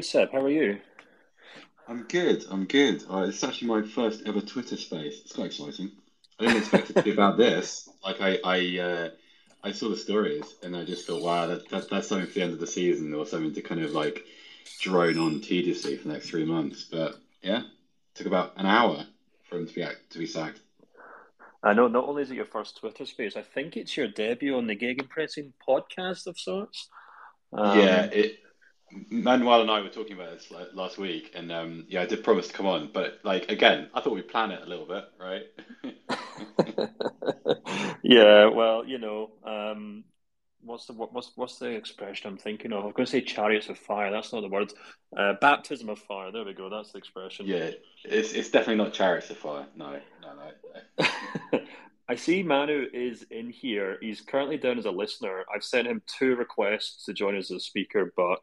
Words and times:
Good, 0.00 0.06
Seb. 0.06 0.32
How 0.32 0.40
are 0.40 0.50
you? 0.50 0.78
I'm 1.86 2.04
good. 2.04 2.44
I'm 2.50 2.64
good. 2.64 3.04
Uh, 3.10 3.26
it's 3.28 3.44
actually 3.44 3.68
my 3.68 3.82
first 3.82 4.22
ever 4.24 4.40
Twitter 4.40 4.78
space. 4.78 5.20
It's 5.24 5.34
quite 5.34 5.46
exciting. 5.46 5.90
I 6.38 6.44
didn't 6.44 6.58
expect 6.58 6.88
it 6.88 6.96
to 6.96 7.02
be 7.02 7.10
about 7.10 7.36
this. 7.36 7.86
Like 8.02 8.20
I, 8.22 8.38
I, 8.42 8.78
uh, 8.78 9.08
I 9.62 9.72
saw 9.72 9.90
the 9.90 9.98
stories 9.98 10.54
and 10.62 10.74
I 10.74 10.84
just 10.84 11.06
thought, 11.06 11.22
wow, 11.22 11.46
that, 11.48 11.68
that 11.68 11.90
that's 11.90 12.08
something 12.08 12.26
for 12.26 12.32
the 12.32 12.42
end 12.42 12.54
of 12.54 12.60
the 12.60 12.66
season 12.66 13.12
or 13.12 13.26
something 13.26 13.52
to 13.52 13.60
kind 13.60 13.82
of 13.82 13.92
like 13.92 14.24
drone 14.80 15.18
on 15.18 15.42
tediously 15.42 15.98
for 15.98 16.08
the 16.08 16.14
next 16.14 16.30
three 16.30 16.46
months. 16.46 16.84
But 16.90 17.16
yeah, 17.42 17.64
took 18.14 18.26
about 18.26 18.54
an 18.56 18.64
hour 18.64 19.04
for 19.50 19.58
him 19.58 19.66
to 19.66 19.74
be 19.74 19.82
to 19.82 20.18
be 20.18 20.26
sacked. 20.26 20.60
I 21.62 21.74
know 21.74 21.88
not 21.88 22.08
only 22.08 22.22
is 22.22 22.30
it 22.30 22.36
your 22.36 22.46
first 22.46 22.78
Twitter 22.78 23.04
space, 23.04 23.36
I 23.36 23.42
think 23.42 23.76
it's 23.76 23.94
your 23.98 24.08
debut 24.08 24.56
on 24.56 24.66
the 24.66 24.76
Gegenpressing 24.76 25.52
podcast 25.68 26.26
of 26.26 26.38
sorts. 26.38 26.88
Um, 27.52 27.78
yeah, 27.78 28.04
it, 28.04 28.38
Manuel 29.10 29.62
and 29.62 29.70
I 29.70 29.80
were 29.80 29.88
talking 29.88 30.14
about 30.14 30.32
this 30.32 30.52
last 30.74 30.98
week, 30.98 31.32
and 31.34 31.52
um, 31.52 31.86
yeah, 31.88 32.02
I 32.02 32.06
did 32.06 32.24
promise 32.24 32.48
to 32.48 32.52
come 32.52 32.66
on, 32.66 32.90
but 32.92 33.20
like 33.24 33.50
again, 33.50 33.88
I 33.94 34.00
thought 34.00 34.14
we'd 34.14 34.28
plan 34.28 34.50
it 34.50 34.62
a 34.62 34.68
little 34.68 34.86
bit, 34.86 35.04
right? 35.18 35.44
yeah, 38.02 38.46
well, 38.46 38.84
you 38.84 38.98
know, 38.98 39.30
um, 39.44 40.04
what's 40.62 40.86
the 40.86 40.92
what's 40.92 41.32
what's 41.36 41.58
the 41.58 41.68
expression 41.68 42.30
I'm 42.30 42.38
thinking 42.38 42.72
of? 42.72 42.84
I'm 42.84 42.92
going 42.92 43.06
to 43.06 43.10
say 43.10 43.20
chariots 43.20 43.68
of 43.68 43.78
fire. 43.78 44.10
That's 44.10 44.32
not 44.32 44.40
the 44.42 44.48
word. 44.48 44.72
Uh, 45.16 45.34
baptism 45.40 45.88
of 45.88 45.98
fire. 45.98 46.32
There 46.32 46.44
we 46.44 46.54
go. 46.54 46.68
That's 46.68 46.92
the 46.92 46.98
expression. 46.98 47.46
Yeah, 47.46 47.70
it's 48.04 48.32
it's 48.32 48.50
definitely 48.50 48.82
not 48.82 48.92
chariots 48.92 49.30
of 49.30 49.36
fire. 49.36 49.66
No, 49.76 50.00
no, 50.22 50.34
no. 50.34 51.06
no. 51.52 51.60
I 52.08 52.16
see 52.16 52.42
Manu 52.42 52.88
is 52.92 53.24
in 53.30 53.50
here. 53.50 53.96
He's 54.00 54.20
currently 54.20 54.56
down 54.56 54.78
as 54.78 54.84
a 54.84 54.90
listener. 54.90 55.44
I've 55.54 55.62
sent 55.62 55.86
him 55.86 56.02
two 56.06 56.34
requests 56.34 57.04
to 57.04 57.12
join 57.12 57.36
us 57.36 57.52
as 57.52 57.58
a 57.58 57.60
speaker, 57.60 58.12
but 58.16 58.40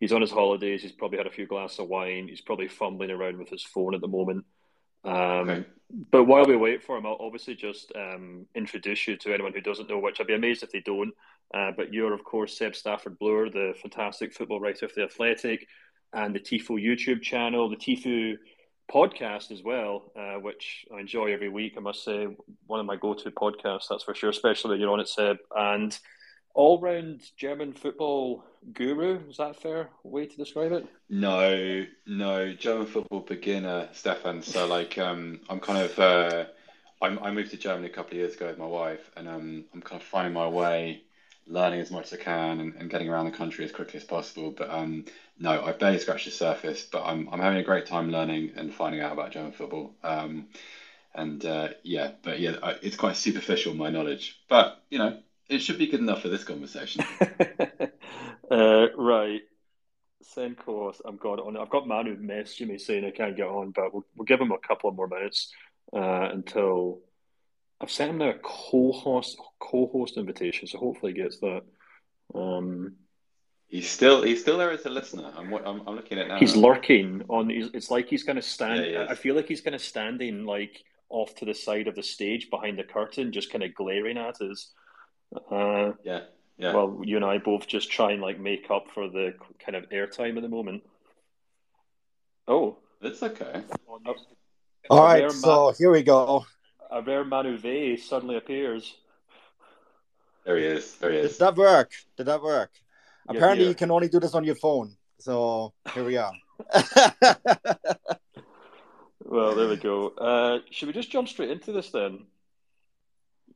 he's 0.00 0.12
on 0.12 0.20
his 0.20 0.30
holidays. 0.30 0.82
He's 0.82 0.92
probably 0.92 1.18
had 1.18 1.26
a 1.26 1.30
few 1.30 1.46
glasses 1.46 1.80
of 1.80 1.88
wine. 1.88 2.28
He's 2.28 2.40
probably 2.40 2.68
fumbling 2.68 3.10
around 3.10 3.38
with 3.38 3.48
his 3.48 3.62
phone 3.62 3.94
at 3.94 4.00
the 4.00 4.08
moment. 4.08 4.44
Um, 5.04 5.14
okay. 5.14 5.66
But 6.10 6.24
while 6.24 6.44
we 6.44 6.56
wait 6.56 6.82
for 6.82 6.98
him, 6.98 7.06
I'll 7.06 7.16
obviously 7.20 7.54
just 7.54 7.92
um, 7.96 8.46
introduce 8.54 9.08
you 9.08 9.16
to 9.16 9.32
anyone 9.32 9.54
who 9.54 9.60
doesn't 9.60 9.88
know, 9.88 9.98
which 9.98 10.20
I'd 10.20 10.26
be 10.26 10.34
amazed 10.34 10.62
if 10.62 10.70
they 10.70 10.80
don't. 10.80 11.14
Uh, 11.54 11.70
but 11.76 11.94
you're, 11.94 12.12
of 12.12 12.24
course, 12.24 12.58
Seb 12.58 12.76
Stafford 12.76 13.18
Bloor, 13.18 13.48
the 13.48 13.74
fantastic 13.80 14.34
football 14.34 14.60
writer 14.60 14.86
for 14.86 14.94
The 14.94 15.04
Athletic 15.04 15.66
and 16.12 16.34
the 16.34 16.40
TIFO 16.40 16.82
YouTube 16.82 17.22
channel, 17.22 17.70
the 17.70 17.76
TIFO 17.76 18.36
podcast 18.92 19.50
as 19.50 19.62
well, 19.62 20.12
uh, 20.18 20.40
which 20.40 20.84
I 20.94 21.00
enjoy 21.00 21.32
every 21.32 21.48
week. 21.48 21.74
I 21.76 21.80
must 21.80 22.04
say, 22.04 22.26
one 22.66 22.80
of 22.80 22.86
my 22.86 22.96
go 22.96 23.14
to 23.14 23.30
podcasts, 23.30 23.88
that's 23.88 24.04
for 24.04 24.14
sure, 24.14 24.30
especially 24.30 24.72
when 24.72 24.80
you're 24.80 24.92
on 24.92 25.00
it, 25.00 25.08
Seb. 25.08 25.38
And 25.56 25.98
all 26.54 26.80
round 26.80 27.20
German 27.36 27.72
football 27.72 28.44
guru. 28.72 29.20
Is 29.28 29.36
that 29.36 29.50
a 29.50 29.54
fair 29.54 29.88
way 30.02 30.26
to 30.26 30.36
describe 30.36 30.72
it? 30.72 30.86
No, 31.08 31.84
no, 32.06 32.52
German 32.54 32.86
football 32.86 33.20
beginner, 33.20 33.88
Stefan. 33.92 34.42
So, 34.42 34.66
like, 34.66 34.98
um, 34.98 35.40
I'm 35.48 35.60
kind 35.60 35.78
of. 35.84 35.98
Uh, 35.98 36.44
I'm, 37.00 37.18
I 37.20 37.30
moved 37.30 37.52
to 37.52 37.56
Germany 37.56 37.86
a 37.86 37.90
couple 37.90 38.12
of 38.12 38.18
years 38.18 38.34
ago 38.34 38.48
with 38.48 38.58
my 38.58 38.66
wife, 38.66 39.10
and 39.16 39.28
um, 39.28 39.64
I'm 39.72 39.80
kind 39.80 40.00
of 40.00 40.06
finding 40.06 40.32
my 40.32 40.48
way 40.48 41.02
learning 41.46 41.80
as 41.80 41.90
much 41.90 42.12
as 42.12 42.18
I 42.18 42.22
can 42.22 42.60
and, 42.60 42.74
and 42.74 42.90
getting 42.90 43.08
around 43.08 43.24
the 43.24 43.36
country 43.36 43.64
as 43.64 43.72
quickly 43.72 43.98
as 43.98 44.04
possible. 44.04 44.50
But 44.50 44.70
um, 44.70 45.06
no, 45.38 45.64
I've 45.64 45.78
barely 45.78 45.98
scratched 45.98 46.26
the 46.26 46.30
surface. 46.30 46.82
But 46.82 47.04
I'm 47.04 47.28
I'm 47.30 47.40
having 47.40 47.58
a 47.58 47.64
great 47.64 47.86
time 47.86 48.10
learning 48.10 48.52
and 48.56 48.72
finding 48.72 49.00
out 49.00 49.12
about 49.12 49.32
German 49.32 49.52
football. 49.52 49.94
Um, 50.02 50.48
and 51.14 51.44
uh, 51.44 51.68
yeah, 51.82 52.12
but 52.22 52.40
yeah, 52.40 52.56
it's 52.82 52.96
quite 52.96 53.16
superficial 53.16 53.74
my 53.74 53.90
knowledge. 53.90 54.40
But 54.48 54.82
you 54.90 54.98
know, 54.98 55.18
it 55.48 55.60
should 55.60 55.78
be 55.78 55.86
good 55.86 56.00
enough 56.00 56.22
for 56.22 56.28
this 56.28 56.44
conversation. 56.44 57.04
uh, 58.50 58.86
right. 58.96 59.40
Same 60.22 60.54
course. 60.54 61.00
I'm 61.04 61.16
going 61.16 61.40
on. 61.40 61.56
I've 61.56 61.70
got 61.70 61.88
Manu 61.88 62.16
messaging 62.16 62.68
me 62.68 62.78
saying 62.78 63.04
I 63.04 63.10
can't 63.10 63.36
get 63.36 63.46
on, 63.46 63.70
but 63.70 63.94
we'll, 63.94 64.04
we'll 64.16 64.26
give 64.26 64.40
him 64.40 64.52
a 64.52 64.58
couple 64.58 64.90
of 64.90 64.96
more 64.96 65.08
minutes 65.08 65.52
uh, 65.94 66.28
until 66.32 67.00
I've 67.80 67.90
sent 67.90 68.10
him 68.10 68.18
now 68.18 68.30
a 68.30 68.34
co-host 68.34 69.38
co-host 69.60 70.16
invitation, 70.16 70.66
so 70.66 70.78
hopefully 70.78 71.12
he 71.12 71.22
gets 71.22 71.38
that. 71.40 71.62
Um, 72.34 72.96
he's 73.68 73.88
still 73.88 74.22
he's 74.22 74.40
still 74.40 74.58
there 74.58 74.72
as 74.72 74.84
a 74.84 74.90
listener. 74.90 75.32
I'm 75.36 75.52
I'm, 75.54 75.82
I'm 75.86 75.94
looking 75.94 76.18
at 76.18 76.28
now. 76.28 76.38
He's 76.38 76.56
lurking 76.56 77.22
on. 77.28 77.48
He's, 77.48 77.68
it's 77.72 77.90
like 77.90 78.08
he's 78.08 78.24
kind 78.24 78.38
of 78.38 78.44
standing. 78.44 78.92
Yeah, 78.92 79.06
I 79.08 79.14
feel 79.14 79.36
like 79.36 79.46
he's 79.46 79.60
kind 79.60 79.76
of 79.76 79.80
standing 79.80 80.44
like 80.44 80.82
off 81.08 81.34
to 81.36 81.44
the 81.44 81.54
side 81.54 81.86
of 81.86 81.94
the 81.94 82.02
stage 82.02 82.50
behind 82.50 82.78
the 82.78 82.84
curtain, 82.84 83.32
just 83.32 83.50
kind 83.50 83.62
of 83.62 83.74
glaring 83.74 84.18
at 84.18 84.40
us. 84.40 84.72
Uh, 85.50 85.92
yeah, 86.04 86.20
yeah. 86.56 86.74
Well, 86.74 87.00
you 87.04 87.16
and 87.16 87.24
I 87.24 87.38
both 87.38 87.66
just 87.66 87.90
try 87.90 88.12
and 88.12 88.22
like 88.22 88.40
make 88.40 88.70
up 88.70 88.86
for 88.92 89.08
the 89.08 89.34
kind 89.58 89.76
of 89.76 89.88
airtime 89.90 90.36
at 90.36 90.42
the 90.42 90.48
moment. 90.48 90.82
Oh, 92.46 92.78
it's 93.02 93.22
okay. 93.22 93.62
All 94.90 95.04
right, 95.04 95.30
so 95.30 95.74
here 95.78 95.90
we 95.90 96.02
go 96.02 96.46
a 96.90 97.02
rare 97.02 97.24
Manuve 97.24 97.98
suddenly 98.00 98.36
appears. 98.36 98.94
There 100.44 100.56
he 100.56 100.64
is. 100.64 100.94
There 100.96 101.12
he 101.12 101.18
is. 101.18 101.32
Did 101.32 101.40
that 101.40 101.56
work? 101.56 101.92
Did 102.16 102.26
that 102.26 102.42
work? 102.42 102.70
Yeah, 103.30 103.36
Apparently, 103.36 103.64
yeah. 103.64 103.70
you 103.70 103.74
can 103.74 103.90
only 103.90 104.08
do 104.08 104.20
this 104.20 104.34
on 104.34 104.44
your 104.44 104.54
phone. 104.54 104.96
So 105.18 105.74
here 105.94 106.04
we 106.04 106.16
are. 106.16 106.32
well, 109.24 109.54
there 109.54 109.68
we 109.68 109.76
go. 109.76 110.08
Uh, 110.10 110.60
should 110.70 110.86
we 110.86 110.94
just 110.94 111.10
jump 111.10 111.28
straight 111.28 111.50
into 111.50 111.72
this 111.72 111.90
then? 111.90 112.24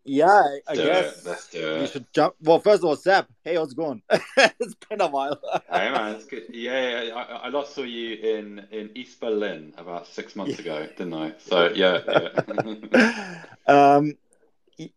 Yeah, 0.04 0.42
I, 0.66 0.74
guess 0.74 1.24
Let's 1.24 1.48
do 1.48 1.76
it. 1.76 1.90
should 1.90 2.12
jump. 2.12 2.34
Well, 2.42 2.58
first 2.58 2.82
of 2.82 2.86
all, 2.86 2.96
Seb, 2.96 3.26
hey, 3.44 3.54
how's 3.54 3.70
it 3.72 3.76
going? 3.76 4.02
it's 4.10 4.74
been 4.88 5.00
a 5.00 5.06
while. 5.06 5.40
hey 5.70 5.92
man, 5.92 6.16
it's 6.16 6.24
good. 6.24 6.44
Yeah, 6.50 7.02
yeah 7.02 7.14
I, 7.14 7.22
I, 7.22 7.48
last 7.50 7.74
saw 7.74 7.82
you 7.82 8.16
in 8.16 8.66
in 8.72 8.91
East 8.96 9.20
Berlin 9.20 9.72
about 9.78 10.09
six 10.09 10.34
months 10.34 10.59
ago, 10.59 10.88
didn't 10.97 11.15
I? 11.15 11.34
So 11.38 11.72
yeah. 11.72 12.00
yeah. 12.09 13.44
um, 13.68 14.16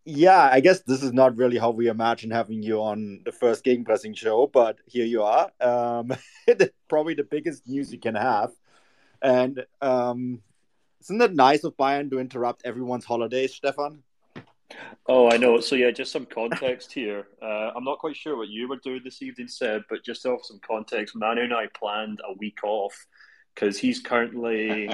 yeah, 0.06 0.50
I 0.52 0.60
guess 0.60 0.80
this 0.82 1.04
is 1.04 1.14
not 1.14 1.38
really 1.38 1.60
how 1.60 1.70
we 1.70 1.88
imagine 1.88 2.32
having 2.32 2.64
you 2.64 2.82
on 2.82 3.22
the 3.26 3.32
first 3.32 3.64
Gegenpressing 3.64 4.18
show, 4.18 4.48
but 4.48 4.78
here 4.88 5.06
you 5.06 5.22
are. 5.22 5.52
Um, 5.62 6.14
probably 6.90 7.14
the 7.14 7.24
biggest 7.24 7.68
news 7.68 7.92
you 7.92 8.00
can 8.00 8.16
have, 8.16 8.52
and 9.22 9.64
um, 9.82 10.42
isn't 11.02 11.22
it 11.22 11.36
nice 11.36 11.64
of 11.64 11.78
Bayern 11.78 12.10
to 12.10 12.20
interrupt 12.20 12.66
everyone's 12.66 13.06
holidays, 13.06 13.54
Stefan? 13.54 14.02
Oh, 15.08 15.30
I 15.30 15.38
know. 15.38 15.60
So 15.60 15.76
yeah, 15.76 15.92
just 15.92 16.12
some 16.12 16.26
context 16.26 16.92
here. 16.92 17.28
Uh, 17.42 17.72
I'm 17.76 17.84
not 17.84 18.00
quite 18.00 18.16
sure 18.16 18.38
what 18.38 18.50
you 18.50 18.68
were 18.68 18.78
doing 18.78 19.02
this 19.04 19.22
evening, 19.22 19.48
Seb, 19.48 19.84
but 19.90 20.04
just 20.04 20.26
off 20.26 20.46
some 20.46 20.60
context, 20.66 21.16
Manu 21.16 21.44
and 21.44 21.54
I 21.54 21.68
planned 21.68 22.22
a 22.28 22.34
week 22.34 22.64
off 22.64 23.06
because 23.54 23.78
he's 23.78 24.00
currently. 24.00 24.90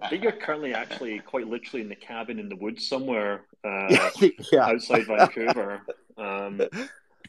I 0.00 0.08
think 0.08 0.22
you're 0.22 0.32
currently 0.32 0.74
actually 0.74 1.20
quite 1.20 1.46
literally 1.46 1.80
in 1.80 1.88
the 1.88 1.94
cabin 1.94 2.38
in 2.38 2.48
the 2.48 2.56
woods 2.56 2.86
somewhere 2.86 3.46
uh, 3.64 4.10
yeah. 4.52 4.66
outside 4.66 5.06
Vancouver. 5.06 5.80
Um, 6.18 6.60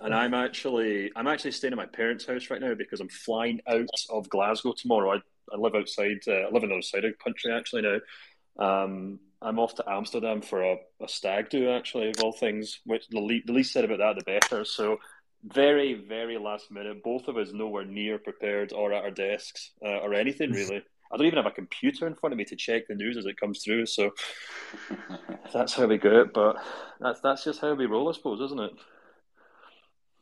and 0.02 0.14
I'm 0.14 0.34
actually 0.34 1.12
I'm 1.16 1.28
actually 1.28 1.52
staying 1.52 1.74
at 1.74 1.78
my 1.78 1.86
parents' 1.86 2.26
house 2.26 2.50
right 2.50 2.62
now 2.62 2.74
because 2.74 3.00
I'm 3.00 3.10
flying 3.10 3.62
out 3.68 3.88
of 4.10 4.30
Glasgow 4.30 4.74
tomorrow. 4.74 5.14
I, 5.14 5.18
I 5.54 5.58
live 5.58 5.76
outside. 5.76 6.20
Uh, 6.28 6.34
I 6.34 6.50
live 6.52 6.64
in 6.64 6.70
the 6.70 6.76
other 6.76 6.82
side 6.82 7.06
of 7.06 7.12
the 7.12 7.24
country 7.24 7.52
actually 7.54 7.84
now. 7.84 8.00
Um, 8.58 9.20
I'm 9.46 9.60
off 9.60 9.76
to 9.76 9.90
Amsterdam 9.90 10.42
for 10.42 10.64
a, 10.64 10.78
a 11.02 11.08
stag 11.08 11.50
do 11.50 11.70
actually 11.70 12.10
of 12.10 12.20
all 12.22 12.32
things. 12.32 12.80
Which 12.86 13.08
the, 13.10 13.20
le- 13.20 13.46
the 13.46 13.54
least 13.54 13.74
said 13.74 13.86
about 13.86 14.00
that, 14.00 14.16
the 14.18 14.24
better. 14.24 14.66
So 14.66 14.98
very 15.44 15.94
very 15.94 16.38
last 16.40 16.72
minute. 16.72 17.04
Both 17.04 17.28
of 17.28 17.38
us 17.38 17.50
nowhere 17.54 17.86
near 17.86 18.18
prepared 18.18 18.74
or 18.74 18.92
at 18.92 19.04
our 19.04 19.12
desks 19.12 19.72
uh, 19.86 20.00
or 20.00 20.14
anything 20.16 20.52
really. 20.60 20.82
I 21.12 21.18
don't 21.18 21.28
even 21.28 21.38
have 21.38 21.46
a 21.46 21.52
computer 21.52 22.08
in 22.08 22.16
front 22.16 22.34
of 22.34 22.38
me 22.38 22.46
to 22.46 22.56
check 22.56 22.88
the 22.88 22.96
news 22.96 23.16
as 23.16 23.28
it 23.28 23.40
comes 23.40 23.64
through. 23.64 23.86
So 23.86 24.12
that's 25.54 25.76
how 25.76 25.86
we 25.86 26.00
go 26.00 26.22
it. 26.22 26.34
But 26.34 26.58
that's 27.00 27.22
that's 27.22 27.44
just 27.44 27.62
how 27.62 27.76
we 27.76 27.86
roll, 27.86 28.10
I 28.10 28.14
suppose, 28.14 28.42
isn't 28.42 28.60
it? 28.60 28.72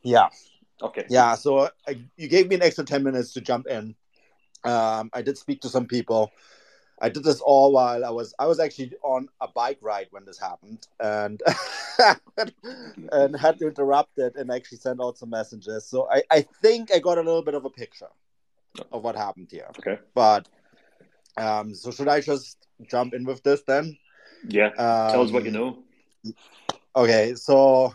Yeah. 0.02 0.28
Okay. 0.82 1.06
Yeah. 1.10 1.36
So 1.36 1.70
I, 1.88 2.02
you 2.18 2.28
gave 2.28 2.50
me 2.50 2.56
an 2.56 2.64
extra 2.64 2.84
ten 2.84 3.04
minutes 3.04 3.32
to 3.34 3.42
jump 3.42 3.68
in. 3.68 3.96
Um, 4.66 5.10
I 5.14 5.22
did 5.22 5.38
speak 5.38 5.62
to 5.62 5.70
some 5.70 5.88
people. 5.88 6.32
I 7.02 7.10
did 7.10 7.24
this 7.24 7.42
all 7.42 7.74
while 7.74 8.06
I 8.06 8.10
was 8.10 8.34
I 8.40 8.46
was 8.46 8.60
actually 8.60 8.94
on 9.04 9.28
a 9.42 9.48
bike 9.48 9.80
ride 9.82 10.08
when 10.12 10.26
this 10.26 10.40
happened, 10.40 10.88
and 11.00 11.42
and 13.12 13.36
had 13.36 13.60
to 13.60 13.68
interrupt 13.68 14.18
it 14.20 14.36
and 14.36 14.52
actually 14.52 14.78
send 14.78 15.02
out 15.02 15.18
some 15.18 15.30
messages. 15.30 15.86
So 15.86 16.08
I 16.12 16.24
I 16.32 16.42
think 16.62 16.94
I 16.94 17.00
got 17.00 17.18
a 17.18 17.22
little 17.22 17.44
bit 17.44 17.56
of 17.56 17.66
a 17.66 17.70
picture 17.70 18.10
of 18.92 19.04
what 19.04 19.16
happened 19.16 19.50
here. 19.52 19.68
Okay. 19.80 20.00
But 20.14 20.48
um, 21.38 21.74
so 21.74 21.92
should 21.92 22.08
I 22.08 22.22
just 22.22 22.68
jump 22.88 23.14
in 23.14 23.26
with 23.26 23.44
this 23.44 23.64
then? 23.64 23.98
Yeah. 24.48 24.68
Um, 24.68 25.12
Tell 25.12 25.24
us 25.24 25.32
what 25.32 25.46
you 25.46 25.52
know. 25.52 25.80
Okay, 26.96 27.34
so 27.36 27.94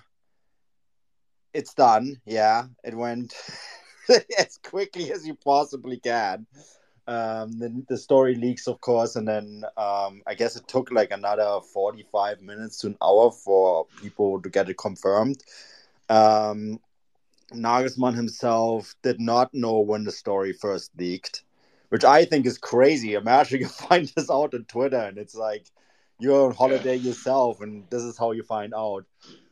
it's 1.54 1.74
done. 1.74 2.20
Yeah, 2.26 2.66
it 2.84 2.94
went 2.94 3.34
as 4.38 4.58
quickly 4.58 5.12
as 5.12 5.26
you 5.26 5.34
possibly 5.34 5.98
can. 5.98 6.46
Um, 7.08 7.58
then 7.58 7.86
the 7.88 7.96
story 7.96 8.34
leaks, 8.34 8.68
of 8.68 8.82
course, 8.82 9.16
and 9.16 9.26
then 9.26 9.64
um, 9.78 10.20
I 10.26 10.34
guess 10.34 10.56
it 10.56 10.68
took 10.68 10.90
like 10.92 11.10
another 11.10 11.60
forty-five 11.72 12.42
minutes 12.42 12.76
to 12.80 12.88
an 12.88 12.98
hour 13.02 13.30
for 13.30 13.86
people 14.02 14.42
to 14.42 14.50
get 14.50 14.68
it 14.68 14.76
confirmed. 14.76 15.42
Um, 16.10 16.80
Nagelsmann 17.54 18.14
himself 18.14 18.94
did 19.02 19.20
not 19.20 19.54
know 19.54 19.80
when 19.80 20.04
the 20.04 20.12
story 20.12 20.52
first 20.52 20.90
leaked, 20.98 21.44
which 21.88 22.04
I 22.04 22.26
think 22.26 22.44
is 22.44 22.58
crazy. 22.58 23.14
Imagine 23.14 23.60
you 23.62 23.68
find 23.68 24.12
this 24.14 24.30
out 24.30 24.52
on 24.52 24.64
Twitter, 24.64 24.98
and 24.98 25.16
it's 25.16 25.34
like 25.34 25.66
you're 26.18 26.46
on 26.48 26.54
holiday 26.54 26.96
yourself, 26.96 27.62
and 27.62 27.88
this 27.88 28.02
is 28.02 28.18
how 28.18 28.32
you 28.32 28.42
find 28.42 28.74
out. 28.74 29.06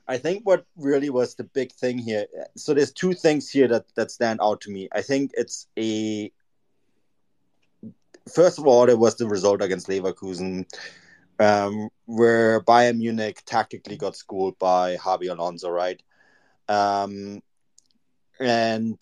I 0.06 0.18
think 0.18 0.44
what 0.44 0.66
really 0.76 1.08
was 1.08 1.34
the 1.36 1.44
big 1.44 1.72
thing 1.72 1.96
here. 1.96 2.26
So 2.54 2.74
there's 2.74 2.92
two 2.92 3.14
things 3.14 3.48
here 3.48 3.66
that 3.68 3.86
that 3.94 4.10
stand 4.10 4.40
out 4.42 4.60
to 4.62 4.70
me. 4.70 4.90
I 4.92 5.00
think 5.00 5.30
it's 5.34 5.68
a 5.78 6.30
first 8.32 8.58
of 8.58 8.66
all, 8.66 8.88
it 8.88 8.98
was 8.98 9.16
the 9.16 9.26
result 9.26 9.62
against 9.62 9.88
Leverkusen, 9.88 10.66
um, 11.38 11.88
where 12.06 12.60
Bayern 12.60 12.98
Munich 12.98 13.42
tactically 13.44 13.96
got 13.96 14.16
schooled 14.16 14.58
by 14.58 14.96
Xabi 14.96 15.30
Alonso, 15.30 15.70
right? 15.70 16.02
Um, 16.68 17.42
and 18.40 19.00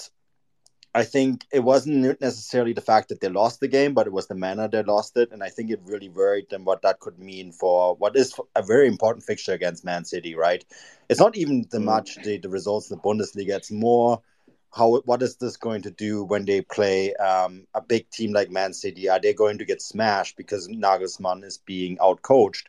I 0.97 1.03
think 1.03 1.44
it 1.53 1.61
wasn't 1.61 2.21
necessarily 2.21 2.73
the 2.73 2.81
fact 2.81 3.09
that 3.09 3.21
they 3.21 3.29
lost 3.29 3.59
the 3.59 3.67
game, 3.67 3.94
but 3.94 4.06
it 4.06 4.12
was 4.12 4.29
the 4.29 4.37
manner 4.37 4.69
they 4.69 4.82
lost 4.85 5.17
it. 5.17 5.32
And 5.32 5.43
I 5.43 5.49
think 5.49 5.70
it 5.70 5.81
really 5.85 6.09
worried 6.09 6.50
them 6.50 6.65
what 6.65 6.82
that 6.82 7.00
could 7.00 7.19
mean 7.19 7.50
for 7.50 7.97
what 7.97 8.15
is 8.15 8.38
a 8.55 8.62
very 8.62 8.87
important 8.87 9.25
fixture 9.25 9.55
against 9.55 9.85
Man 9.85 10.05
City, 10.05 10.37
right? 10.37 10.65
It's 11.09 11.19
not 11.19 11.37
even 11.37 11.67
the 11.69 11.81
match, 11.81 12.17
the, 12.23 12.38
the 12.38 12.49
results 12.49 12.91
in 12.91 12.97
the 12.97 13.03
Bundesliga, 13.03 13.56
it's 13.56 13.73
more 13.73 14.23
how 14.75 15.00
what 15.05 15.23
is 15.23 15.37
this 15.37 15.56
going 15.56 15.82
to 15.82 15.91
do 15.91 16.25
when 16.25 16.44
they 16.44 16.61
play 16.61 17.15
um, 17.15 17.67
a 17.75 17.81
big 17.81 18.09
team 18.11 18.32
like 18.32 18.50
Man 18.50 18.73
City? 18.73 19.09
Are 19.09 19.21
they 19.21 19.32
going 19.32 19.59
to 19.59 19.65
get 19.65 19.81
smashed 19.81 20.37
because 20.37 20.69
Nagelsmann 20.69 21.44
is 21.44 21.59
being 21.59 21.97
outcoached? 21.99 22.65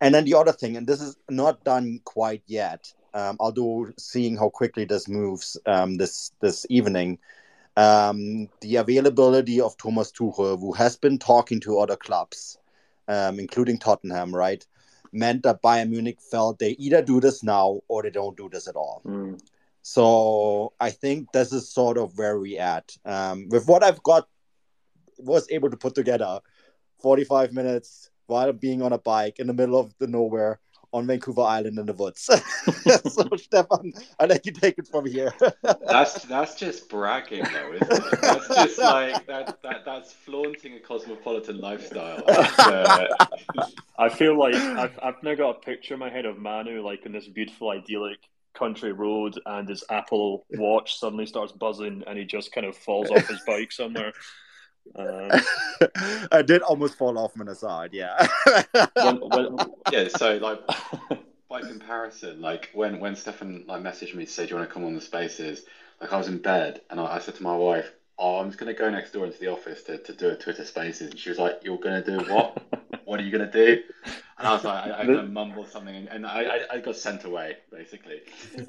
And 0.00 0.14
then 0.14 0.24
the 0.24 0.34
other 0.34 0.52
thing, 0.52 0.76
and 0.76 0.86
this 0.86 1.00
is 1.00 1.16
not 1.28 1.62
done 1.64 2.00
quite 2.04 2.42
yet, 2.46 2.92
um, 3.12 3.36
although 3.40 3.88
seeing 3.98 4.36
how 4.36 4.48
quickly 4.48 4.84
this 4.84 5.08
moves 5.08 5.56
um, 5.66 5.96
this 5.96 6.32
this 6.40 6.66
evening, 6.70 7.18
um, 7.76 8.48
the 8.60 8.76
availability 8.76 9.60
of 9.60 9.76
Thomas 9.76 10.10
Tuchel, 10.12 10.58
who 10.58 10.72
has 10.72 10.96
been 10.96 11.18
talking 11.18 11.60
to 11.60 11.78
other 11.78 11.96
clubs, 11.96 12.58
um, 13.06 13.38
including 13.38 13.78
Tottenham, 13.78 14.34
right, 14.34 14.64
meant 15.12 15.42
that 15.42 15.62
Bayern 15.62 15.90
Munich 15.90 16.18
felt 16.20 16.58
they 16.58 16.70
either 16.70 17.02
do 17.02 17.20
this 17.20 17.42
now 17.42 17.80
or 17.88 18.02
they 18.02 18.10
don't 18.10 18.36
do 18.36 18.48
this 18.50 18.66
at 18.66 18.76
all. 18.76 19.02
Mm. 19.06 19.40
So 19.86 20.72
I 20.80 20.88
think 20.88 21.30
this 21.32 21.52
is 21.52 21.68
sort 21.68 21.98
of 21.98 22.16
where 22.16 22.38
we 22.40 22.56
at. 22.56 22.96
Um, 23.04 23.50
with 23.50 23.68
what 23.68 23.84
I've 23.84 24.02
got, 24.02 24.26
was 25.18 25.46
able 25.50 25.68
to 25.68 25.76
put 25.76 25.94
together, 25.94 26.40
forty-five 27.02 27.52
minutes 27.52 28.10
while 28.26 28.50
being 28.54 28.80
on 28.80 28.94
a 28.94 28.98
bike 28.98 29.38
in 29.38 29.46
the 29.46 29.52
middle 29.52 29.78
of 29.78 29.94
the 29.98 30.06
nowhere 30.06 30.58
on 30.94 31.06
Vancouver 31.06 31.42
Island 31.42 31.78
in 31.78 31.84
the 31.84 31.92
woods. 31.92 32.22
so 33.12 33.28
Stefan, 33.36 33.92
I 34.18 34.24
let 34.24 34.46
you 34.46 34.52
take 34.52 34.78
it 34.78 34.88
from 34.88 35.04
here. 35.04 35.34
that's 35.86 36.24
that's 36.24 36.54
just 36.54 36.88
bragging, 36.88 37.44
though, 37.52 37.74
isn't 37.74 37.92
it? 37.92 38.20
That's 38.22 38.48
just 38.48 38.78
like 38.78 39.26
that, 39.26 39.60
that 39.62 39.84
that's 39.84 40.14
flaunting 40.14 40.76
a 40.76 40.80
cosmopolitan 40.80 41.60
lifestyle. 41.60 42.22
Uh, 42.26 43.06
I 43.98 44.08
feel 44.08 44.38
like 44.38 44.54
I've, 44.54 44.98
I've 45.02 45.22
now 45.22 45.34
got 45.34 45.56
a 45.56 45.60
picture 45.60 45.92
in 45.92 46.00
my 46.00 46.08
head 46.08 46.24
of 46.24 46.38
Manu 46.38 46.82
like 46.82 47.04
in 47.04 47.12
this 47.12 47.28
beautiful 47.28 47.68
idyllic 47.68 48.20
country 48.54 48.92
road 48.92 49.38
and 49.46 49.68
his 49.68 49.84
Apple 49.90 50.46
Watch 50.52 50.98
suddenly 50.98 51.26
starts 51.26 51.52
buzzing 51.52 52.02
and 52.06 52.18
he 52.18 52.24
just 52.24 52.52
kind 52.52 52.66
of 52.66 52.76
falls 52.76 53.10
off 53.12 53.26
his 53.28 53.40
bike 53.46 53.72
somewhere. 53.72 54.12
Um, 54.96 55.30
I 56.32 56.42
did 56.42 56.62
almost 56.62 56.96
fall 56.96 57.18
off 57.18 57.38
on 57.38 57.46
the 57.46 57.54
side, 57.54 57.94
yeah. 57.94 58.26
when, 58.94 59.16
when, 59.16 59.56
yeah, 59.90 60.08
so 60.08 60.36
like 60.36 60.60
by 61.48 61.62
comparison, 61.62 62.40
like 62.40 62.70
when 62.74 63.00
when 63.00 63.16
Stefan 63.16 63.64
like 63.66 63.82
messaged 63.82 64.14
me 64.14 64.26
to 64.26 64.30
say, 64.30 64.44
"Do 64.44 64.50
you 64.50 64.56
want 64.56 64.68
to 64.68 64.74
come 64.74 64.84
on 64.84 64.94
the 64.94 65.00
spaces?" 65.00 65.64
Like 66.00 66.12
I 66.12 66.18
was 66.18 66.28
in 66.28 66.38
bed 66.38 66.82
and 66.90 67.00
I, 67.00 67.16
I 67.16 67.18
said 67.18 67.36
to 67.36 67.42
my 67.42 67.56
wife, 67.56 67.92
"Oh, 68.18 68.40
I'm 68.40 68.48
just 68.48 68.58
gonna 68.58 68.74
go 68.74 68.90
next 68.90 69.12
door 69.12 69.24
into 69.24 69.38
the 69.38 69.48
office 69.48 69.84
to, 69.84 69.96
to 69.98 70.12
do 70.12 70.28
a 70.28 70.36
Twitter 70.36 70.64
Spaces," 70.64 71.10
and 71.10 71.18
she 71.18 71.30
was 71.30 71.38
like, 71.38 71.60
"You're 71.62 71.78
gonna 71.78 72.04
do 72.04 72.18
what? 72.30 72.62
what 73.06 73.20
are 73.20 73.22
you 73.22 73.30
gonna 73.30 73.50
do?" 73.50 73.82
And 74.36 74.48
I 74.48 74.52
was 74.54 74.64
like, 74.64 74.86
I, 74.90 75.00
I 75.02 75.06
gonna 75.06 75.22
mumble 75.40 75.64
something, 75.64 75.94
and, 75.94 76.08
and 76.08 76.26
I, 76.26 76.42
I, 76.42 76.60
I 76.74 76.80
got 76.80 76.96
sent 76.96 77.22
away 77.24 77.56
basically. 77.70 78.20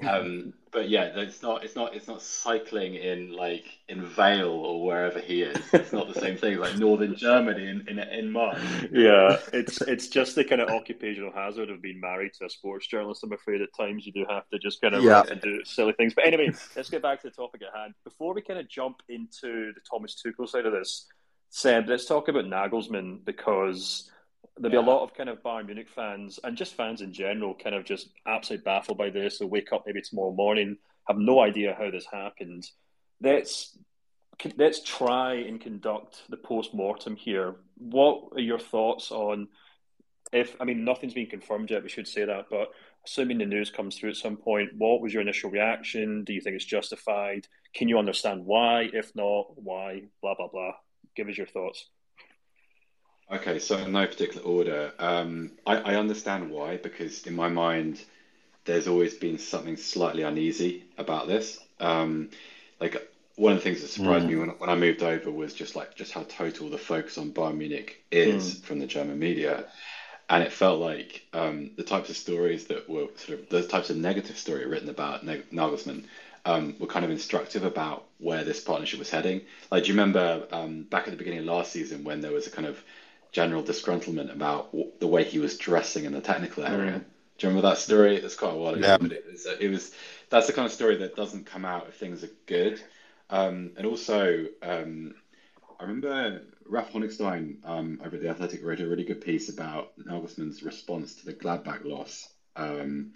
Um, 0.08 0.54
but 0.72 0.90
yeah, 0.90 1.06
it's 1.16 1.42
not 1.42 1.64
it's 1.64 1.76
not 1.76 1.96
it's 1.96 2.08
not 2.08 2.22
cycling 2.22 2.94
in 2.96 3.32
like 3.32 3.66
in 3.90 4.06
Vale 4.06 4.48
or 4.50 4.86
wherever 4.86 5.20
he 5.20 5.42
is. 5.42 5.58
It's 5.74 5.92
not 5.92 6.14
the 6.14 6.20
same 6.20 6.38
thing 6.38 6.58
like 6.60 6.78
Northern 6.78 7.16
Germany 7.16 7.68
in 7.68 7.88
in, 7.88 7.98
in 7.98 8.32
March. 8.32 8.60
yeah, 8.92 9.38
it's 9.54 9.82
it's 9.82 10.08
just 10.08 10.36
the 10.36 10.44
kind 10.44 10.62
of 10.62 10.70
occupational 10.70 11.32
hazard 11.32 11.72
of 11.72 11.82
being 11.82 12.00
married 12.00 12.34
to 12.40 12.46
a 12.46 12.50
sports 12.50 12.86
journalist. 12.86 13.24
I'm 13.24 13.34
afraid 13.34 13.62
at 13.62 13.70
times 13.76 14.06
you 14.06 14.12
do 14.12 14.26
have 14.30 14.48
to 14.50 14.60
just 14.60 14.82
kind 14.82 14.94
of 14.94 15.04
Yeah. 15.04 15.24
and 15.32 15.42
do 15.42 15.64
silly 15.66 15.94
things. 15.94 16.14
But 16.14 16.28
anyway, 16.28 16.52
let's 16.76 16.90
get 16.92 17.02
back 17.02 17.22
to 17.24 17.30
the 17.30 17.36
topic 17.36 17.62
at 17.64 17.76
hand. 17.76 17.96
Before 18.04 18.36
we 18.36 18.42
kind 18.44 18.60
of 18.60 18.70
jump 18.70 19.02
into 19.10 19.74
the 19.74 19.82
Thomas 19.90 20.22
Tuchel 20.24 20.48
side 20.48 20.68
of 20.68 20.74
this, 20.74 21.08
Seb, 21.50 21.88
let's 21.88 22.06
talk 22.06 22.28
about 22.28 22.46
Nagelsmann 22.46 23.24
because 23.26 24.12
there'll 24.58 24.72
be 24.72 24.78
a 24.78 24.92
lot 24.92 25.04
of 25.04 25.14
kind 25.14 25.30
of 25.30 25.44
Bayern 25.44 25.66
Munich 25.66 25.90
fans 25.94 26.40
and 26.44 26.56
just 26.58 26.76
fans 26.76 27.02
in 27.02 27.12
general 27.12 27.54
kind 27.54 27.76
of 27.76 27.84
just 27.84 28.10
absolutely 28.26 28.64
baffled 28.64 28.98
by 28.98 29.10
this. 29.10 29.40
They'll 29.40 29.50
wake 29.50 29.74
up 29.74 29.84
maybe 29.86 30.02
tomorrow 30.02 30.32
morning, 30.32 30.78
have 31.08 31.18
no 31.18 31.40
idea 31.42 31.76
how 31.78 31.92
this 31.92 32.06
happened. 32.12 32.70
Let's 33.22 33.78
let's 34.58 34.84
try 34.84 35.36
and 35.36 35.62
conduct 35.62 36.24
the 36.30 36.38
post 36.38 36.74
mortem 36.74 37.16
here. 37.16 37.56
What 37.78 38.30
are 38.34 38.42
your 38.42 38.60
thoughts 38.60 39.12
on 39.12 39.48
if 40.34 40.56
I 40.60 40.66
mean 40.66 40.84
nothing's 40.84 41.14
been 41.14 41.28
confirmed 41.28 41.72
yet, 41.72 41.84
we 41.84 41.90
should 41.90 42.08
say 42.08 42.26
that, 42.26 42.46
but 42.50 42.70
assuming 43.06 43.38
the 43.38 43.46
news 43.46 43.70
comes 43.70 43.98
through 43.98 44.10
at 44.10 44.16
some 44.16 44.36
point, 44.36 44.72
what 44.78 45.02
was 45.02 45.14
your 45.14 45.22
initial 45.22 45.50
reaction? 45.50 46.24
Do 46.24 46.34
you 46.34 46.42
think 46.42 46.56
it's 46.56 46.66
justified? 46.66 47.48
Can 47.74 47.88
you 47.88 47.98
understand 48.00 48.46
why? 48.46 48.90
If 48.92 49.16
not, 49.16 49.48
why? 49.56 50.04
Blah 50.22 50.36
blah 50.36 50.48
blah. 50.48 50.74
Give 51.16 51.30
us 51.30 51.38
your 51.38 51.48
thoughts. 51.48 51.90
Okay, 53.32 53.58
so 53.60 53.78
in 53.78 53.92
no 53.92 54.06
particular 54.06 54.46
order. 54.46 54.94
Um, 55.00 55.52
I, 55.66 55.78
I 55.78 55.96
understand 55.96 56.50
why, 56.50 56.78
because 56.78 57.24
in 57.26 57.36
my 57.36 57.48
mind, 57.48 58.04
there's 58.66 58.88
always 58.88 59.16
been 59.16 59.40
something 59.40 59.78
slightly 59.78 60.24
uneasy 60.24 60.86
about 60.98 61.28
this. 61.28 61.60
Um, 61.80 62.30
like 62.80 62.98
one 63.36 63.54
of 63.54 63.60
the 63.60 63.64
things 63.64 63.82
that 63.82 63.90
surprised 63.90 64.28
me 64.28 64.36
when, 64.36 64.50
when 64.50 64.70
I 64.70 64.76
moved 64.76 65.04
over 65.04 65.32
was 65.32 65.54
just 65.54 65.76
like 65.76 65.96
just 65.96 66.14
how 66.14 66.24
total 66.24 66.70
the 66.70 66.78
focus 66.78 67.18
on 67.18 67.32
Bayern 67.34 67.58
Munich 67.58 68.04
is 68.12 68.56
from 68.64 68.80
the 68.80 68.88
German 68.88 69.20
media, 69.20 69.66
and 70.30 70.44
it 70.44 70.52
felt 70.52 70.80
like 70.80 71.22
um, 71.34 71.72
the 71.78 71.84
types 71.84 72.10
of 72.10 72.18
stories 72.18 72.66
that 72.66 72.90
were 72.90 73.08
sort 73.16 73.40
of 73.40 73.50
the 73.50 73.64
types 73.64 73.90
of 73.90 73.98
negative 73.98 74.38
story 74.38 74.66
written 74.66 74.90
about 74.90 75.24
Nag- 75.24 75.50
Nagelsmann 75.52 76.06
um, 76.46 76.76
were 76.80 76.88
kind 76.88 77.06
of 77.06 77.12
instructive 77.12 77.64
about 77.64 78.06
where 78.18 78.44
this 78.44 78.60
partnership 78.60 79.00
was 79.00 79.10
heading. 79.10 79.42
Like, 79.72 79.84
do 79.84 79.90
you 79.90 79.94
remember 79.94 80.48
um, 80.52 80.84
back 80.84 81.08
at 81.08 81.12
the 81.12 81.18
beginning 81.18 81.40
of 81.40 81.46
last 81.46 81.72
season 81.72 82.04
when 82.04 82.22
there 82.22 82.32
was 82.32 82.48
a 82.48 82.52
kind 82.52 82.68
of 82.68 82.82
general 83.36 83.64
disgruntlement 83.64 84.32
about 84.34 84.72
w- 84.72 84.92
the 85.02 85.08
way 85.08 85.26
he 85.26 85.40
was 85.40 85.58
dressing 85.58 86.06
in 86.06 86.14
the 86.14 86.22
technical 86.22 86.64
area? 86.64 87.00
Do 87.38 87.48
you 87.48 87.50
remember 87.50 87.68
that 87.68 87.78
story? 87.80 88.16
It's 88.16 88.36
quite 88.36 88.54
a 88.54 88.56
while 88.56 88.76
ago, 88.76 88.88
Yeah. 88.88 88.98
but 88.98 89.12
it 89.12 89.26
was, 89.30 89.46
it 89.60 89.70
was 89.70 89.92
that's 90.30 90.48
the 90.48 90.54
kind 90.54 90.66
of 90.66 90.72
story 90.72 90.96
that 90.98 91.18
doesn't 91.18 91.46
come 91.46 91.66
out 91.66 91.88
if 91.90 91.96
things 91.96 92.24
are 92.24 92.30
good. 92.46 92.82
Um, 93.30 93.74
and 93.78 93.86
also, 93.86 94.46
um, 94.64 95.16
I 95.80 95.84
remember 95.84 96.44
Ralph 96.66 96.94
Honigstein 96.94 97.58
um, 97.66 98.00
over 98.06 98.16
at 98.16 98.22
The 98.22 98.30
Athletic 98.30 98.64
wrote 98.64 98.80
a 98.80 98.88
really 98.88 99.04
good 99.04 99.20
piece 99.20 99.50
about 99.50 99.92
Nagelsmann's 100.00 100.64
response 100.64 101.16
to 101.16 101.26
the 101.26 101.34
Gladbach 101.34 101.84
loss 101.84 102.30
um, 102.56 103.12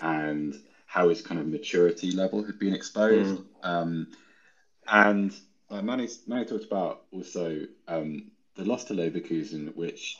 and 0.00 0.56
how 0.86 1.10
his 1.10 1.20
kind 1.20 1.40
of 1.40 1.46
maturity 1.46 2.10
level 2.12 2.42
had 2.42 2.58
been 2.58 2.74
exposed. 2.74 3.42
Um, 3.62 4.08
and 4.86 5.30
uh, 5.70 5.82
Manny, 5.82 6.08
Manny 6.26 6.46
talked 6.46 6.64
about 6.64 7.02
also 7.12 7.66
um, 7.86 8.30
the 8.58 8.64
loss 8.64 8.84
to 8.84 8.94
Leverkusen, 8.94 9.74
which 9.76 10.18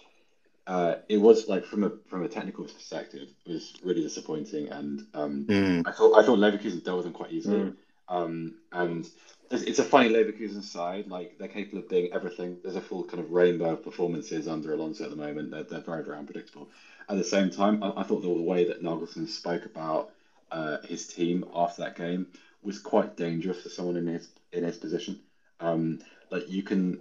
uh, 0.66 0.96
it 1.08 1.18
was 1.18 1.48
like 1.48 1.64
from 1.64 1.84
a 1.84 1.90
from 2.08 2.22
a 2.24 2.28
technical 2.28 2.64
perspective 2.64 3.28
was 3.46 3.74
really 3.82 4.02
disappointing, 4.02 4.68
and 4.68 5.06
um, 5.12 5.44
Mm. 5.46 5.82
I 5.86 5.92
thought 5.92 6.18
I 6.18 6.22
thought 6.24 6.38
Leverkusen 6.38 6.84
dealt 6.84 6.98
with 6.98 7.04
them 7.06 7.12
quite 7.12 7.32
easily. 7.32 7.58
Mm. 7.58 7.76
Um, 8.10 8.54
and 8.72 9.06
it's, 9.50 9.62
it's 9.64 9.78
a 9.78 9.84
funny 9.84 10.08
Leverkusen 10.10 10.62
side. 10.62 11.08
Like 11.08 11.36
they're 11.38 11.48
capable 11.48 11.80
of 11.80 11.88
being 11.88 12.12
everything. 12.12 12.58
There's 12.62 12.76
a 12.76 12.80
full 12.80 13.04
kind 13.04 13.22
of 13.22 13.32
rainbow 13.32 13.72
of 13.72 13.84
performances 13.84 14.46
under 14.48 14.72
Alonso 14.72 15.04
at 15.04 15.10
the 15.10 15.16
moment. 15.16 15.50
They're, 15.50 15.64
they're 15.64 15.80
very 15.80 16.04
very 16.04 16.18
unpredictable. 16.18 16.68
At 17.08 17.16
the 17.16 17.24
same 17.24 17.50
time, 17.50 17.82
I, 17.82 17.92
I 17.96 18.02
thought 18.04 18.22
the 18.22 18.28
way 18.30 18.64
that 18.68 18.82
Nagelsmann 18.82 19.28
spoke 19.28 19.64
about 19.66 20.10
uh, 20.52 20.78
his 20.82 21.06
team 21.08 21.44
after 21.54 21.82
that 21.82 21.96
game 21.96 22.28
was 22.62 22.78
quite 22.78 23.16
dangerous 23.16 23.62
for 23.62 23.68
someone 23.68 23.96
in 23.96 24.06
his 24.06 24.28
in 24.52 24.64
his 24.64 24.78
position. 24.78 25.20
Um, 25.60 26.00
like 26.30 26.48
you 26.48 26.62
can 26.62 27.00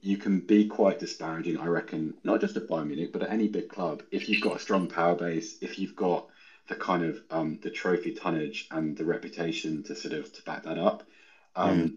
you 0.00 0.16
can 0.16 0.40
be 0.40 0.66
quite 0.66 0.98
disparaging, 0.98 1.58
I 1.58 1.66
reckon, 1.66 2.14
not 2.22 2.40
just 2.40 2.56
at 2.56 2.68
Bayern 2.68 2.86
Munich, 2.86 3.12
but 3.12 3.22
at 3.22 3.30
any 3.30 3.48
big 3.48 3.68
club. 3.68 4.02
If 4.10 4.28
you've 4.28 4.42
got 4.42 4.56
a 4.56 4.60
strong 4.60 4.86
power 4.86 5.16
base, 5.16 5.58
if 5.60 5.78
you've 5.78 5.96
got 5.96 6.28
the 6.68 6.76
kind 6.76 7.02
of 7.04 7.20
um, 7.30 7.58
the 7.62 7.70
trophy 7.70 8.12
tonnage 8.12 8.68
and 8.70 8.96
the 8.96 9.04
reputation 9.04 9.82
to 9.84 9.94
sort 9.94 10.14
of 10.14 10.32
to 10.34 10.42
back 10.42 10.64
that 10.64 10.78
up. 10.78 11.02
Um, 11.56 11.96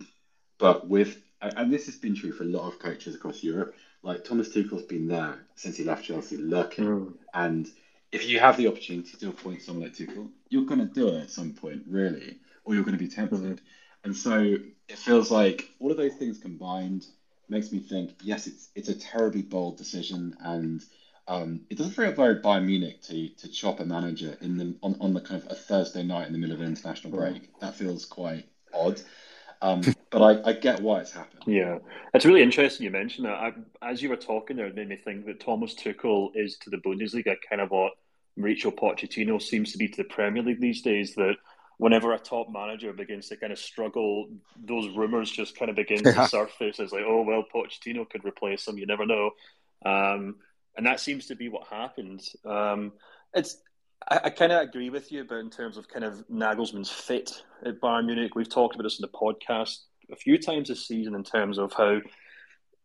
But 0.57 0.87
with 0.87 1.21
and 1.41 1.73
this 1.73 1.87
has 1.87 1.95
been 1.95 2.15
true 2.15 2.31
for 2.31 2.43
a 2.43 2.47
lot 2.47 2.67
of 2.67 2.79
coaches 2.79 3.15
across 3.15 3.43
Europe. 3.43 3.75
Like 4.03 4.23
Thomas 4.23 4.49
Tuchel's 4.53 4.83
been 4.83 5.07
there 5.07 5.39
since 5.55 5.77
he 5.77 5.83
left 5.83 6.05
Chelsea, 6.05 6.37
lurking. 6.37 6.85
Mm. 6.85 7.13
And 7.33 7.67
if 8.11 8.29
you 8.29 8.39
have 8.39 8.57
the 8.57 8.67
opportunity 8.67 9.17
to 9.17 9.29
appoint 9.29 9.61
someone 9.63 9.85
like 9.85 9.95
Tuchel, 9.95 10.29
you're 10.49 10.65
going 10.65 10.79
to 10.79 10.85
do 10.85 11.07
it 11.07 11.21
at 11.21 11.31
some 11.31 11.53
point, 11.53 11.83
really, 11.87 12.37
or 12.63 12.75
you're 12.75 12.83
going 12.83 12.97
to 12.97 13.03
be 13.03 13.07
tempted. 13.07 13.57
Mhm. 13.57 13.59
And 14.03 14.15
so 14.15 14.39
it 14.87 14.97
feels 14.97 15.31
like 15.31 15.69
all 15.79 15.91
of 15.91 15.97
those 15.97 16.15
things 16.15 16.37
combined 16.37 17.05
makes 17.51 17.71
me 17.71 17.79
think, 17.79 18.15
yes, 18.23 18.47
it's 18.47 18.69
it's 18.73 18.89
a 18.89 18.97
terribly 18.97 19.41
bold 19.41 19.77
decision, 19.77 20.35
and 20.39 20.81
um, 21.27 21.61
it 21.69 21.77
doesn't 21.77 21.93
feel 21.93 22.11
very 22.13 22.35
Bayern 22.35 22.65
Munich 22.65 23.01
to 23.03 23.29
to 23.29 23.47
chop 23.49 23.79
a 23.79 23.85
manager 23.85 24.37
in 24.41 24.57
the 24.57 24.75
on, 24.81 24.95
on 24.99 25.13
the 25.13 25.21
kind 25.21 25.43
of 25.43 25.51
a 25.51 25.55
Thursday 25.55 26.03
night 26.03 26.27
in 26.27 26.33
the 26.33 26.39
middle 26.39 26.55
of 26.55 26.61
an 26.61 26.67
international 26.67 27.13
break. 27.13 27.59
That 27.59 27.75
feels 27.75 28.05
quite 28.05 28.45
odd. 28.73 29.01
Um, 29.61 29.81
but 30.09 30.23
I, 30.23 30.49
I 30.49 30.53
get 30.53 30.81
why 30.81 31.01
it's 31.01 31.11
happened. 31.11 31.43
Yeah, 31.45 31.77
it's 32.15 32.25
really 32.25 32.41
interesting 32.41 32.83
you 32.83 32.89
mentioned 32.89 33.27
that. 33.27 33.33
I, 33.33 33.53
as 33.83 34.01
you 34.01 34.09
were 34.09 34.15
talking 34.15 34.57
there, 34.57 34.65
it 34.65 34.75
made 34.75 34.89
me 34.89 34.95
think 34.95 35.27
that 35.27 35.39
Thomas 35.39 35.75
Tuchel 35.75 36.31
is 36.33 36.57
to 36.59 36.71
the 36.71 36.77
Bundesliga 36.77 37.35
kind 37.47 37.61
of 37.61 37.69
what 37.69 37.93
Mauricio 38.39 38.73
Pochettino 38.73 39.39
seems 39.39 39.71
to 39.71 39.77
be 39.77 39.87
to 39.87 39.97
the 39.97 40.03
Premier 40.05 40.41
League 40.41 40.61
these 40.61 40.81
days. 40.81 41.13
That 41.13 41.35
whenever 41.81 42.13
a 42.13 42.19
top 42.19 42.47
manager 42.51 42.93
begins 42.93 43.27
to 43.27 43.35
kind 43.35 43.51
of 43.51 43.57
struggle, 43.57 44.27
those 44.63 44.87
rumours 44.95 45.31
just 45.31 45.57
kind 45.57 45.67
of 45.71 45.75
begin 45.75 45.99
Yeah. 46.05 46.11
to 46.13 46.27
surface. 46.27 46.77
It's 46.79 46.93
like, 46.93 47.05
oh 47.07 47.23
well, 47.23 47.43
Pochettino 47.51 48.07
could 48.07 48.23
replace 48.23 48.67
him. 48.67 48.77
You 48.77 48.85
never 48.85 49.03
know. 49.07 49.31
Um, 49.83 50.35
and 50.77 50.85
that 50.85 50.99
seems 50.99 51.25
to 51.27 51.35
be 51.35 51.49
what 51.49 51.65
happened. 51.67 52.21
Um, 52.45 52.91
it's 53.33 53.57
I, 54.07 54.19
I 54.25 54.29
kind 54.29 54.51
of 54.51 54.61
agree 54.61 54.91
with 54.91 55.11
you 55.11 55.23
but 55.23 55.37
in 55.39 55.49
terms 55.49 55.75
of 55.75 55.87
kind 55.87 56.05
of 56.05 56.23
Nagelsmann's 56.29 56.91
fit 56.91 57.41
at 57.65 57.81
Bayern 57.81 58.05
Munich. 58.05 58.35
We've 58.35 58.47
talked 58.47 58.75
about 58.75 58.83
this 58.83 58.99
in 58.99 59.07
the 59.09 59.17
podcast 59.17 59.77
a 60.11 60.15
few 60.15 60.37
times 60.37 60.67
this 60.67 60.87
season 60.87 61.15
in 61.15 61.23
terms 61.23 61.57
of 61.57 61.73
how 61.73 61.99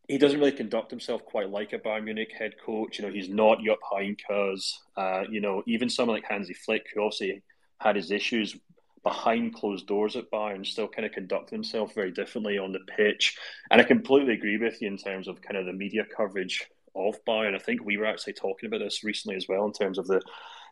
he 0.08 0.16
doesn't 0.16 0.38
really 0.38 0.52
conduct 0.52 0.90
himself 0.90 1.22
quite 1.26 1.50
like 1.50 1.74
a 1.74 1.78
Bayern 1.78 2.04
Munich 2.04 2.32
head 2.38 2.54
coach. 2.64 2.98
You 2.98 3.04
know, 3.04 3.12
he's 3.12 3.28
not 3.28 3.58
Jupp 3.62 3.80
Heynckes. 3.92 4.72
Uh, 4.96 5.24
you 5.30 5.42
know, 5.42 5.62
even 5.66 5.90
someone 5.90 6.16
like 6.16 6.24
Hansi 6.30 6.54
Flick, 6.54 6.86
who 6.94 7.02
obviously 7.02 7.42
had 7.78 7.96
his 7.96 8.10
issues 8.10 8.56
behind 9.06 9.54
closed 9.54 9.86
doors 9.86 10.16
at 10.16 10.28
Bayern, 10.32 10.66
still 10.66 10.88
kind 10.88 11.06
of 11.06 11.12
conduct 11.12 11.48
himself 11.48 11.94
very 11.94 12.10
differently 12.10 12.58
on 12.58 12.72
the 12.72 12.80
pitch. 12.80 13.38
And 13.70 13.80
I 13.80 13.84
completely 13.84 14.34
agree 14.34 14.58
with 14.58 14.82
you 14.82 14.88
in 14.88 14.96
terms 14.96 15.28
of 15.28 15.40
kind 15.40 15.56
of 15.56 15.64
the 15.64 15.72
media 15.72 16.04
coverage 16.04 16.68
of 16.96 17.14
Bayern. 17.24 17.54
I 17.54 17.60
think 17.60 17.84
we 17.84 17.98
were 17.98 18.06
actually 18.06 18.32
talking 18.32 18.66
about 18.66 18.80
this 18.80 19.04
recently 19.04 19.36
as 19.36 19.46
well 19.48 19.64
in 19.64 19.72
terms 19.72 19.98
of 19.98 20.08
the 20.08 20.20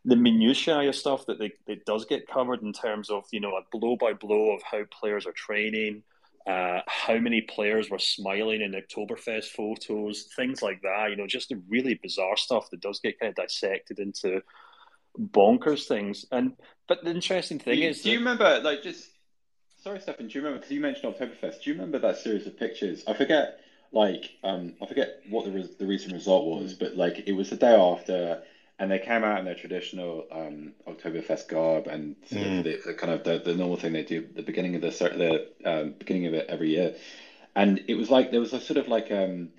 the 0.07 0.17
minutiae 0.17 0.89
of 0.89 0.97
stuff 0.97 1.25
that 1.27 1.39
they, 1.39 1.53
it 1.67 1.87
does 1.87 2.05
get 2.05 2.29
covered 2.29 2.61
in 2.61 2.73
terms 2.73 3.09
of 3.09 3.25
you 3.31 3.39
know 3.39 3.55
a 3.55 3.63
blow 3.71 3.97
by 3.97 4.13
blow 4.13 4.51
of 4.51 4.63
how 4.65 4.83
players 4.91 5.27
are 5.27 5.33
training, 5.33 6.03
uh, 6.45 6.81
how 6.89 7.17
many 7.17 7.41
players 7.41 7.89
were 7.89 8.01
smiling 8.01 8.63
in 8.63 8.73
Oktoberfest 8.73 9.51
photos, 9.51 10.25
things 10.35 10.61
like 10.61 10.83
that. 10.83 11.11
You 11.11 11.17
know, 11.17 11.29
just 11.29 11.51
the 11.51 11.63
really 11.69 12.01
bizarre 12.03 12.37
stuff 12.37 12.69
that 12.71 12.81
does 12.81 12.99
get 12.99 13.21
kind 13.21 13.31
of 13.31 13.37
dissected 13.37 14.01
into 14.01 14.43
bonkers 15.19 15.87
things. 15.87 16.25
And 16.31 16.53
but 16.89 17.05
the 17.05 17.11
interesting 17.11 17.59
thing 17.59 17.81
do 17.81 17.89
is, 17.89 18.03
do 18.03 18.11
you 18.11 18.19
remember, 18.19 18.61
like, 18.63 18.83
just 18.83 19.09
sorry, 19.83 20.01
Stefan, 20.01 20.29
do 20.29 20.39
you 20.39 20.45
remember? 20.45 20.59
Because 20.61 20.73
you 20.73 20.81
mentioned 20.81 21.15
Oktoberfest. 21.15 21.63
Do 21.63 21.71
you 21.71 21.75
remember 21.75 21.99
that 22.01 22.19
series 22.19 22.47
of 22.47 22.59
pictures? 22.59 23.05
I 23.07 23.15
forget, 23.15 23.61
like, 23.93 24.31
um, 24.43 24.75
I 24.83 24.87
forget 24.87 25.21
what 25.29 25.45
the 25.45 25.53
res- 25.53 25.77
the 25.77 25.87
recent 25.87 26.13
result 26.15 26.47
was, 26.47 26.75
but 26.75 26.97
like, 26.97 27.25
it 27.27 27.33
was 27.33 27.51
the 27.51 27.57
day 27.57 27.75
after, 27.75 28.43
and 28.79 28.91
they 28.91 28.99
came 28.99 29.23
out 29.23 29.39
in 29.39 29.45
their 29.45 29.55
traditional 29.55 30.27
um, 30.33 30.73
Oktoberfest 30.87 31.49
garb 31.49 31.87
and 31.87 32.17
Mm. 32.31 32.65
the, 32.65 32.81
the 32.87 32.95
kind 32.95 33.13
of 33.13 33.23
the, 33.25 33.39
the 33.39 33.55
normal 33.55 33.77
thing 33.77 33.93
they 33.93 34.03
do 34.03 34.25
at 34.25 34.35
the 34.35 34.43
beginning 34.43 34.75
of 34.75 34.83
the 34.83 34.91
cer- 34.91 35.17
the 35.17 35.49
um, 35.65 35.95
beginning 35.99 36.27
of 36.27 36.35
it 36.35 36.47
every 36.49 36.71
year, 36.71 36.97
and 37.55 37.85
it 37.87 37.95
was 37.95 38.11
like 38.11 38.31
there 38.31 38.41
was 38.41 38.53
a 38.53 38.61
sort 38.61 38.79
of 38.79 38.89
like 38.89 39.13
um, 39.13 39.51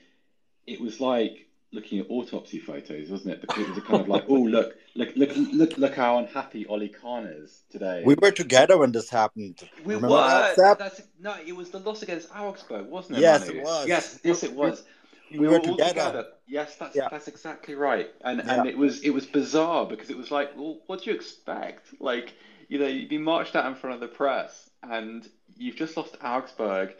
it 0.67 0.81
was 0.81 0.99
like 0.99 1.44
looking 1.75 1.99
at 1.99 2.07
autopsy 2.09 2.57
photos, 2.59 3.09
wasn't 3.09 3.33
it? 3.33 3.41
Because 3.41 3.63
it 3.63 3.69
was 3.69 3.77
a 3.77 3.81
kind 3.81 4.01
of 4.01 4.07
like, 4.07 4.25
oh 4.27 4.33
look, 4.33 4.75
look, 4.95 5.15
look, 5.15 5.31
look, 5.35 5.77
look 5.77 5.93
how 5.95 6.17
unhappy 6.17 6.65
Ollie 6.65 6.89
Kahn 6.89 7.25
is 7.25 7.61
today. 7.69 8.01
We 8.05 8.15
were 8.15 8.31
together 8.31 8.77
when 8.77 8.91
this 8.91 9.09
happened. 9.09 9.61
We 9.83 9.95
Remember 9.95 10.15
were. 10.15 10.53
that, 10.55 10.79
That's 10.79 11.01
no. 11.19 11.35
It 11.45 11.55
was 11.55 11.69
the 11.69 11.79
loss 11.79 12.01
against 12.01 12.29
Augsburg, 12.35 12.87
wasn't 12.87 13.19
it? 13.19 13.21
Yes, 13.21 13.47
Manu? 13.47 13.59
it 13.59 13.63
was. 13.63 13.87
Yes, 13.87 14.19
yes, 14.23 14.43
it 14.43 14.53
was. 14.53 14.83
We 15.31 15.47
were 15.47 15.57
all 15.59 15.77
together. 15.77 16.27
Yes, 16.47 16.75
that's 16.77 16.95
Yeah. 16.95 17.07
that's 17.11 17.27
exactly 17.27 17.75
right. 17.75 18.09
And 18.21 18.39
Yeah. 18.45 18.59
and 18.59 18.69
it 18.69 18.77
was 18.77 19.01
it 19.01 19.09
was 19.09 19.25
bizarre 19.25 19.85
because 19.85 20.09
it 20.09 20.17
was 20.17 20.31
like, 20.31 20.55
well, 20.55 20.79
what 20.85 21.03
do 21.03 21.09
you 21.09 21.15
expect? 21.15 21.99
Like, 21.99 22.33
you 22.69 22.79
know, 22.79 22.87
you'd 22.87 23.09
be 23.09 23.17
marched 23.17 23.55
out 23.55 23.65
in 23.65 23.75
front 23.75 23.95
of 23.95 23.99
the 24.01 24.07
press, 24.07 24.69
and 24.83 25.27
you've 25.57 25.75
just 25.75 25.97
lost 25.97 26.13
to 26.13 26.25
Augsburg, 26.25 26.93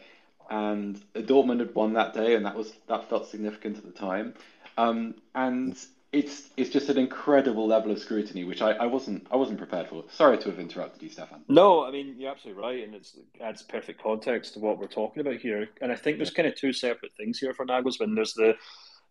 and 0.50 1.00
Dortmund 1.14 1.60
had 1.60 1.76
won 1.76 1.94
that 1.94 2.14
day, 2.14 2.36
and 2.36 2.46
that 2.46 2.56
was 2.56 2.74
that 2.88 3.10
felt 3.10 3.28
significant 3.28 3.78
at 3.78 3.86
the 3.86 3.92
time. 3.92 4.34
Um, 4.78 5.16
and 5.34 5.78
it's 6.16 6.44
it's 6.56 6.70
just 6.70 6.90
an 6.90 6.98
incredible 6.98 7.68
level 7.68 7.92
of 7.92 8.00
scrutiny, 8.00 8.46
which 8.46 8.62
I, 8.62 8.72
I 8.72 8.86
wasn't 8.86 9.28
I 9.32 9.36
wasn't 9.36 9.58
prepared 9.58 9.88
for. 9.88 10.06
Sorry 10.10 10.38
to 10.38 10.50
have 10.50 10.60
interrupted 10.60 11.02
you, 11.02 11.10
Stefan. 11.10 11.44
No, 11.50 11.86
I 11.86 11.92
mean 11.92 12.16
you're 12.18 12.32
absolutely 12.32 12.62
right, 12.64 12.84
and 12.84 12.96
it's, 12.96 13.16
it 13.16 13.26
adds 13.42 13.64
perfect 13.64 14.02
context 14.02 14.54
to 14.54 14.60
what 14.60 14.80
we're 14.80 14.88
talking 14.88 15.22
about 15.22 15.38
here. 15.38 15.68
And 15.82 15.92
I 15.92 15.96
think 15.96 16.18
there's 16.18 16.32
kind 16.32 16.48
of 16.48 16.56
two 16.56 16.72
separate 16.72 17.12
things 17.18 17.40
here 17.40 17.54
for 17.54 17.66
Nagelsmann. 17.66 18.16
There's 18.16 18.34
the 18.34 18.56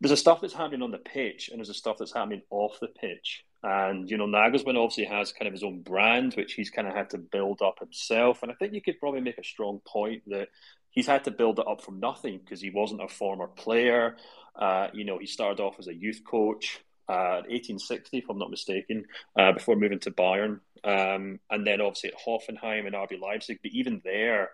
there's 0.00 0.11
the 0.11 0.16
stuff 0.16 0.40
that's 0.40 0.54
happening 0.54 0.83
on 0.83 0.90
the 0.90 0.99
pitch, 0.99 1.50
and 1.50 1.59
there's 1.59 1.68
the 1.68 1.75
stuff 1.75 1.97
that's 1.99 2.14
happening 2.14 2.42
off 2.50 2.78
the 2.80 2.88
pitch. 2.88 3.44
And 3.62 4.11
you 4.11 4.16
know, 4.16 4.26
Nagelsmann 4.26 4.76
obviously 4.76 5.04
has 5.04 5.33
kind 5.33 5.47
of 5.47 5.52
his 5.52 5.62
own 5.62 5.83
brand, 5.83 6.35
which 6.35 6.54
he's 6.54 6.71
kind 6.71 6.88
of 6.88 6.94
had 6.94 7.11
to 7.11 7.18
build 7.18 7.61
up 7.61 7.80
himself. 7.80 8.42
And 8.42 8.50
I 8.50 8.54
think 8.54 8.73
you 8.73 8.83
could 8.83 8.99
probably 8.99 9.21
make 9.21 9.38
a 9.38 9.44
strong 9.44 9.80
point 9.87 10.23
that 10.28 10.49
he's 10.95 11.07
had 11.07 11.25
to 11.25 11.31
build 11.31 11.59
it 11.59 11.67
up 11.69 11.83
from 11.83 12.01
nothing 12.01 12.39
because 12.39 12.61
he 12.61 12.71
wasn't 12.71 13.03
a 13.03 13.09
former 13.09 13.49
player. 13.49 14.17
Uh, 14.57 14.89
you 14.95 15.05
know, 15.05 15.19
he 15.19 15.27
started 15.27 15.61
off 15.61 15.77
as 15.79 15.89
a 15.89 15.95
youth 15.95 16.23
coach 16.25 16.81
uh, 17.09 17.43
1860, 17.49 18.19
if 18.19 18.25
I'm 18.31 18.39
not 18.39 18.51
mistaken, 18.51 19.05
uh, 19.39 19.53
before 19.53 19.77
moving 19.77 19.99
to 20.01 20.11
Bayern. 20.11 20.61
Um, 20.85 21.41
and 21.51 21.67
then 21.67 21.81
obviously 21.81 22.11
at 22.11 22.21
Hoffenheim 22.27 22.87
and 22.87 22.95
RB 22.95 23.21
Leipzig. 23.21 23.59
But 23.63 23.73
even 23.73 24.01
there, 24.05 24.51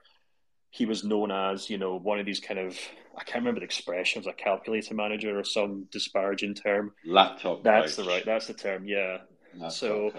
he 0.70 0.86
was 0.86 1.04
known 1.04 1.30
as, 1.30 1.68
you 1.68 1.78
know, 1.78 1.96
one 1.96 2.18
of 2.18 2.26
these 2.26 2.40
kind 2.40 2.58
of, 2.58 2.78
I 3.16 3.24
can't 3.24 3.42
remember 3.42 3.60
the 3.60 3.66
expression, 3.66 4.22
it 4.22 4.26
was 4.26 4.34
a 4.34 4.42
calculator 4.42 4.94
manager 4.94 5.38
or 5.38 5.44
some 5.44 5.86
disparaging 5.90 6.54
term. 6.54 6.92
Laptop. 7.04 7.62
That's 7.62 7.96
coach. 7.96 8.04
the 8.04 8.10
right, 8.10 8.24
that's 8.24 8.46
the 8.46 8.54
term, 8.54 8.86
yeah. 8.86 9.18
So- 9.70 10.10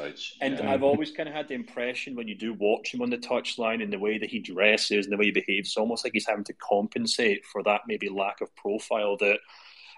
And 0.41 0.57
Yeah. 0.57 0.71
I've 0.71 0.83
always 0.83 1.11
kind 1.17 1.27
of 1.29 1.35
had 1.35 1.47
the 1.47 1.53
impression 1.53 2.15
when 2.15 2.27
you 2.27 2.35
do 2.35 2.53
watch 2.53 2.93
him 2.93 3.01
on 3.01 3.09
the 3.09 3.17
touchline 3.17 3.81
and 3.81 3.91
the 3.91 3.99
way 3.99 4.17
that 4.17 4.29
he 4.29 4.39
dresses 4.39 5.05
and 5.05 5.13
the 5.13 5.17
way 5.17 5.25
he 5.25 5.31
behaves, 5.31 5.69
it's 5.69 5.77
almost 5.77 6.03
like 6.03 6.13
he's 6.13 6.27
having 6.27 6.43
to 6.45 6.53
compensate 6.53 7.45
for 7.45 7.63
that 7.63 7.81
maybe 7.87 8.09
lack 8.09 8.41
of 8.41 8.55
profile 8.55 9.17
that 9.17 9.39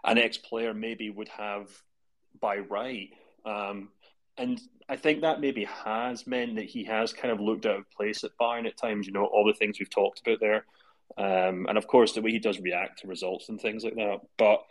an 0.05 0.17
ex 0.17 0.37
player 0.37 0.73
maybe 0.73 1.09
would 1.09 1.29
have 1.29 1.69
by 2.39 2.57
right. 2.57 3.09
Um, 3.45 3.89
and 4.37 4.59
I 4.89 4.95
think 4.95 5.21
that 5.21 5.39
maybe 5.39 5.63
has 5.65 6.25
meant 6.27 6.55
that 6.55 6.65
he 6.65 6.83
has 6.85 7.13
kind 7.13 7.31
of 7.31 7.39
looked 7.39 7.65
out 7.65 7.77
of 7.79 7.91
place 7.91 8.23
at 8.23 8.31
Bayern 8.39 8.65
at 8.67 8.77
times, 8.77 9.05
you 9.07 9.13
know, 9.13 9.25
all 9.25 9.45
the 9.45 9.53
things 9.53 9.79
we've 9.79 9.89
talked 9.89 10.21
about 10.25 10.39
there. 10.39 10.65
Um, 11.17 11.67
and 11.69 11.77
of 11.77 11.85
course, 11.87 12.13
the 12.13 12.21
way 12.21 12.31
he 12.31 12.39
does 12.39 12.59
react 12.59 12.99
to 12.99 13.07
results 13.07 13.49
and 13.49 13.61
things 13.61 13.83
like 13.83 13.95
that. 13.95 14.21
But 14.37 14.63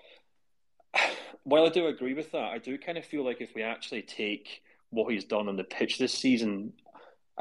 while 1.44 1.66
I 1.66 1.68
do 1.68 1.86
agree 1.86 2.14
with 2.14 2.32
that, 2.32 2.52
I 2.52 2.58
do 2.58 2.78
kind 2.78 2.98
of 2.98 3.04
feel 3.04 3.24
like 3.24 3.40
if 3.40 3.54
we 3.54 3.62
actually 3.62 4.02
take 4.02 4.62
what 4.90 5.12
he's 5.12 5.24
done 5.24 5.48
on 5.48 5.56
the 5.56 5.64
pitch 5.64 5.98
this 5.98 6.12
season, 6.12 6.72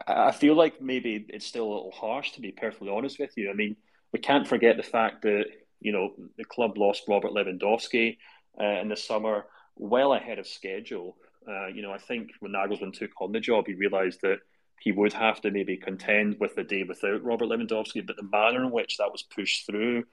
I 0.08 0.32
feel 0.32 0.56
like 0.56 0.82
maybe 0.82 1.26
it's 1.30 1.46
still 1.46 1.66
a 1.66 1.74
little 1.74 1.92
harsh 1.92 2.32
to 2.32 2.42
be 2.42 2.52
perfectly 2.52 2.90
honest 2.90 3.20
with 3.20 3.32
you. 3.36 3.50
I 3.50 3.54
mean, 3.54 3.76
we 4.14 4.20
can't 4.20 4.48
forget 4.48 4.78
the 4.78 4.84
fact 4.84 5.24
that 5.24 5.46
you 5.80 5.92
know 5.92 6.14
the 6.38 6.46
club 6.46 6.78
lost 6.78 7.04
Robert 7.08 7.32
Lewandowski 7.32 8.18
uh, 8.60 8.82
in 8.82 8.90
the 8.90 8.96
summer, 8.96 9.46
well 9.76 10.14
ahead 10.14 10.40
of 10.40 10.48
schedule. 10.48 11.18
Uh, 11.48 11.68
you 11.68 11.82
know, 11.82 11.92
I 11.92 11.98
think 11.98 12.32
when 12.40 12.54
Nagelsmann 12.54 12.94
took 12.94 13.20
on 13.20 13.32
the 13.32 13.40
job, 13.40 13.66
he 13.68 13.74
realised 13.74 14.22
that 14.22 14.40
he 14.80 14.92
would 14.92 15.14
have 15.14 15.42
to 15.42 15.52
maybe 15.52 15.78
contend 15.78 16.40
with 16.40 16.56
the 16.56 16.64
day 16.64 16.84
without 16.84 17.24
Robert 17.24 17.48
Lewandowski, 17.48 18.06
but 18.06 18.16
the 18.16 18.24
manner 18.24 18.64
in 18.64 18.72
which 18.72 18.98
that 18.98 19.12
was 19.12 19.24
pushed 19.24 19.66
through 19.66 20.04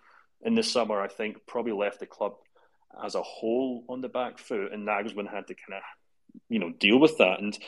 in 0.42 0.54
the 0.54 0.62
summer, 0.62 1.00
I 1.00 1.09
think, 1.09 1.47
probably 1.47 1.73
left 1.73 2.00
the 2.00 2.07
club 2.07 2.35
as 3.02 3.14
a 3.14 3.23
whole 3.23 3.85
on 3.88 4.00
the 4.00 4.09
back 4.09 4.38
foot, 4.38 4.73
and 4.73 4.87
Nagelsmann 4.87 5.30
had 5.30 5.47
to 5.49 5.54
kind 5.54 5.75
of, 5.75 5.83
you 6.49 6.59
know, 6.59 6.71
deal 6.71 6.99
with 6.99 7.18
that. 7.18 7.40
And 7.40 7.59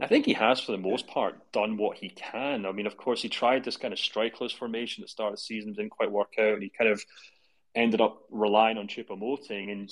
I 0.00 0.06
think 0.06 0.24
he 0.24 0.32
has, 0.32 0.60
for 0.60 0.72
the 0.72 0.78
most 0.78 1.06
part, 1.06 1.52
done 1.52 1.76
what 1.76 1.98
he 1.98 2.08
can. 2.08 2.64
I 2.64 2.72
mean, 2.72 2.86
of 2.86 2.96
course, 2.96 3.22
he 3.22 3.28
tried 3.28 3.64
this 3.64 3.76
kind 3.76 3.92
of 3.92 3.98
strikeless 3.98 4.56
formation 4.56 5.02
at 5.02 5.08
the 5.08 5.10
start 5.10 5.32
of 5.32 5.38
the 5.38 5.42
season, 5.42 5.74
didn't 5.74 5.90
quite 5.90 6.10
work 6.10 6.32
out, 6.38 6.54
and 6.54 6.62
he 6.62 6.70
kind 6.70 6.90
of 6.90 7.04
ended 7.74 8.00
up 8.00 8.22
relying 8.30 8.78
on 8.78 8.88
Choupo-Moting. 8.88 9.70
And, 9.70 9.90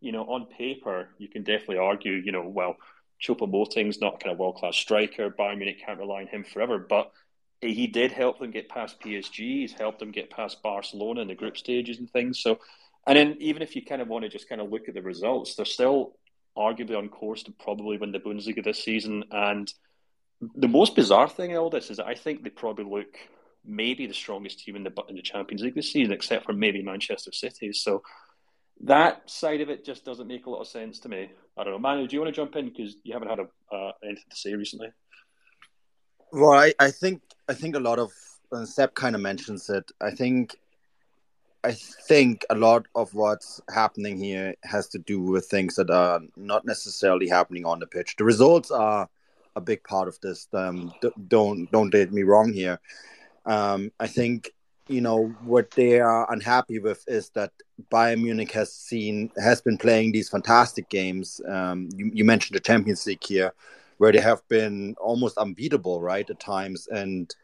you 0.00 0.12
know, 0.12 0.24
on 0.24 0.46
paper, 0.46 1.10
you 1.18 1.28
can 1.28 1.42
definitely 1.42 1.78
argue, 1.78 2.12
you 2.12 2.32
know, 2.32 2.48
well, 2.48 2.76
Choupo-Moting's 3.22 4.00
not 4.00 4.20
kind 4.20 4.32
of 4.32 4.38
world-class 4.38 4.76
striker. 4.76 5.30
Bayern 5.30 5.58
Munich 5.58 5.82
can't 5.84 5.98
rely 5.98 6.22
on 6.22 6.26
him 6.26 6.44
forever, 6.44 6.78
but 6.78 7.12
he 7.60 7.86
did 7.86 8.10
help 8.10 8.40
them 8.40 8.50
get 8.50 8.68
past 8.68 9.00
PSG. 9.00 9.60
He's 9.60 9.72
helped 9.72 10.00
them 10.00 10.10
get 10.10 10.30
past 10.30 10.62
Barcelona 10.62 11.20
in 11.20 11.28
the 11.28 11.34
group 11.34 11.56
stages 11.56 11.98
and 11.98 12.10
things. 12.10 12.40
So, 12.40 12.58
and 13.06 13.16
then 13.16 13.36
even 13.40 13.62
if 13.62 13.74
you 13.74 13.84
kind 13.84 14.02
of 14.02 14.08
want 14.08 14.24
to 14.24 14.28
just 14.28 14.48
kind 14.48 14.60
of 14.60 14.70
look 14.70 14.88
at 14.88 14.94
the 14.94 15.02
results, 15.02 15.54
they're 15.54 15.64
still 15.64 16.16
arguably 16.56 16.96
on 16.96 17.08
course 17.08 17.42
to 17.44 17.52
probably 17.52 17.96
win 17.98 18.12
the 18.12 18.18
Bundesliga 18.18 18.62
this 18.62 18.82
season. 18.82 19.24
And 19.30 19.72
the 20.54 20.68
most 20.68 20.94
bizarre 20.94 21.28
thing 21.28 21.50
in 21.50 21.56
all 21.56 21.70
this 21.70 21.90
is 21.90 21.96
that 21.96 22.06
I 22.06 22.14
think 22.14 22.42
they 22.42 22.50
probably 22.50 22.84
look 22.84 23.16
maybe 23.64 24.06
the 24.06 24.14
strongest 24.14 24.60
team 24.60 24.76
in 24.76 24.84
the 24.84 24.92
in 25.08 25.16
the 25.16 25.22
Champions 25.22 25.62
League 25.62 25.74
this 25.74 25.92
season, 25.92 26.12
except 26.12 26.44
for 26.44 26.52
maybe 26.52 26.82
Manchester 26.82 27.32
City. 27.32 27.72
So 27.72 28.02
that 28.82 29.28
side 29.30 29.60
of 29.60 29.70
it 29.70 29.84
just 29.84 30.04
doesn't 30.04 30.26
make 30.26 30.46
a 30.46 30.50
lot 30.50 30.60
of 30.60 30.66
sense 30.66 30.98
to 31.00 31.08
me. 31.08 31.30
I 31.56 31.64
don't 31.64 31.72
know, 31.72 31.78
Manu. 31.78 32.06
Do 32.06 32.16
you 32.16 32.20
want 32.20 32.34
to 32.34 32.40
jump 32.40 32.56
in 32.56 32.68
because 32.68 32.96
you 33.04 33.12
haven't 33.12 33.28
had 33.28 33.38
a, 33.40 33.74
uh, 33.74 33.92
anything 34.02 34.24
to 34.30 34.36
say 34.36 34.54
recently? 34.54 34.88
Well, 36.32 36.52
I, 36.58 36.72
I 36.78 36.90
think 36.90 37.22
I 37.48 37.54
think 37.54 37.76
a 37.76 37.80
lot 37.80 37.98
of 37.98 38.12
Seb 38.64 38.94
kind 38.94 39.14
of 39.14 39.20
mentions 39.20 39.68
it. 39.70 39.90
I 40.00 40.10
think 40.10 40.56
I 41.64 41.72
think 41.72 42.44
a 42.50 42.56
lot 42.56 42.86
of 42.94 43.14
what's 43.14 43.60
happening 43.72 44.18
here 44.18 44.56
has 44.64 44.88
to 44.88 44.98
do 44.98 45.20
with 45.20 45.46
things 45.46 45.76
that 45.76 45.90
are 45.90 46.20
not 46.36 46.64
necessarily 46.64 47.28
happening 47.28 47.64
on 47.64 47.78
the 47.78 47.86
pitch. 47.86 48.16
The 48.16 48.24
results 48.24 48.70
are 48.70 49.08
a 49.54 49.60
big 49.60 49.84
part 49.84 50.08
of 50.08 50.18
this. 50.20 50.48
Um, 50.52 50.92
don't 51.28 51.70
don't 51.70 51.90
get 51.90 52.12
me 52.12 52.22
wrong 52.24 52.52
here. 52.52 52.80
Um, 53.46 53.92
I 54.00 54.08
think 54.08 54.50
you 54.88 55.00
know 55.00 55.28
what 55.44 55.70
they 55.72 56.00
are 56.00 56.30
unhappy 56.32 56.80
with 56.80 57.04
is 57.06 57.30
that 57.30 57.52
Bayern 57.90 58.22
Munich 58.22 58.50
has 58.52 58.72
seen 58.72 59.30
has 59.36 59.60
been 59.60 59.78
playing 59.78 60.12
these 60.12 60.28
fantastic 60.28 60.88
games. 60.88 61.40
Um, 61.48 61.88
you, 61.94 62.10
you 62.12 62.24
mentioned 62.24 62.56
the 62.56 62.60
Champions 62.60 63.06
League 63.06 63.24
here, 63.24 63.52
where 63.98 64.10
they 64.10 64.20
have 64.20 64.46
been 64.48 64.96
almost 65.00 65.38
unbeatable, 65.38 66.00
right, 66.00 66.28
at 66.28 66.40
times, 66.40 66.88
and 66.88 67.34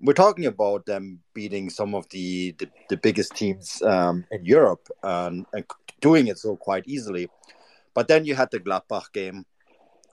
we're 0.00 0.12
talking 0.12 0.46
about 0.46 0.86
them 0.86 1.20
beating 1.34 1.70
some 1.70 1.94
of 1.94 2.08
the 2.10 2.52
the, 2.58 2.68
the 2.88 2.96
biggest 2.96 3.34
teams 3.34 3.82
um, 3.82 4.24
in 4.30 4.44
Europe 4.44 4.88
and, 5.02 5.46
and, 5.52 5.64
doing 6.00 6.28
it 6.28 6.38
so 6.38 6.56
quite 6.56 6.84
easily. 6.86 7.28
But 7.92 8.06
then 8.06 8.24
you 8.24 8.36
had 8.36 8.52
the 8.52 8.60
Gladbach 8.60 9.12
game, 9.12 9.44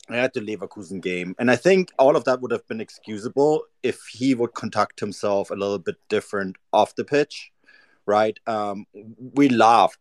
I 0.10 0.16
had 0.16 0.34
the 0.34 0.40
Leverkusen 0.40 1.00
game, 1.00 1.36
and 1.38 1.52
I 1.52 1.56
think 1.56 1.92
all 2.00 2.16
of 2.16 2.24
that 2.24 2.42
would 2.42 2.50
have 2.52 2.68
been 2.68 2.82
excusable 2.82 3.66
if 3.84 4.02
he 4.12 4.34
would 4.34 4.56
conduct 4.56 5.00
himself 5.00 5.52
a 5.52 5.54
little 5.54 5.78
bit 5.78 5.98
different 6.10 6.56
off 6.74 6.96
the 6.96 7.04
pitch, 7.04 7.52
right? 8.08 8.40
Um, 8.48 8.88
we 9.36 9.50
laughed 9.50 10.00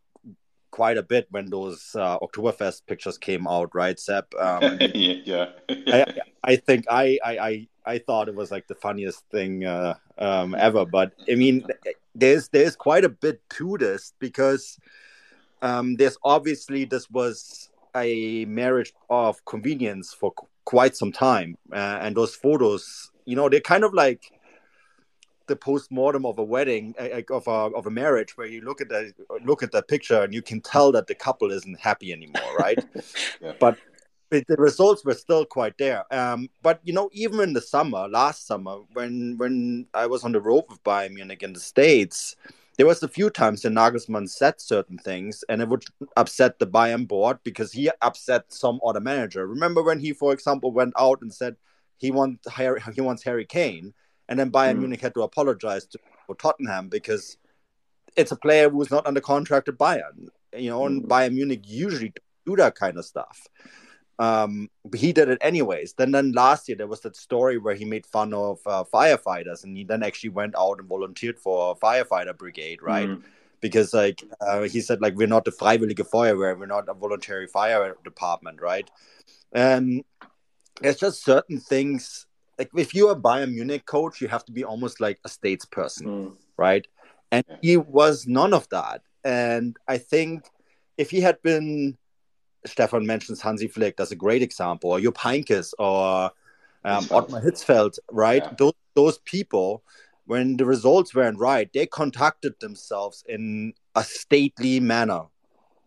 quite 0.71 0.97
a 0.97 1.03
bit 1.03 1.27
when 1.29 1.51
those 1.51 1.95
uh, 1.95 2.17
Oktoberfest 2.19 2.81
pictures 2.87 3.17
came 3.17 3.47
out, 3.47 3.73
right, 3.75 3.99
Seb? 3.99 4.25
Um, 4.37 4.77
yeah. 4.95 5.51
I, 5.69 6.05
I 6.43 6.55
think 6.55 6.85
I, 6.89 7.19
I, 7.23 7.37
I 7.37 7.67
I 7.85 7.99
thought 7.99 8.27
it 8.27 8.35
was 8.35 8.51
like 8.51 8.67
the 8.67 8.75
funniest 8.75 9.23
thing 9.31 9.65
uh, 9.65 9.95
um, 10.17 10.55
ever. 10.55 10.85
But 10.85 11.13
I 11.29 11.35
mean, 11.35 11.65
there's 12.13 12.49
there's 12.49 12.75
quite 12.75 13.03
a 13.03 13.09
bit 13.09 13.41
to 13.51 13.77
this 13.77 14.13
because 14.19 14.79
um, 15.61 15.95
there's 15.95 16.17
obviously 16.23 16.85
this 16.85 17.09
was 17.09 17.69
a 17.95 18.45
marriage 18.45 18.93
of 19.09 19.43
convenience 19.45 20.13
for 20.13 20.31
qu- 20.31 20.47
quite 20.65 20.95
some 20.95 21.11
time, 21.11 21.57
uh, 21.71 21.99
and 22.01 22.15
those 22.15 22.35
photos, 22.35 23.11
you 23.25 23.35
know, 23.35 23.49
they're 23.49 23.61
kind 23.61 23.83
of 23.83 23.93
like 23.93 24.31
the 25.47 25.55
post-mortem 25.55 26.25
of 26.25 26.39
a 26.39 26.43
wedding 26.43 26.95
of 27.29 27.47
a 27.47 27.51
of 27.51 27.85
a 27.85 27.91
marriage 27.91 28.35
where 28.35 28.47
you 28.47 28.61
look 28.61 28.81
at 28.81 28.89
the 28.89 29.13
look 29.43 29.61
at 29.61 29.71
that 29.71 29.87
picture 29.87 30.23
and 30.23 30.33
you 30.33 30.41
can 30.41 30.59
tell 30.59 30.91
that 30.91 31.05
the 31.07 31.13
couple 31.13 31.51
isn't 31.51 31.79
happy 31.79 32.11
anymore 32.11 32.57
right 32.57 32.83
yeah. 33.41 33.53
but 33.59 33.77
the 34.47 34.55
results 34.57 35.05
were 35.05 35.13
still 35.13 35.45
quite 35.45 35.77
there. 35.77 36.03
Um, 36.13 36.49
but 36.61 36.79
you 36.83 36.93
know, 36.93 37.09
even 37.13 37.39
in 37.41 37.53
the 37.53 37.61
summer, 37.61 38.07
last 38.07 38.47
summer, 38.47 38.77
when 38.93 39.37
when 39.37 39.87
I 39.93 40.07
was 40.07 40.23
on 40.23 40.31
the 40.31 40.41
road 40.41 40.65
with 40.69 40.83
Bayern 40.83 41.13
Munich 41.13 41.43
in 41.43 41.53
the 41.53 41.59
States, 41.59 42.35
there 42.77 42.85
was 42.85 43.01
a 43.03 43.07
few 43.07 43.29
times 43.29 43.61
that 43.61 43.71
Nagelsmann 43.71 44.29
said 44.29 44.59
certain 44.59 44.97
things, 44.97 45.43
and 45.49 45.61
it 45.61 45.69
would 45.69 45.85
upset 46.17 46.59
the 46.59 46.67
Bayern 46.67 47.07
board 47.07 47.39
because 47.43 47.71
he 47.71 47.89
upset 48.01 48.51
some 48.51 48.79
other 48.85 48.99
manager. 48.99 49.47
Remember 49.47 49.81
when 49.81 49.99
he, 49.99 50.13
for 50.13 50.33
example, 50.33 50.71
went 50.71 50.93
out 50.97 51.21
and 51.21 51.33
said 51.33 51.55
he 51.97 52.11
wants 52.11 52.49
Harry, 52.51 52.81
he 52.93 53.01
wants 53.01 53.23
Harry 53.23 53.45
Kane, 53.45 53.93
and 54.27 54.37
then 54.37 54.51
Bayern 54.51 54.75
mm. 54.75 54.79
Munich 54.79 55.01
had 55.01 55.13
to 55.13 55.23
apologize 55.23 55.85
to 55.87 55.99
Tottenham 56.37 56.89
because 56.89 57.37
it's 58.15 58.31
a 58.31 58.37
player 58.37 58.69
who's 58.69 58.91
not 58.91 59.07
under 59.07 59.21
contract 59.21 59.69
at 59.69 59.77
Bayern. 59.77 60.27
You 60.55 60.69
know, 60.69 60.85
and 60.85 61.03
mm. 61.03 61.07
Bayern 61.07 61.33
Munich 61.33 61.61
usually 61.65 62.13
do 62.45 62.55
that 62.57 62.75
kind 62.75 62.97
of 62.97 63.05
stuff 63.05 63.47
um, 64.17 64.69
but 64.85 64.99
he 64.99 65.11
did 65.11 65.29
it 65.29 65.37
anyways. 65.41 65.93
Then, 65.93 66.11
then 66.11 66.31
last 66.31 66.67
year 66.67 66.77
there 66.77 66.87
was 66.87 67.01
that 67.01 67.15
story 67.15 67.57
where 67.57 67.75
he 67.75 67.85
made 67.85 68.05
fun 68.05 68.33
of 68.33 68.59
uh, 68.65 68.83
firefighters, 68.93 69.63
and 69.63 69.75
he 69.75 69.83
then 69.83 70.03
actually 70.03 70.29
went 70.29 70.55
out 70.57 70.79
and 70.79 70.87
volunteered 70.87 71.39
for 71.39 71.71
a 71.71 71.75
firefighter 71.75 72.37
brigade, 72.37 72.81
right? 72.81 73.09
Mm. 73.09 73.23
Because 73.59 73.93
like 73.93 74.23
uh, 74.41 74.61
he 74.63 74.79
said, 74.79 75.01
like 75.01 75.15
we're 75.15 75.27
not 75.27 75.43
the 75.43 75.51
Freiwillige 75.51 76.09
Feuerwehr, 76.09 76.57
we're 76.57 76.65
not 76.65 76.87
a 76.87 76.93
voluntary 76.93 77.47
fire 77.47 77.95
department, 78.03 78.61
right? 78.61 78.89
And 79.51 80.03
there's 80.81 80.97
just 80.97 81.23
certain 81.23 81.59
things. 81.59 82.25
Like 82.57 82.69
if 82.75 82.93
you're 82.93 83.11
a 83.11 83.15
Bayern 83.15 83.53
Munich 83.53 83.85
coach, 83.85 84.21
you 84.21 84.27
have 84.27 84.45
to 84.45 84.51
be 84.51 84.63
almost 84.63 85.01
like 85.01 85.19
a 85.25 85.29
statesperson, 85.29 86.03
mm. 86.03 86.35
right? 86.57 86.87
And 87.31 87.43
he 87.61 87.75
was 87.75 88.27
none 88.27 88.53
of 88.53 88.69
that. 88.69 89.01
And 89.25 89.75
I 89.87 89.97
think 89.97 90.45
if 90.97 91.09
he 91.09 91.19
had 91.19 91.41
been 91.41 91.97
Stefan 92.65 93.05
mentions 93.05 93.41
Hansi 93.41 93.67
Flick. 93.67 93.97
That's 93.97 94.11
a 94.11 94.15
great 94.15 94.41
example. 94.41 94.91
Or 94.91 94.99
Jupp 94.99 95.17
Heynckes 95.17 95.73
or 95.79 96.31
um, 96.83 97.05
Ottmar 97.05 97.43
Hitzfeld, 97.43 97.97
right? 98.11 98.43
Yeah. 98.43 98.53
Those, 98.57 98.73
those 98.93 99.17
people, 99.19 99.83
when 100.25 100.57
the 100.57 100.65
results 100.65 101.13
weren't 101.13 101.39
right, 101.39 101.71
they 101.73 101.85
conducted 101.85 102.59
themselves 102.59 103.23
in 103.27 103.73
a 103.95 104.03
stately 104.03 104.79
manner. 104.79 105.23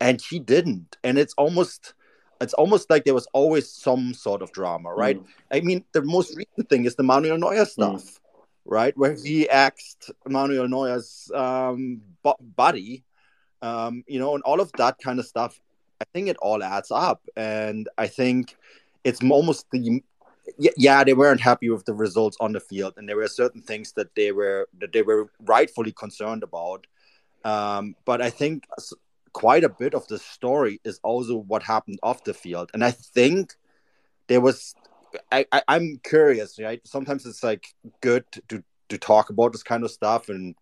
And 0.01 0.21
he 0.21 0.39
didn't. 0.39 0.97
And 1.03 1.19
it's 1.19 1.35
almost 1.35 1.95
it's 2.41 2.55
almost 2.55 2.89
like 2.89 3.05
there 3.05 3.15
was 3.15 3.27
always 3.33 3.71
some 3.71 4.15
sort 4.15 4.43
of 4.43 4.53
drama, 4.53 4.95
right? 4.95 5.19
Mm. 5.19 5.27
I 5.51 5.61
mean, 5.61 5.85
the 5.93 6.03
most 6.03 6.37
recent 6.37 6.69
thing 6.69 6.85
is 6.85 6.95
the 6.95 7.03
Manuel 7.03 7.39
Neuer 7.39 7.65
mm. 7.65 7.67
stuff, 7.67 8.05
mm. 8.05 8.21
right? 8.65 8.97
Where 8.97 9.17
he 9.17 9.49
asked 9.51 10.11
Manuel 10.27 10.69
Neuer's 10.69 11.31
um, 11.35 12.01
buddy, 12.57 13.05
um, 13.61 14.05
you 14.07 14.21
know, 14.21 14.35
and 14.35 14.45
all 14.45 14.61
of 14.61 14.71
that 14.79 14.99
kind 15.03 15.19
of 15.19 15.27
stuff 15.27 15.61
I 16.01 16.05
think 16.13 16.29
it 16.29 16.37
all 16.39 16.63
adds 16.63 16.91
up, 16.91 17.23
and 17.37 17.89
I 17.99 18.07
think 18.07 18.57
it's 19.05 19.23
almost 19.23 19.67
the 19.71 20.03
yeah 20.57 21.05
they 21.05 21.13
weren't 21.15 21.41
happy 21.41 21.69
with 21.69 21.85
the 21.85 21.95
results 21.95 22.37
on 22.41 22.53
the 22.53 22.61
field, 22.61 22.95
and 22.97 23.09
there 23.09 23.17
were 23.17 23.29
certain 23.29 23.63
things 23.63 23.93
that 23.93 24.15
they 24.15 24.33
were 24.33 24.69
that 24.81 24.93
they 24.93 25.03
were 25.03 25.31
rightfully 25.41 25.93
concerned 25.93 26.43
about. 26.43 26.87
Um, 27.45 27.95
but 28.05 28.23
I 28.23 28.31
think 28.31 28.65
quite 29.33 29.65
a 29.65 29.69
bit 29.69 29.95
of 29.95 30.07
the 30.09 30.19
story 30.19 30.81
is 30.85 31.01
also 31.03 31.37
what 31.37 31.63
happened 31.63 31.99
off 32.03 32.25
the 32.25 32.35
field, 32.35 32.71
and 32.75 32.85
I 32.85 32.93
think 32.93 33.55
there 34.29 34.41
was. 34.41 34.75
I, 35.33 35.47
I 35.51 35.63
I'm 35.69 36.01
curious, 36.05 36.59
right? 36.61 36.87
Sometimes 36.87 37.25
it's 37.27 37.43
like 37.43 37.75
good 38.03 38.25
to 38.49 38.63
to 38.89 38.99
talk 38.99 39.31
about 39.31 39.53
this 39.53 39.63
kind 39.63 39.83
of 39.83 39.91
stuff 39.91 40.29
and 40.29 40.55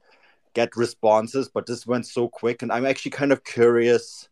get 0.55 0.77
responses, 0.77 1.49
but 1.49 1.67
this 1.67 1.87
went 1.87 2.07
so 2.07 2.29
quick, 2.29 2.63
and 2.63 2.73
I'm 2.73 2.87
actually 2.87 3.11
kind 3.11 3.33
of 3.33 3.45
curious 3.45 4.29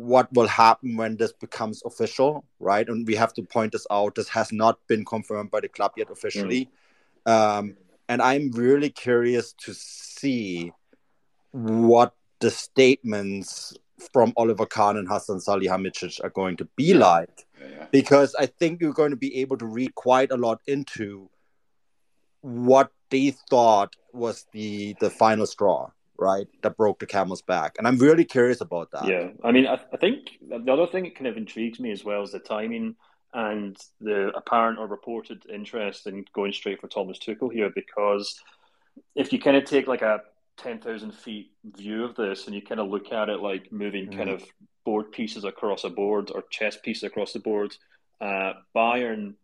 what 0.00 0.32
will 0.32 0.46
happen 0.46 0.96
when 0.96 1.16
this 1.16 1.34
becomes 1.34 1.82
official, 1.84 2.42
right? 2.58 2.88
And 2.88 3.06
we 3.06 3.14
have 3.16 3.34
to 3.34 3.42
point 3.42 3.72
this 3.72 3.86
out. 3.90 4.14
This 4.14 4.30
has 4.30 4.50
not 4.50 4.78
been 4.86 5.04
confirmed 5.04 5.50
by 5.50 5.60
the 5.60 5.68
club 5.68 5.92
yet 5.94 6.10
officially. 6.10 6.70
Mm. 7.26 7.32
Um, 7.32 7.76
and 8.08 8.22
I'm 8.22 8.50
really 8.52 8.88
curious 8.88 9.52
to 9.64 9.74
see 9.74 10.72
what 11.50 12.14
the 12.38 12.50
statements 12.50 13.74
from 14.14 14.32
Oliver 14.38 14.64
Kahn 14.64 14.96
and 14.96 15.06
Hassan 15.06 15.36
Salihamidzic 15.36 16.24
are 16.24 16.30
going 16.30 16.56
to 16.56 16.64
be 16.76 16.94
like. 16.94 17.46
Yeah, 17.60 17.66
yeah. 17.68 17.86
because 17.90 18.34
I 18.38 18.46
think 18.46 18.80
you're 18.80 18.94
going 18.94 19.10
to 19.10 19.16
be 19.28 19.36
able 19.42 19.58
to 19.58 19.66
read 19.66 19.94
quite 19.94 20.30
a 20.30 20.38
lot 20.38 20.62
into 20.66 21.28
what 22.40 22.90
they 23.10 23.34
thought 23.50 23.94
was 24.14 24.46
the 24.54 24.96
the 24.98 25.10
final 25.10 25.46
straw, 25.46 25.90
right? 26.20 26.46
That 26.62 26.76
broke 26.76 27.00
the 27.00 27.06
camel's 27.06 27.42
back, 27.42 27.76
and 27.78 27.88
I'm 27.88 27.98
really 27.98 28.24
curious 28.24 28.60
about 28.60 28.90
that. 28.92 29.06
Yeah, 29.06 29.30
I 29.42 29.50
mean, 29.50 29.66
I, 29.66 29.80
I 29.92 29.96
think 29.96 30.38
the 30.46 30.72
other 30.72 30.86
thing 30.86 31.04
that 31.04 31.16
kind 31.16 31.26
of 31.26 31.36
intrigues 31.36 31.80
me 31.80 31.90
as 31.90 32.04
well 32.04 32.22
is 32.22 32.32
the 32.32 32.38
timing 32.38 32.94
and 33.32 33.76
the 34.00 34.30
apparent 34.36 34.78
or 34.78 34.86
reported 34.86 35.46
interest 35.52 36.06
in 36.06 36.24
going 36.32 36.52
straight 36.52 36.80
for 36.80 36.88
Thomas 36.88 37.18
Tuchel 37.18 37.52
here, 37.52 37.70
because 37.74 38.38
if 39.14 39.32
you 39.32 39.40
kind 39.40 39.56
of 39.56 39.64
take 39.64 39.86
like 39.86 40.02
a 40.02 40.20
10,000 40.58 41.12
feet 41.12 41.52
view 41.64 42.04
of 42.04 42.14
this 42.16 42.46
and 42.46 42.54
you 42.54 42.60
kind 42.60 42.80
of 42.80 42.88
look 42.88 43.12
at 43.12 43.28
it 43.30 43.40
like 43.40 43.72
moving 43.72 44.08
Mhm. 44.08 44.16
kind 44.16 44.30
of 44.30 44.44
board 44.84 45.10
pieces 45.12 45.44
across 45.44 45.84
a 45.84 45.90
board 45.90 46.30
or 46.34 46.42
chess 46.50 46.76
pieces 46.76 47.04
across 47.04 47.32
the 47.32 47.38
board, 47.38 47.74
uh, 48.20 48.54
Bayern 48.74 49.34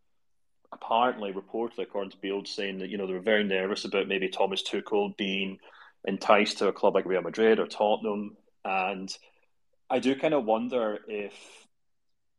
apparently 0.72 1.32
reported, 1.32 1.78
according 1.78 2.10
to 2.10 2.16
Bild, 2.18 2.48
saying 2.48 2.78
that, 2.78 2.90
you 2.90 2.98
know, 2.98 3.06
they 3.06 3.12
were 3.14 3.20
very 3.20 3.44
nervous 3.44 3.84
about 3.84 4.08
maybe 4.08 4.28
Thomas 4.28 4.62
Tuchel 4.62 5.16
being 5.16 5.58
enticed 6.04 6.58
to 6.58 6.68
a 6.68 6.72
club 6.72 6.94
like 6.94 7.06
Real 7.06 7.22
Madrid 7.22 7.58
or 7.58 7.66
Tottenham. 7.66 8.36
And 8.64 9.16
I 9.88 9.98
do 9.98 10.14
kind 10.16 10.34
of 10.34 10.44
wonder 10.44 10.98
if 11.08 11.34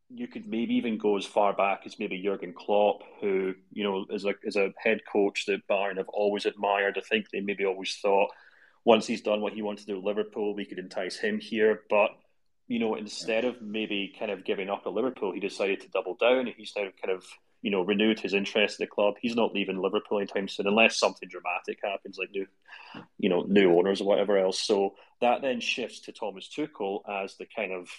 you 0.10 0.28
could 0.28 0.48
maybe 0.48 0.76
even 0.76 0.98
go 0.98 1.18
as 1.18 1.26
far 1.26 1.54
back 1.54 1.82
as 1.86 2.00
maybe 2.00 2.22
Jurgen 2.22 2.54
Klopp, 2.54 3.02
who 3.20 3.54
you 3.72 3.84
know 3.84 4.06
is 4.10 4.26
a 4.26 4.34
is 4.44 4.56
a 4.56 4.74
head 4.78 5.02
coach 5.12 5.46
that 5.48 5.68
Bayern 5.68 5.98
have 5.98 6.10
always 6.10 6.46
admired. 6.46 6.98
I 6.98 7.02
think 7.02 7.30
they 7.30 7.42
maybe 7.42 7.66
always 7.66 7.96
thought 8.02 8.30
once 8.86 9.06
he's 9.06 9.22
done 9.22 9.42
what 9.42 9.54
he 9.54 9.62
wants 9.62 9.84
to 9.84 9.94
do 9.94 10.00
Liverpool, 10.00 10.56
we 10.56 10.66
could 10.66 10.80
entice 10.80 11.18
him 11.18 11.40
here. 11.40 11.82
But 11.90 12.12
you 12.68 12.80
know, 12.80 12.96
instead 12.96 13.46
of 13.46 13.62
maybe 13.62 14.14
kind 14.18 14.32
of 14.32 14.46
giving 14.46 14.70
up 14.70 14.84
at 14.86 14.94
Liverpool, 14.94 15.34
he 15.34 15.40
decided 15.40 15.82
to 15.82 15.90
double 15.90 16.16
down. 16.16 16.48
He's 16.56 16.74
now 16.76 16.88
kind 17.04 17.16
of 17.16 17.26
you 17.62 17.72
know 17.72 17.82
renewed 17.82 18.20
his 18.20 18.34
interest 18.34 18.80
in 18.80 18.84
the 18.84 18.90
club. 18.90 19.16
He's 19.22 19.36
not 19.36 19.54
leaving 19.54 19.82
Liverpool 19.82 20.20
anytime 20.20 20.48
soon, 20.48 20.68
unless 20.68 20.98
something 20.98 21.30
dramatic 21.30 21.80
happens, 21.84 22.18
like 22.18 22.32
new 22.32 22.48
you 23.18 23.30
know 23.30 23.42
new 23.48 23.76
owners 23.78 24.02
or 24.02 24.08
whatever 24.08 24.38
else. 24.38 24.60
So 24.60 24.96
that 25.22 25.42
then 25.42 25.60
shifts 25.60 26.02
to 26.02 26.12
Thomas 26.12 26.50
Tuchel 26.50 27.02
as 27.10 27.36
the 27.38 27.48
kind 27.56 27.72
of 27.72 27.90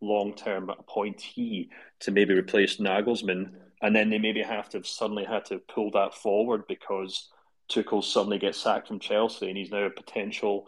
long 0.00 0.34
term 0.34 0.70
appointee 0.70 1.70
to 2.00 2.10
maybe 2.10 2.34
replace 2.34 2.76
Nagelsmann, 2.78 3.52
and 3.82 3.94
then 3.94 4.10
they 4.10 4.18
maybe 4.18 4.42
have 4.42 4.68
to 4.70 4.78
have 4.78 4.86
suddenly 4.86 5.24
had 5.24 5.44
to 5.46 5.58
pull 5.58 5.90
that 5.92 6.14
forward 6.14 6.66
because 6.68 7.28
Tuchel 7.68 8.02
suddenly 8.02 8.38
gets 8.38 8.58
sacked 8.58 8.88
from 8.88 8.98
Chelsea, 8.98 9.48
and 9.48 9.56
he's 9.56 9.70
now 9.70 9.84
a 9.84 9.90
potential, 9.90 10.66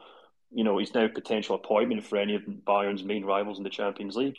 you 0.50 0.64
know, 0.64 0.78
he's 0.78 0.94
now 0.94 1.04
a 1.04 1.08
potential 1.08 1.54
appointment 1.54 2.04
for 2.04 2.18
any 2.18 2.34
of 2.34 2.42
Bayern's 2.64 3.04
main 3.04 3.24
rivals 3.24 3.58
in 3.58 3.64
the 3.64 3.70
Champions 3.70 4.16
League. 4.16 4.38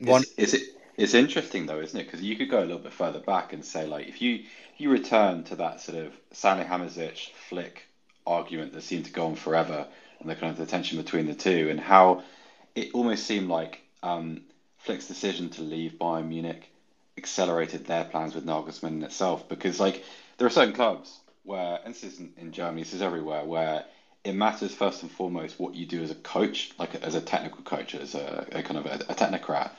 One, 0.00 0.22
Is, 0.36 0.52
is 0.52 0.54
it? 0.54 0.62
It's 0.96 1.14
interesting 1.14 1.66
though, 1.66 1.80
isn't 1.80 1.98
it? 1.98 2.04
Because 2.04 2.22
you 2.22 2.36
could 2.36 2.50
go 2.50 2.60
a 2.60 2.66
little 2.66 2.78
bit 2.78 2.92
further 2.92 3.20
back 3.20 3.52
and 3.52 3.64
say, 3.64 3.86
like, 3.86 4.08
if 4.08 4.20
you 4.20 4.44
if 4.74 4.80
you 4.80 4.90
return 4.90 5.44
to 5.44 5.56
that 5.56 5.80
sort 5.80 5.98
of 5.98 6.12
Salihamidzic 6.34 7.30
flick 7.48 7.86
argument 8.26 8.72
that 8.72 8.82
seemed 8.82 9.06
to 9.06 9.12
go 9.12 9.26
on 9.26 9.34
forever, 9.34 9.86
and 10.20 10.30
the 10.30 10.34
kind 10.34 10.52
of 10.52 10.58
the 10.58 10.66
tension 10.66 10.98
between 10.98 11.26
the 11.26 11.34
two, 11.34 11.68
and 11.70 11.80
how 11.80 12.22
it 12.74 12.90
almost 12.94 13.26
seemed 13.26 13.48
like 13.48 13.80
um, 14.02 14.42
Flick's 14.78 15.06
decision 15.08 15.50
to 15.50 15.62
leave 15.62 15.92
Bayern 15.92 16.28
Munich 16.28 16.68
accelerated 17.16 17.86
their 17.86 18.04
plans 18.04 18.34
with 18.34 18.46
Nagelsmann 18.46 18.88
in 18.88 19.02
itself. 19.02 19.48
Because 19.48 19.80
like 19.80 20.04
there 20.38 20.46
are 20.46 20.50
certain 20.50 20.74
clubs 20.74 21.20
where, 21.44 21.80
and 21.84 21.94
this 21.94 22.04
isn't 22.04 22.38
in 22.38 22.52
Germany, 22.52 22.82
this 22.82 22.94
is 22.94 23.02
everywhere, 23.02 23.44
where 23.44 23.84
it 24.24 24.34
matters 24.34 24.74
first 24.74 25.02
and 25.02 25.10
foremost 25.10 25.58
what 25.58 25.74
you 25.74 25.86
do 25.86 26.02
as 26.02 26.10
a 26.10 26.16
coach, 26.16 26.70
like 26.78 26.94
as 26.96 27.14
a 27.14 27.20
technical 27.20 27.62
coach, 27.62 27.94
as 27.94 28.14
a, 28.14 28.46
a 28.52 28.62
kind 28.62 28.78
of 28.78 28.86
a, 28.86 28.94
a 29.08 29.14
technocrat. 29.14 29.70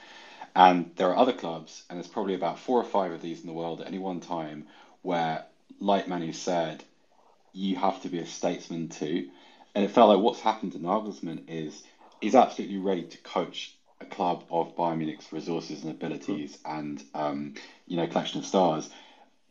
And 0.55 0.91
there 0.97 1.09
are 1.09 1.17
other 1.17 1.33
clubs, 1.33 1.83
and 1.89 1.97
there's 1.97 2.07
probably 2.07 2.35
about 2.35 2.59
four 2.59 2.79
or 2.79 2.83
five 2.85 3.11
of 3.11 3.21
these 3.21 3.41
in 3.41 3.47
the 3.47 3.53
world 3.53 3.81
at 3.81 3.87
any 3.87 3.99
one 3.99 4.19
time, 4.19 4.67
where, 5.01 5.45
like 5.79 6.07
Manu 6.07 6.33
said, 6.33 6.83
you 7.53 7.75
have 7.75 8.01
to 8.01 8.09
be 8.09 8.19
a 8.19 8.25
statesman 8.25 8.89
too. 8.89 9.29
And 9.75 9.83
it 9.83 9.91
felt 9.91 10.09
like 10.09 10.23
what's 10.23 10.41
happened 10.41 10.73
to 10.73 10.79
Nagelsmann 10.79 11.43
is 11.47 11.83
he's 12.21 12.35
absolutely 12.35 12.77
ready 12.77 13.03
to 13.03 13.17
coach 13.19 13.75
a 14.01 14.05
club 14.05 14.43
of 14.49 14.75
Bayern 14.75 14.99
Munich's 14.99 15.31
resources 15.33 15.83
and 15.83 15.91
abilities 15.91 16.57
and 16.65 17.03
um, 17.13 17.53
you 17.87 17.97
know 17.97 18.07
collection 18.07 18.39
of 18.39 18.45
stars. 18.45 18.89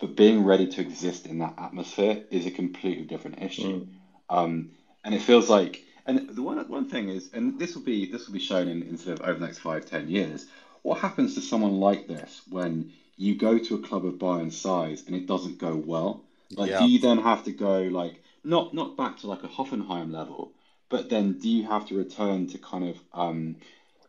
But 0.01 0.17
being 0.17 0.45
ready 0.45 0.69
to 0.69 0.81
exist 0.83 1.27
in 1.27 1.39
that 1.39 1.55
atmosphere 1.59 2.25
is 2.31 2.47
a 2.47 2.51
completely 2.51 3.05
different 3.05 3.43
issue. 3.43 3.87
Um, 4.31 4.71
and 5.05 5.15
it 5.15 5.23
feels 5.23 5.49
like, 5.51 5.83
and 6.07 6.29
the 6.31 6.43
one 6.43 6.59
one 6.69 6.89
thing 6.89 7.09
is, 7.09 7.31
and 7.33 7.59
this 7.59 7.75
will 7.75 7.83
be 7.85 8.07
this 8.11 8.27
will 8.27 8.35
be 8.35 8.41
shown 8.41 8.69
in, 8.69 8.83
in 8.83 8.99
sort 8.99 9.21
of 9.21 9.27
over 9.27 9.39
the 9.39 9.47
next 9.47 9.61
five 9.61 9.87
ten 9.87 10.09
years. 10.09 10.47
What 10.83 10.99
happens 10.99 11.35
to 11.35 11.41
someone 11.41 11.79
like 11.81 12.09
this 12.09 12.43
when 12.49 12.93
you 13.17 13.37
go 13.37 13.59
to 13.59 13.75
a 13.77 13.83
club 13.83 14.05
of 14.05 14.15
Bayern's 14.15 14.59
size 14.59 15.05
and 15.07 15.15
it 15.15 15.27
doesn't 15.27 15.59
go 15.59 15.77
well? 15.77 16.25
Like, 16.57 16.71
Yeah. 16.71 16.79
do 16.79 16.85
you 16.87 16.99
then 17.01 17.19
have 17.19 17.45
to 17.45 17.53
go 17.53 17.83
like 17.83 18.23
not 18.45 18.75
not 18.75 18.97
back 18.97 19.19
to 19.19 19.29
like 19.29 19.45
a 19.45 19.49
Hoffenheim 19.49 20.13
level, 20.13 20.53
but 20.89 21.09
then 21.09 21.39
do 21.39 21.49
you 21.49 21.65
have 21.65 21.87
to 21.89 21.97
return 21.97 22.49
to 22.49 22.59
kind 22.59 22.89
of 22.89 22.97
um, 23.13 23.57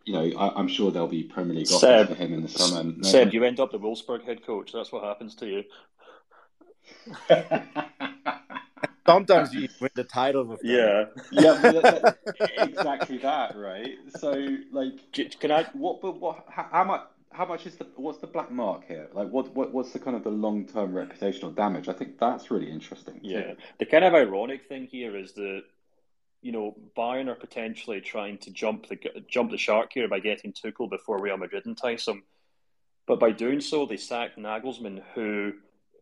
you 0.06 0.14
know, 0.14 0.38
I, 0.38 0.60
I'm 0.60 0.68
sure 0.68 0.92
there'll 0.92 1.08
be 1.08 1.24
Premier 1.24 1.56
League 1.56 1.72
offers 1.72 1.80
Seb, 1.80 2.08
for 2.08 2.16
him 2.16 2.34
in 2.34 2.42
the 2.42 2.50
summer. 2.50 2.92
Seb, 3.04 3.34
you 3.34 3.44
end 3.44 3.60
up 3.60 3.72
the 3.72 3.80
Wolfsburg 3.80 4.24
head 4.24 4.46
coach. 4.46 4.74
That's 4.74 4.92
what 4.92 5.04
happens 5.04 5.36
to 5.36 5.48
you. 5.48 5.64
sometimes 9.06 9.54
you 9.54 9.68
win 9.80 9.92
the 9.96 10.04
title 10.04 10.46
with 10.46 10.62
them. 10.62 10.70
Yeah. 10.72 11.06
yeah, 11.32 11.54
that- 11.62 12.04
that- 12.40 12.52
exactly 12.70 13.18
that, 13.20 13.58
right? 13.58 13.96
So, 14.18 14.32
like, 14.72 14.94
Can 15.40 15.52
I? 15.52 15.64
what? 15.74 16.02
But 16.02 16.20
what? 16.20 16.46
How, 16.50 16.68
how 16.72 16.84
much? 16.84 17.02
How 17.32 17.46
much 17.48 17.66
is 17.66 17.76
the? 17.78 17.88
What's 17.96 18.20
the 18.20 18.28
black 18.28 18.52
mark 18.52 18.88
here? 18.88 19.08
Like, 19.14 19.30
what? 19.30 19.56
what 19.56 19.74
what's 19.74 19.92
the 19.92 20.00
kind 20.00 20.16
of 20.16 20.24
the 20.24 20.30
long 20.30 20.66
term 20.68 20.94
reputational 20.94 21.56
damage? 21.56 21.88
I 21.90 21.94
think 21.94 22.20
that's 22.20 22.52
really 22.52 22.70
interesting. 22.70 23.16
too. 23.22 23.28
Yeah. 23.28 23.54
The 23.80 23.86
kind 23.88 24.04
of 24.06 24.14
ironic 24.14 24.68
thing 24.68 24.86
here 24.86 25.18
is 25.18 25.34
that 25.34 25.64
you 26.44 26.52
know 26.52 26.76
Bayern 26.96 27.30
are 27.30 27.36
potentially 27.36 28.02
trying 28.02 28.38
to 28.40 28.52
jump 28.52 28.88
the 28.88 28.98
jump 29.28 29.50
the 29.50 29.58
shark 29.58 29.92
here 29.94 30.08
by 30.08 30.20
getting 30.20 30.54
Tuchel 30.54 30.90
before 30.90 31.20
Real 31.20 31.38
Madrid 31.38 31.66
entice 31.66 32.08
him, 32.08 32.22
but 33.08 33.20
by 33.20 33.32
doing 33.32 33.62
so 33.62 33.88
they 33.88 33.98
sacked 33.98 34.38
Nagelsmann, 34.38 35.02
who, 35.16 35.54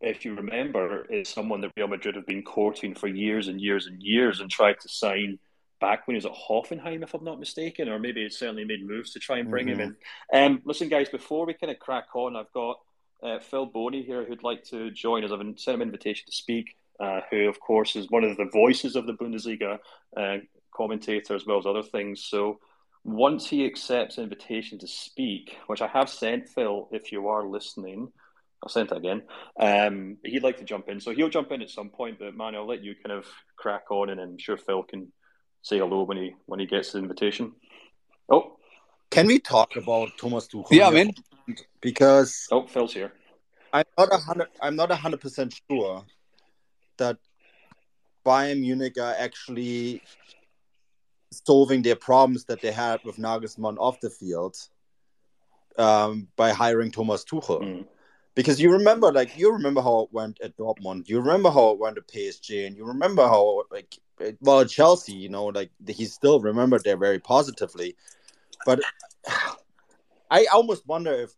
if 0.02 0.24
you 0.24 0.34
remember, 0.34 1.04
is 1.06 1.28
someone 1.28 1.60
that 1.60 1.72
Real 1.76 1.88
Madrid 1.88 2.16
have 2.16 2.26
been 2.26 2.42
courting 2.42 2.94
for 2.94 3.06
years 3.06 3.48
and 3.48 3.60
years 3.60 3.86
and 3.86 4.02
years 4.02 4.40
and 4.40 4.50
tried 4.50 4.80
to 4.80 4.88
sign 4.88 5.38
back 5.80 6.06
when 6.06 6.14
he 6.14 6.18
was 6.18 6.26
at 6.26 6.32
Hoffenheim, 6.32 7.02
if 7.02 7.14
I'm 7.14 7.24
not 7.24 7.40
mistaken, 7.40 7.88
or 7.88 7.98
maybe 7.98 8.22
it 8.22 8.32
certainly 8.32 8.64
made 8.64 8.86
moves 8.86 9.12
to 9.12 9.18
try 9.18 9.38
and 9.38 9.50
bring 9.50 9.68
him 9.68 9.80
in. 9.80 9.96
Um, 10.32 10.62
listen, 10.64 10.88
guys, 10.88 11.08
before 11.08 11.44
we 11.46 11.54
kind 11.54 11.72
of 11.72 11.78
crack 11.78 12.14
on, 12.14 12.36
I've 12.36 12.52
got 12.52 12.78
uh, 13.22 13.38
Phil 13.38 13.66
Bonney 13.66 14.02
here 14.02 14.24
who'd 14.24 14.42
like 14.42 14.64
to 14.64 14.90
join 14.90 15.24
us. 15.24 15.32
I've 15.32 15.40
sent 15.58 15.74
him 15.74 15.82
an 15.82 15.88
invitation 15.88 16.26
to 16.26 16.32
speak, 16.32 16.76
uh, 17.00 17.20
who, 17.30 17.48
of 17.48 17.58
course, 17.60 17.96
is 17.96 18.10
one 18.10 18.24
of 18.24 18.36
the 18.36 18.48
voices 18.52 18.96
of 18.96 19.06
the 19.06 19.14
Bundesliga 19.14 19.78
uh, 20.16 20.36
commentator 20.74 21.34
as 21.34 21.46
well 21.46 21.58
as 21.58 21.66
other 21.66 21.82
things. 21.82 22.24
So 22.24 22.60
once 23.04 23.48
he 23.48 23.66
accepts 23.66 24.18
an 24.18 24.24
invitation 24.24 24.78
to 24.78 24.86
speak, 24.86 25.56
which 25.66 25.82
I 25.82 25.88
have 25.88 26.08
sent 26.08 26.48
Phil, 26.48 26.88
if 26.92 27.12
you 27.12 27.28
are 27.28 27.44
listening, 27.44 28.12
I'll 28.62 28.68
send 28.68 28.92
it 28.92 28.96
again. 28.96 29.22
Um, 29.58 30.18
he'd 30.24 30.42
like 30.44 30.58
to 30.58 30.64
jump 30.64 30.88
in, 30.88 31.00
so 31.00 31.12
he'll 31.12 31.28
jump 31.28 31.50
in 31.50 31.62
at 31.62 31.70
some 31.70 31.90
point. 31.90 32.18
But 32.18 32.36
man, 32.36 32.54
I'll 32.54 32.66
let 32.66 32.82
you 32.82 32.94
kind 32.94 33.18
of 33.18 33.26
crack 33.56 33.90
on, 33.90 34.10
and 34.10 34.20
I'm 34.20 34.38
sure 34.38 34.56
Phil 34.56 34.84
can 34.84 35.12
say 35.62 35.78
hello 35.78 36.04
when 36.04 36.16
he 36.16 36.34
when 36.46 36.60
he 36.60 36.66
gets 36.66 36.92
the 36.92 36.98
invitation. 36.98 37.52
Oh, 38.30 38.56
Can 39.10 39.26
we 39.26 39.40
talk 39.40 39.76
about 39.76 40.10
Thomas 40.16 40.46
Tuchel? 40.46 40.68
Yeah, 40.70 40.90
here? 40.90 41.06
man. 41.06 41.14
Because 41.80 42.46
oh, 42.52 42.66
Phil's 42.66 42.94
here. 42.94 43.12
I'm 43.72 43.84
not 43.98 44.08
a 44.12 44.18
hundred. 44.18 44.48
I'm 44.60 44.76
not 44.76 44.90
a 44.90 44.96
hundred 44.96 45.20
percent 45.20 45.58
sure 45.68 46.04
that 46.98 47.18
Bayern 48.24 48.60
Munich 48.60 48.96
are 48.98 49.14
actually 49.18 50.02
solving 51.32 51.82
their 51.82 51.96
problems 51.96 52.44
that 52.44 52.60
they 52.60 52.70
had 52.70 53.00
with 53.04 53.16
Nagelsmann 53.16 53.76
off 53.78 53.98
the 54.00 54.10
field 54.10 54.56
um, 55.78 56.28
by 56.36 56.52
hiring 56.52 56.90
Thomas 56.90 57.24
Tuchel. 57.24 57.62
Mm. 57.62 57.86
Because 58.34 58.60
you 58.60 58.72
remember, 58.72 59.12
like 59.12 59.36
you 59.36 59.52
remember 59.52 59.82
how 59.82 60.00
it 60.00 60.12
went 60.12 60.40
at 60.40 60.56
Dortmund. 60.56 61.08
You 61.08 61.20
remember 61.20 61.50
how 61.50 61.70
it 61.70 61.78
went 61.78 61.98
at 61.98 62.08
PSG, 62.08 62.66
and 62.66 62.76
you 62.76 62.84
remember 62.84 63.22
how, 63.22 63.64
like, 63.70 63.98
well, 64.40 64.64
Chelsea. 64.64 65.12
You 65.12 65.28
know, 65.28 65.46
like 65.46 65.70
he 65.86 66.06
still 66.06 66.40
remembered 66.40 66.84
there 66.84 66.96
very 66.96 67.18
positively. 67.18 67.94
But 68.64 68.80
I 70.30 70.46
almost 70.52 70.86
wonder 70.86 71.12
if 71.12 71.32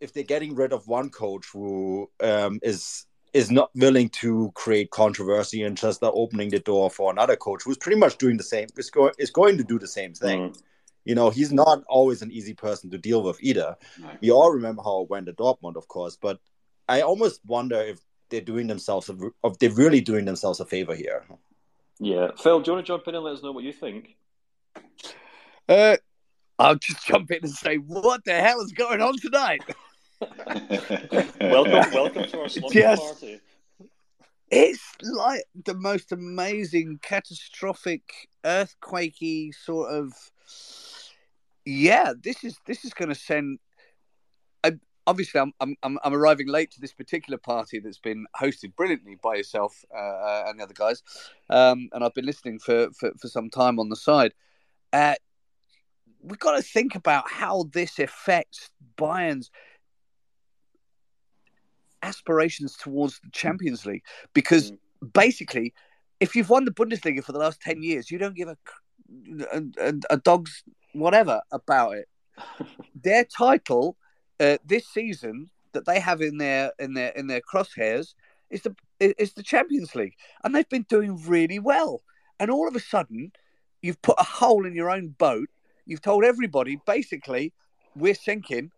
if 0.00 0.12
they're 0.12 0.22
getting 0.22 0.54
rid 0.54 0.72
of 0.72 0.86
one 0.88 1.10
coach 1.10 1.46
who 1.52 2.10
um, 2.22 2.58
is 2.62 3.06
is 3.32 3.50
not 3.50 3.70
willing 3.74 4.08
to 4.08 4.50
create 4.54 4.90
controversy 4.90 5.62
and 5.62 5.76
just 5.76 6.02
opening 6.02 6.48
the 6.48 6.58
door 6.58 6.90
for 6.90 7.10
another 7.10 7.36
coach 7.36 7.62
who's 7.62 7.76
pretty 7.76 7.98
much 7.98 8.16
doing 8.16 8.38
the 8.38 8.42
same 8.42 8.66
is, 8.78 8.88
go- 8.88 9.12
is 9.18 9.30
going 9.30 9.58
to 9.58 9.64
do 9.64 9.78
the 9.78 9.86
same 9.86 10.14
thing. 10.14 10.50
Mm. 10.50 10.62
You 11.06 11.14
know, 11.14 11.30
he's 11.30 11.52
not 11.52 11.84
always 11.88 12.20
an 12.20 12.32
easy 12.32 12.52
person 12.52 12.90
to 12.90 12.98
deal 12.98 13.22
with 13.22 13.38
either. 13.40 13.76
No. 13.98 14.10
We 14.20 14.32
all 14.32 14.50
remember 14.50 14.82
how 14.82 15.02
it 15.02 15.08
went 15.08 15.28
at 15.28 15.36
Dortmund, 15.36 15.76
of 15.76 15.86
course, 15.86 16.18
but 16.20 16.40
I 16.88 17.02
almost 17.02 17.40
wonder 17.46 17.80
if 17.80 18.00
they're 18.28 18.40
doing 18.40 18.66
themselves, 18.66 19.08
a, 19.08 19.16
if 19.44 19.58
they're 19.60 19.70
really 19.70 20.00
doing 20.00 20.24
themselves 20.24 20.58
a 20.58 20.66
favor 20.66 20.96
here. 20.96 21.24
Yeah, 22.00 22.32
Phil, 22.36 22.60
do 22.60 22.70
you 22.70 22.74
want 22.74 22.86
to 22.86 22.92
jump 22.92 23.06
in 23.06 23.14
and 23.14 23.24
let 23.24 23.34
us 23.34 23.42
know 23.42 23.52
what 23.52 23.62
you 23.62 23.72
think? 23.72 24.16
Uh, 25.68 25.96
I'll 26.58 26.74
just 26.74 27.06
jump 27.06 27.30
in 27.30 27.44
and 27.44 27.52
say, 27.52 27.76
what 27.76 28.24
the 28.24 28.34
hell 28.34 28.60
is 28.60 28.72
going 28.72 29.00
on 29.00 29.16
tonight? 29.18 29.62
welcome, 31.40 31.92
welcome 31.92 32.24
to 32.24 32.40
our 32.40 32.48
slumber 32.48 32.78
yes. 32.78 32.98
party. 33.00 33.40
It's 34.50 34.82
like 35.02 35.44
the 35.64 35.74
most 35.74 36.10
amazing, 36.10 36.98
catastrophic, 37.00 38.28
earthquakey 38.44 39.54
sort 39.54 39.92
of. 39.92 40.12
Yeah, 41.66 42.12
this 42.18 42.44
is 42.44 42.58
this 42.64 42.84
is 42.84 42.94
going 42.94 43.08
to 43.08 43.14
send. 43.14 43.58
I, 44.62 44.78
obviously, 45.04 45.40
I'm, 45.40 45.52
I'm 45.60 45.76
I'm 45.82 46.14
arriving 46.14 46.46
late 46.46 46.70
to 46.72 46.80
this 46.80 46.92
particular 46.92 47.38
party 47.38 47.80
that's 47.80 47.98
been 47.98 48.24
hosted 48.40 48.76
brilliantly 48.76 49.16
by 49.20 49.34
yourself 49.34 49.84
uh, 49.92 49.98
uh, 49.98 50.44
and 50.46 50.60
the 50.60 50.62
other 50.62 50.74
guys, 50.74 51.02
um, 51.50 51.88
and 51.92 52.04
I've 52.04 52.14
been 52.14 52.24
listening 52.24 52.60
for, 52.60 52.90
for, 52.92 53.10
for 53.20 53.26
some 53.26 53.50
time 53.50 53.80
on 53.80 53.88
the 53.88 53.96
side. 53.96 54.32
Uh, 54.92 55.16
we've 56.22 56.38
got 56.38 56.56
to 56.56 56.62
think 56.62 56.94
about 56.94 57.28
how 57.28 57.64
this 57.72 57.98
affects 57.98 58.70
Bayern's 58.96 59.50
aspirations 62.02 62.76
towards 62.76 63.18
the 63.18 63.30
Champions 63.32 63.84
League 63.84 64.04
because 64.34 64.70
mm. 64.70 64.78
basically, 65.12 65.74
if 66.20 66.36
you've 66.36 66.48
won 66.48 66.64
the 66.64 66.70
Bundesliga 66.70 67.24
for 67.24 67.32
the 67.32 67.40
last 67.40 67.60
ten 67.60 67.82
years, 67.82 68.08
you 68.08 68.18
don't 68.18 68.36
give 68.36 68.48
a 68.48 68.56
a, 69.52 69.62
a, 69.80 69.94
a 70.10 70.16
dog's 70.18 70.62
whatever 71.00 71.40
about 71.52 71.96
it. 71.96 72.08
their 72.94 73.24
title 73.24 73.96
uh, 74.40 74.58
this 74.64 74.86
season 74.86 75.50
that 75.72 75.86
they 75.86 76.00
have 76.00 76.20
in 76.20 76.38
their 76.38 76.72
in 76.78 76.94
their 76.94 77.10
in 77.10 77.26
their 77.26 77.40
crosshairs 77.40 78.14
is 78.50 78.62
the 78.62 78.74
is 78.98 79.32
the 79.34 79.42
Champions 79.42 79.94
League, 79.94 80.14
and 80.42 80.54
they've 80.54 80.68
been 80.68 80.86
doing 80.88 81.22
really 81.26 81.58
well. 81.58 82.02
And 82.38 82.50
all 82.50 82.68
of 82.68 82.76
a 82.76 82.80
sudden, 82.80 83.32
you've 83.82 84.00
put 84.02 84.16
a 84.18 84.24
hole 84.24 84.66
in 84.66 84.74
your 84.74 84.90
own 84.90 85.08
boat. 85.08 85.48
You've 85.86 86.02
told 86.02 86.24
everybody 86.24 86.78
basically 86.86 87.52
we're 87.94 88.14
sinking. 88.14 88.70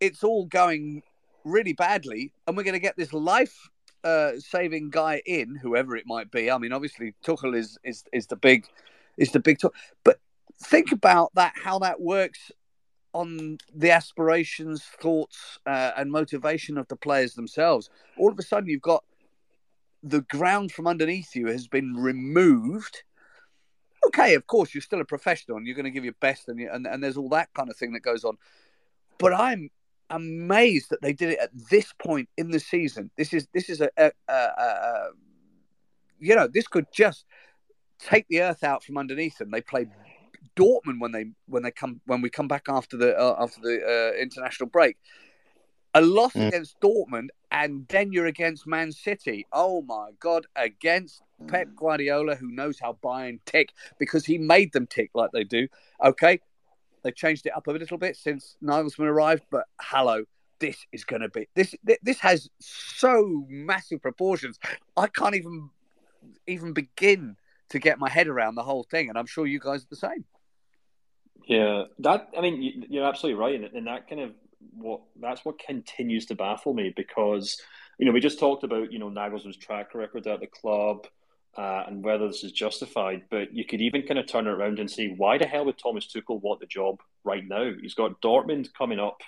It's 0.00 0.22
all 0.22 0.46
going 0.46 1.02
really 1.44 1.72
badly, 1.72 2.32
and 2.46 2.56
we're 2.56 2.62
going 2.62 2.74
to 2.74 2.80
get 2.80 2.96
this 2.96 3.12
life 3.12 3.68
uh, 4.04 4.32
saving 4.38 4.90
guy 4.90 5.22
in, 5.26 5.56
whoever 5.56 5.96
it 5.96 6.04
might 6.06 6.30
be. 6.30 6.50
I 6.50 6.58
mean, 6.58 6.72
obviously 6.72 7.14
Tuchel 7.24 7.56
is 7.56 7.78
is 7.84 8.04
is 8.12 8.26
the 8.26 8.36
big 8.36 8.66
is 9.16 9.32
the 9.32 9.40
big 9.40 9.58
talk, 9.58 9.74
but 10.04 10.20
think 10.60 10.92
about 10.92 11.30
that 11.34 11.54
how 11.62 11.78
that 11.80 12.00
works 12.00 12.50
on 13.12 13.58
the 13.74 13.90
aspirations, 13.90 14.82
thoughts, 14.82 15.58
uh, 15.66 15.92
and 15.96 16.10
motivation 16.10 16.76
of 16.76 16.86
the 16.88 16.96
players 16.96 17.34
themselves. 17.34 17.90
All 18.18 18.30
of 18.30 18.38
a 18.38 18.42
sudden, 18.42 18.68
you've 18.68 18.82
got 18.82 19.02
the 20.02 20.20
ground 20.22 20.72
from 20.72 20.86
underneath 20.86 21.34
you 21.34 21.46
has 21.48 21.66
been 21.66 21.94
removed. 21.94 23.02
Okay, 24.06 24.34
of 24.34 24.46
course, 24.46 24.74
you're 24.74 24.82
still 24.82 25.00
a 25.00 25.04
professional 25.04 25.56
and 25.56 25.66
you're 25.66 25.74
going 25.74 25.84
to 25.84 25.90
give 25.90 26.04
your 26.04 26.14
best, 26.20 26.48
and, 26.48 26.60
and 26.60 26.86
and 26.86 27.02
there's 27.02 27.16
all 27.16 27.28
that 27.30 27.48
kind 27.54 27.70
of 27.70 27.76
thing 27.76 27.92
that 27.92 28.00
goes 28.00 28.24
on. 28.24 28.36
But 29.18 29.34
I'm 29.34 29.70
amazed 30.10 30.90
that 30.90 31.02
they 31.02 31.12
did 31.12 31.30
it 31.30 31.38
at 31.38 31.50
this 31.70 31.92
point 31.92 32.28
in 32.36 32.50
the 32.50 32.60
season. 32.60 33.10
This 33.16 33.32
is 33.32 33.48
this 33.52 33.68
is 33.68 33.80
a, 33.80 33.90
a, 33.96 34.10
a, 34.28 34.32
a 34.32 35.08
you 36.20 36.34
know 36.34 36.46
this 36.46 36.68
could 36.68 36.86
just 36.92 37.24
take 37.98 38.26
the 38.28 38.42
earth 38.42 38.62
out 38.62 38.84
from 38.84 38.96
underneath 38.96 39.38
them. 39.38 39.50
They 39.50 39.60
play 39.60 39.86
Dortmund 40.58 41.00
when 41.00 41.12
they 41.12 41.26
when 41.46 41.62
they 41.62 41.70
come 41.70 42.00
when 42.06 42.20
we 42.20 42.30
come 42.30 42.48
back 42.48 42.64
after 42.68 42.96
the 42.96 43.16
uh, 43.16 43.36
after 43.38 43.60
the 43.60 43.80
uh, 44.14 44.20
international 44.20 44.68
break. 44.68 44.96
A 45.94 46.02
loss 46.02 46.34
mm. 46.34 46.48
against 46.48 46.78
Dortmund, 46.80 47.28
and 47.50 47.86
then 47.88 48.12
you're 48.12 48.26
against 48.26 48.66
Man 48.66 48.92
City. 48.92 49.46
Oh 49.52 49.82
my 49.82 50.10
God! 50.20 50.46
Against 50.54 51.22
Pep 51.46 51.68
Guardiola, 51.74 52.34
who 52.34 52.50
knows 52.50 52.78
how 52.78 52.98
Bayern 53.02 53.38
tick 53.46 53.72
because 53.98 54.26
he 54.26 54.36
made 54.36 54.72
them 54.72 54.86
tick 54.86 55.10
like 55.14 55.30
they 55.32 55.44
do. 55.44 55.66
Okay, 56.04 56.40
they 57.02 57.10
changed 57.10 57.46
it 57.46 57.56
up 57.56 57.66
a 57.68 57.70
little 57.70 57.96
bit 57.96 58.16
since 58.16 58.56
Nagelsmann 58.62 59.06
arrived, 59.06 59.44
but 59.50 59.64
hello, 59.80 60.24
this 60.58 60.76
is 60.92 61.04
going 61.04 61.22
to 61.22 61.28
be 61.28 61.48
this. 61.54 61.74
This 62.02 62.18
has 62.20 62.50
so 62.60 63.46
massive 63.48 64.02
proportions. 64.02 64.58
I 64.96 65.06
can't 65.06 65.34
even 65.34 65.70
even 66.46 66.72
begin 66.74 67.36
to 67.70 67.78
get 67.78 67.98
my 67.98 68.10
head 68.10 68.28
around 68.28 68.56
the 68.56 68.62
whole 68.62 68.82
thing, 68.82 69.08
and 69.08 69.18
I'm 69.18 69.26
sure 69.26 69.46
you 69.46 69.60
guys 69.60 69.84
are 69.84 69.88
the 69.90 69.96
same. 69.96 70.24
Yeah, 71.48 71.84
that 72.00 72.28
I 72.36 72.42
mean, 72.42 72.84
you're 72.90 73.06
absolutely 73.06 73.40
right, 73.40 73.74
and 73.74 73.86
that 73.86 74.06
kind 74.06 74.20
of 74.20 74.32
what 74.76 75.00
that's 75.18 75.44
what 75.46 75.58
continues 75.58 76.26
to 76.26 76.34
baffle 76.34 76.74
me 76.74 76.92
because 76.94 77.58
you 77.98 78.04
know 78.04 78.12
we 78.12 78.20
just 78.20 78.38
talked 78.38 78.64
about 78.64 78.92
you 78.92 78.98
know 78.98 79.08
Nagelsmann's 79.08 79.56
track 79.56 79.94
record 79.94 80.26
at 80.26 80.40
the 80.40 80.46
club 80.46 81.06
uh, 81.56 81.84
and 81.86 82.04
whether 82.04 82.26
this 82.26 82.44
is 82.44 82.52
justified. 82.52 83.22
But 83.30 83.54
you 83.54 83.64
could 83.64 83.80
even 83.80 84.02
kind 84.02 84.18
of 84.18 84.26
turn 84.26 84.46
it 84.46 84.50
around 84.50 84.78
and 84.78 84.90
say, 84.90 85.14
why 85.16 85.38
the 85.38 85.46
hell 85.46 85.64
would 85.64 85.78
Thomas 85.78 86.06
Tuchel 86.06 86.42
want 86.42 86.60
the 86.60 86.66
job 86.66 87.00
right 87.24 87.46
now? 87.46 87.72
He's 87.80 87.94
got 87.94 88.20
Dortmund 88.20 88.68
coming 88.76 89.00
up 89.00 89.22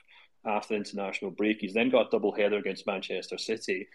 after 0.44 0.74
the 0.74 0.78
international 0.78 1.30
break. 1.30 1.60
He's 1.60 1.74
then 1.74 1.88
got 1.88 2.08
a 2.08 2.10
double 2.10 2.32
header 2.32 2.58
against 2.58 2.86
Manchester 2.86 3.38
City, 3.38 3.88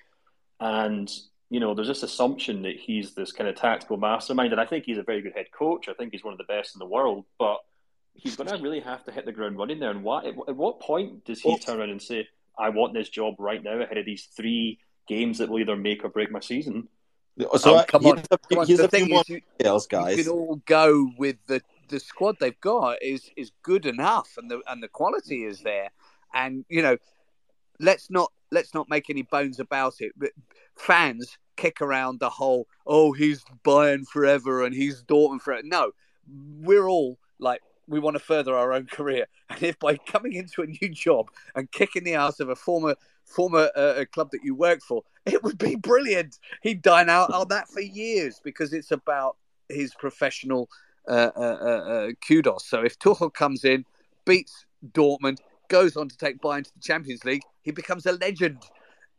and 0.60 1.12
you 1.52 1.60
know, 1.60 1.76
there's 1.76 1.90
this 1.90 2.02
assumption 2.02 2.64
that 2.64 2.76
he's 2.76 3.14
this 3.14 3.32
kind 3.32 3.48
of 3.48 3.56
tactical 3.56 3.98
mastermind, 3.98 4.52
and 4.52 4.60
I 4.60 4.66
think 4.66 4.86
he's 4.86 4.98
a 4.98 5.04
very 5.04 5.22
good 5.22 5.34
head 5.36 5.52
coach. 5.56 5.88
I 5.88 5.94
think 5.94 6.12
he's 6.12 6.24
one 6.24 6.34
of 6.34 6.40
the 6.40 6.52
best 6.52 6.74
in 6.74 6.80
the 6.80 6.88
world, 6.88 7.26
but 7.38 7.60
he's 8.16 8.36
going 8.36 8.50
to 8.50 8.58
really 8.58 8.80
have 8.80 9.04
to 9.06 9.12
hit 9.12 9.26
the 9.26 9.32
ground 9.32 9.58
running 9.58 9.80
there. 9.80 9.92
And 9.92 10.04
what, 10.04 10.26
at 10.26 10.56
what 10.56 10.80
point 10.80 11.26
does 11.26 11.42
he 11.42 11.58
turn 11.60 11.80
around 11.80 11.92
and 11.92 12.02
say, 12.02 12.28
"I 12.58 12.70
want 12.70 12.94
this 12.94 13.10
job 13.10 13.36
right 13.40 13.64
now 13.64 13.80
ahead 13.82 13.98
of 13.98 14.06
these 14.06 14.26
three 14.26 14.80
games 15.08 15.38
that 15.38 15.50
will 15.50 15.60
either 15.60 15.76
make 15.76 16.04
or 16.04 16.10
break 16.10 16.32
my 16.32 16.40
season"? 16.40 16.88
So 17.58 17.78
um, 17.78 17.86
come 17.86 18.06
on, 18.06 18.20
a, 18.32 18.38
come 18.38 18.60
on. 18.60 18.68
the 18.68 18.88
thing 18.88 19.12
is, 19.12 19.30
you, 19.30 19.42
else, 19.60 19.88
guys. 19.88 20.18
You 20.18 20.24
can 20.24 20.32
all 20.32 20.62
go 20.66 21.12
with 21.18 21.38
the 21.48 21.62
the 21.90 22.00
squad 22.00 22.38
they've 22.40 22.60
got 22.62 23.02
is 23.02 23.30
is 23.36 23.52
good 23.62 23.86
enough, 23.86 24.36
and 24.38 24.50
the 24.50 24.62
and 24.68 24.82
the 24.82 24.88
quality 24.88 25.44
is 25.44 25.62
there. 25.62 25.90
And 26.34 26.66
you 26.70 26.82
know, 26.82 26.98
let's 27.80 28.10
not 28.10 28.32
let's 28.52 28.74
not 28.74 28.90
make 28.90 29.10
any 29.10 29.24
bones 29.24 29.60
about 29.60 29.96
it. 30.00 30.14
But 30.16 30.32
fans 30.78 31.38
kick 31.56 31.82
around 31.82 32.20
the 32.20 32.30
whole, 32.30 32.68
oh, 32.86 33.14
he's 33.14 33.44
Bayern 33.64 34.06
forever 34.06 34.66
and 34.66 34.76
he's 34.76 35.04
Dortmund 35.04 35.42
forever. 35.42 35.64
No, 35.66 35.92
we're 36.28 36.88
all 36.88 37.18
like 37.40 37.62
we 37.88 38.00
want 38.00 38.16
to 38.16 38.20
further 38.20 38.56
our 38.56 38.74
own 38.74 38.86
career, 38.86 39.28
and 39.50 39.62
if 39.64 39.80
by 39.80 39.98
coming 39.98 40.34
into 40.34 40.62
a 40.62 40.68
new 40.68 40.90
job 40.90 41.30
and 41.56 41.72
kicking 41.72 42.04
the 42.04 42.16
ass 42.16 42.40
of 42.40 42.50
a 42.50 42.56
former 42.56 42.96
former 43.26 43.72
uh, 43.76 44.06
club 44.12 44.30
that 44.32 44.44
you 44.44 44.54
work 44.54 44.82
for, 44.82 45.04
it 45.26 45.44
would 45.44 45.58
be 45.58 45.76
brilliant. 45.76 46.40
He'd 46.62 46.82
dine 46.82 47.10
out 47.10 47.34
on 47.34 47.48
that 47.50 47.68
for 47.68 47.82
years 47.82 48.40
because 48.44 48.72
it's 48.72 48.92
about 48.92 49.38
his 49.70 49.94
professional 49.96 50.70
uh, 51.08 51.32
uh, 51.36 51.40
uh, 51.40 51.90
uh 51.92 52.08
kudos. 52.28 52.66
So 52.66 52.84
if 52.84 52.98
Tuchel 53.00 53.34
comes 53.34 53.66
in, 53.66 53.86
beats 54.26 54.66
Dortmund, 54.92 55.40
goes 55.70 55.98
on 55.98 56.10
to 56.10 56.18
take 56.18 56.40
Bayern 56.40 56.64
to 56.64 56.74
the 56.74 56.82
Champions 56.82 57.24
League, 57.26 57.42
he 57.62 57.72
becomes 57.72 58.06
a 58.06 58.14
legend. 58.14 58.64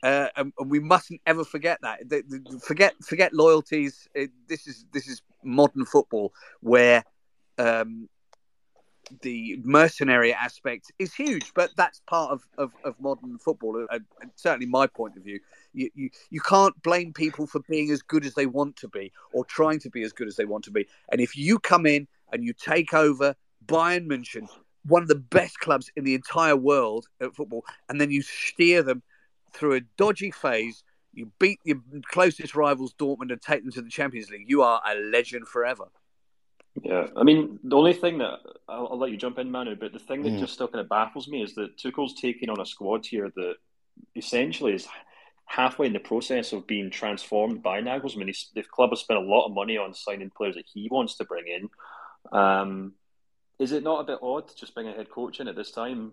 Uh, 0.03 0.29
and, 0.37 0.53
and, 0.59 0.71
we 0.71 0.79
mustn't 0.79 1.21
ever 1.27 1.43
forget 1.43 1.79
that. 1.83 2.09
The, 2.09 2.23
the, 2.29 2.61
forget 2.61 2.95
forget 3.03 3.33
loyalties. 3.33 4.07
It, 4.15 4.31
this 4.47 4.67
is 4.67 4.85
this 4.93 5.09
is 5.09 5.23
modern 5.43 5.87
football 5.87 6.35
where 6.61 7.03
um, 7.59 8.09
the 9.23 9.59
mercenary 9.63 10.33
aspect 10.33 10.93
is 10.99 11.15
huge, 11.15 11.53
but 11.55 11.71
that's 11.77 12.01
part 12.07 12.31
of, 12.31 12.47
of, 12.59 12.73
of 12.85 12.99
modern 13.01 13.39
football. 13.39 13.87
Uh, 13.91 13.99
certainly, 14.35 14.67
my 14.67 14.87
point 14.87 15.17
of 15.17 15.23
view, 15.23 15.41
you, 15.73 15.91
you 15.95 16.11
you 16.31 16.41
can't 16.41 16.81
blame 16.83 17.13
people 17.13 17.47
for 17.47 17.61
being 17.69 17.91
as 17.91 18.03
good 18.03 18.25
as 18.25 18.35
they 18.35 18.47
want 18.47 18.77
to 18.77 18.89
be 18.89 19.13
or 19.33 19.45
trying 19.45 19.79
to 19.81 19.91
be 19.91 20.03
as 20.03 20.13
good 20.13 20.29
as 20.29 20.37
they 20.37 20.45
want 20.45 20.65
to 20.65 20.71
be. 20.71 20.87
And 21.11 21.21
if 21.21 21.37
you 21.37 21.59
come 21.59 21.87
in 21.87 22.09
and 22.33 22.45
you 22.45 22.53
take 22.53 22.95
over 22.95 23.35
Bayern 23.67 24.07
München, 24.07 24.49
one 24.85 25.03
of 25.03 25.09
the 25.09 25.15
best 25.15 25.59
clubs 25.61 25.91
in 25.97 26.05
the 26.05 26.15
entire 26.15 26.57
world 26.57 27.07
at 27.21 27.35
football, 27.35 27.65
and 27.89 28.01
then 28.01 28.11
you 28.11 28.23
steer 28.23 28.83
them 28.83 29.03
through 29.53 29.75
a 29.75 29.81
dodgy 29.97 30.31
phase. 30.31 30.83
You 31.13 31.33
beat 31.39 31.61
your 31.65 31.81
closest 32.11 32.55
rivals, 32.55 32.93
Dortmund, 32.95 33.33
and 33.33 33.41
take 33.41 33.63
them 33.63 33.73
to 33.73 33.83
the 33.83 33.89
Champions 33.89 34.31
League. 34.31 34.45
You 34.49 34.63
are 34.63 34.83
a 34.87 34.95
legend 34.97 35.49
forever. 35.49 35.87
Yeah, 36.83 37.07
I 37.17 37.23
mean, 37.23 37.59
the 37.65 37.77
only 37.77 37.95
thing 37.95 38.19
that 38.19 38.41
I'll, 38.69 38.89
I'll 38.93 38.99
let 38.99 39.11
you 39.11 39.17
jump 39.17 39.39
in, 39.39 39.51
Manu, 39.51 39.77
but 39.77 39.93
the 39.93 39.99
thing 39.99 40.23
that 40.23 40.33
mm. 40.33 40.39
just 40.39 40.55
still 40.55 40.69
kind 40.69 40.81
of 40.81 40.89
baffles 40.89 41.29
me 41.29 41.43
is 41.43 41.55
that 41.55 41.79
Tuchel's 41.79 42.15
taking 42.15 42.51
on 42.51 42.61
a 42.61 42.67
squad 42.67 43.07
here 43.07 43.33
that 43.35 43.55
essentially 44.15 44.75
is 44.75 44.87
halfway 45.47 45.87
in 45.87 45.93
the 45.93 46.01
process 46.01 46.53
of 46.53 46.67
being 46.67 46.91
transformed 46.91 47.63
by 47.63 47.81
Nagelsmann. 47.81 48.27
He's, 48.27 48.51
the 48.55 48.63
club 48.63 48.91
has 48.91 49.01
spent 49.01 49.21
a 49.21 49.23
lot 49.23 49.47
of 49.47 49.55
money 49.55 49.79
on 49.79 49.95
signing 49.95 50.31
players 50.37 50.57
that 50.57 50.67
he 50.73 50.89
wants 50.91 51.17
to 51.17 51.25
bring 51.25 51.45
in. 51.47 52.39
Um, 52.39 52.95
is 53.59 53.73
it 53.73 53.83
not 53.83 54.01
a 54.01 54.05
bit 54.05 54.19
odd 54.21 54.49
to 54.49 54.57
just 54.57 54.75
bring 54.75 54.89
a 54.89 54.93
head 54.93 55.11
coach 55.11 55.41
in 55.41 55.49
at 55.49 55.57
this 55.57 55.71
time? 55.71 56.13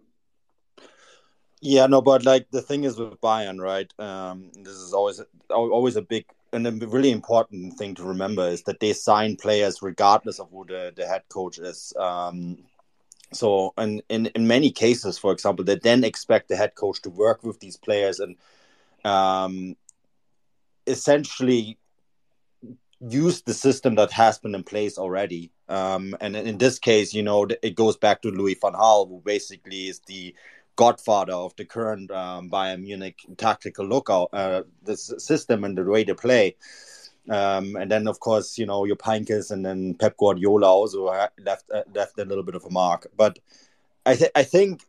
Yeah, 1.60 1.88
no, 1.88 2.02
but 2.02 2.26
like 2.26 2.52
the 2.52 2.62
thing 2.62 2.84
is 2.84 2.98
with 2.98 3.20
Bayern, 3.22 3.60
right? 3.60 3.92
Um, 3.98 4.52
this 4.54 4.76
is 4.76 4.94
always 4.94 5.22
always 5.50 5.96
a 5.96 6.02
big 6.02 6.26
and 6.54 6.68
a 6.68 6.88
really 6.88 7.12
important 7.12 7.78
thing 7.78 7.96
to 7.96 8.04
remember 8.04 8.48
is 8.48 8.64
that 8.64 8.80
they 8.80 8.94
sign 8.94 9.36
players 9.36 9.82
regardless 9.82 10.40
of 10.40 10.50
who 10.52 10.66
the, 10.66 10.94
the 10.96 11.06
head 11.06 11.24
coach 11.30 11.58
is. 11.60 11.94
Um, 11.98 12.60
so, 13.32 13.74
in, 13.78 14.02
in, 14.10 14.28
in 14.28 14.48
many 14.48 14.70
cases, 14.72 15.18
for 15.18 15.32
example, 15.32 15.66
they 15.66 15.76
then 15.76 16.04
expect 16.04 16.50
the 16.50 16.56
head 16.56 16.76
coach 16.76 17.02
to 17.02 17.10
work 17.10 17.44
with 17.44 17.60
these 17.60 17.78
players 17.78 18.20
and 18.20 18.36
um, 19.04 19.76
essentially 20.86 21.80
use 23.00 23.42
the 23.42 23.54
system 23.54 23.96
that 23.96 24.12
has 24.12 24.38
been 24.38 24.56
in 24.56 24.64
place 24.64 24.98
already. 24.98 25.52
Um, 25.68 26.16
and 26.22 26.36
in 26.36 26.58
this 26.58 26.80
case, 26.80 27.14
you 27.14 27.24
know, 27.24 27.48
it 27.62 27.76
goes 27.76 27.98
back 27.98 28.22
to 28.22 28.30
Louis 28.30 28.58
van 28.62 28.74
Gaal, 28.74 29.10
who 29.10 29.22
basically 29.26 29.88
is 29.88 30.00
the 30.08 30.36
godfather 30.76 31.34
of 31.34 31.56
the 31.56 31.66
current 31.66 32.12
um, 32.12 32.50
Bayern 32.50 32.82
Munich 32.82 33.20
tactical 33.38 33.86
lookout, 33.86 34.30
uh, 34.34 34.64
the 34.84 34.98
system 34.98 35.64
and 35.64 35.78
the 35.78 35.84
way 35.84 36.04
they 36.04 36.14
play. 36.14 36.56
Um, 37.30 37.76
and 37.78 37.90
then, 37.90 38.08
of 38.08 38.20
course, 38.20 38.58
you 38.58 38.66
know, 38.66 38.84
your 38.84 38.98
Heynckes 38.98 39.52
and 39.52 39.66
then 39.66 39.96
Pep 39.96 40.18
Guardiola 40.18 40.68
also 40.68 41.06
left 41.40 41.70
uh, 41.74 41.84
left 41.94 42.20
a 42.20 42.26
little 42.26 42.44
bit 42.44 42.56
of 42.56 42.66
a 42.66 42.70
mark. 42.70 43.08
But 43.16 43.40
I, 44.06 44.16
th- 44.16 44.32
I 44.36 44.44
think 44.44 44.84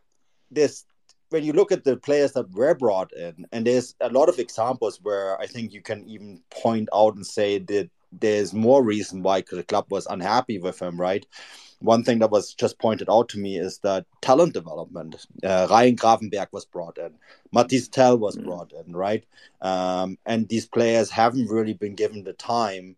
this 0.51 0.85
when 1.29 1.43
you 1.43 1.53
look 1.53 1.71
at 1.71 1.83
the 1.83 1.97
players 1.97 2.33
that 2.33 2.51
were 2.51 2.75
brought 2.75 3.13
in, 3.13 3.45
and 3.51 3.65
there's 3.65 3.95
a 4.01 4.09
lot 4.09 4.29
of 4.29 4.39
examples 4.39 4.99
where 5.01 5.39
I 5.39 5.47
think 5.47 5.73
you 5.73 5.81
can 5.81 6.07
even 6.07 6.41
point 6.49 6.89
out 6.93 7.15
and 7.15 7.25
say 7.25 7.59
that 7.59 7.89
there's 8.11 8.53
more 8.53 8.83
reason 8.83 9.23
why 9.23 9.41
the 9.41 9.63
club 9.63 9.85
was 9.89 10.05
unhappy 10.05 10.59
with 10.59 10.81
him, 10.81 10.99
right? 10.99 11.25
One 11.79 12.03
thing 12.03 12.19
that 12.19 12.31
was 12.31 12.53
just 12.53 12.79
pointed 12.79 13.09
out 13.09 13.29
to 13.29 13.39
me 13.39 13.57
is 13.57 13.79
that 13.79 14.05
talent 14.21 14.53
development. 14.53 15.25
Uh, 15.43 15.67
Ryan 15.69 15.95
Gravenberch 15.95 16.47
was 16.51 16.65
brought 16.65 16.97
in, 16.97 17.13
Mathys 17.53 17.91
Tel 17.91 18.17
was 18.17 18.37
mm. 18.37 18.45
brought 18.45 18.71
in, 18.71 18.95
right? 18.95 19.25
Um, 19.61 20.17
and 20.25 20.47
these 20.47 20.65
players 20.65 21.09
haven't 21.09 21.49
really 21.49 21.73
been 21.73 21.95
given 21.95 22.23
the 22.23 22.33
time 22.33 22.95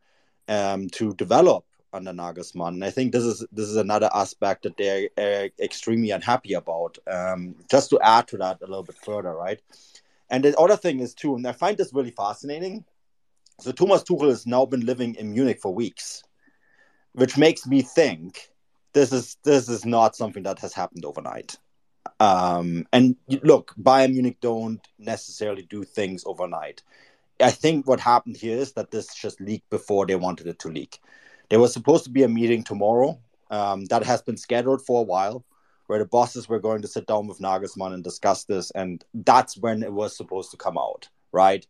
um, 0.48 0.90
to 0.92 1.14
develop 1.16 1.66
under 1.94 2.12
Nagelsmann. 2.12 2.76
And 2.76 2.84
I 2.86 2.92
think 2.92 3.12
this 3.12 3.24
is 3.24 3.46
this 3.52 3.68
is 3.68 3.76
another 3.76 4.10
aspect 4.14 4.64
that 4.64 4.78
they're 4.78 5.10
uh, 5.18 5.50
extremely 5.60 6.12
unhappy 6.12 6.54
about. 6.54 6.98
Um, 7.08 7.56
just 7.70 7.90
to 7.92 8.00
add 8.02 8.28
to 8.30 8.38
that 8.38 8.62
a 8.62 8.68
little 8.68 8.84
bit 8.84 8.98
further, 8.98 9.34
right? 9.34 9.60
And 10.30 10.44
the 10.44 10.58
other 10.58 10.78
thing 10.78 11.00
is 11.00 11.14
too, 11.14 11.36
and 11.36 11.48
I 11.48 11.54
find 11.54 11.78
this 11.78 11.94
really 11.94 12.12
fascinating. 12.12 12.86
So 13.60 13.72
Thomas 13.72 14.04
Tuchel 14.04 14.30
has 14.30 14.46
now 14.46 14.66
been 14.66 14.86
living 14.86 15.16
in 15.16 15.32
Munich 15.32 15.60
for 15.60 15.74
weeks, 15.74 16.24
which 17.14 17.38
makes 17.38 17.66
me 17.66 17.82
think 17.82 18.52
this 18.98 19.12
is 19.12 19.38
this 19.44 19.70
is 19.70 19.86
not 19.86 20.16
something 20.16 20.44
that 20.44 20.58
has 20.60 20.74
happened 20.74 21.06
overnight. 21.06 21.58
Um, 22.20 22.88
and 22.92 23.16
look, 23.44 23.76
Bayern 23.80 24.14
Munich 24.14 24.38
don't 24.42 24.82
necessarily 24.98 25.62
do 25.62 25.84
things 25.84 26.24
overnight. 26.26 26.82
I 27.40 27.52
think 27.52 27.86
what 27.86 28.00
happened 28.00 28.38
here 28.38 28.58
is 28.58 28.72
that 28.74 28.90
this 28.90 29.14
just 29.14 29.40
leaked 29.40 29.70
before 29.70 30.08
they 30.08 30.16
wanted 30.16 30.48
it 30.48 30.58
to 30.60 30.70
leak. 30.70 31.00
There 31.50 31.60
was 31.60 31.74
supposed 31.74 32.06
to 32.06 32.10
be 32.10 32.24
a 32.24 32.28
meeting 32.28 32.64
tomorrow 32.64 33.20
um, 33.52 33.86
that 33.86 34.04
has 34.04 34.24
been 34.24 34.38
scheduled 34.38 34.84
for 34.84 35.02
a 35.02 35.10
while, 35.14 35.46
where 35.86 36.00
the 36.00 36.06
bosses 36.06 36.50
were 36.50 36.60
going 36.60 36.82
to 36.82 36.88
sit 36.88 37.06
down 37.06 37.28
with 37.28 37.38
Nagelsmann 37.40 37.94
and 37.94 38.04
discuss 38.04 38.46
this, 38.46 38.72
and 38.72 39.06
that's 39.14 39.58
when 39.58 39.84
it 39.84 39.94
was 39.94 40.18
supposed 40.18 40.50
to 40.52 40.58
come 40.58 40.78
out, 40.78 41.08
right? 41.32 41.68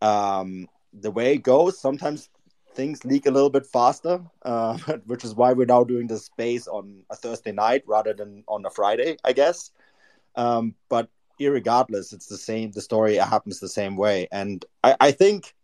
Um, 0.00 0.68
the 0.92 1.10
way 1.10 1.34
it 1.34 1.42
goes, 1.42 1.80
sometimes 1.80 2.28
things 2.74 3.04
leak 3.04 3.26
a 3.26 3.30
little 3.30 3.50
bit 3.50 3.66
faster, 3.66 4.20
uh, 4.42 4.76
which 5.06 5.24
is 5.24 5.34
why 5.34 5.52
we're 5.52 5.66
now 5.66 5.84
doing 5.84 6.06
this 6.06 6.26
space 6.26 6.66
on 6.66 7.02
a 7.10 7.16
Thursday 7.16 7.52
night 7.52 7.82
rather 7.86 8.12
than 8.12 8.44
on 8.48 8.64
a 8.64 8.70
Friday, 8.70 9.16
I 9.24 9.32
guess. 9.32 9.70
Um, 10.34 10.74
but 10.88 11.08
regardless, 11.40 12.12
it's 12.12 12.26
the 12.26 12.38
same. 12.38 12.70
The 12.70 12.80
story 12.80 13.16
happens 13.16 13.58
the 13.58 13.68
same 13.68 13.96
way, 13.96 14.28
and 14.30 14.64
I, 14.84 14.96
I 15.00 15.10
think, 15.10 15.54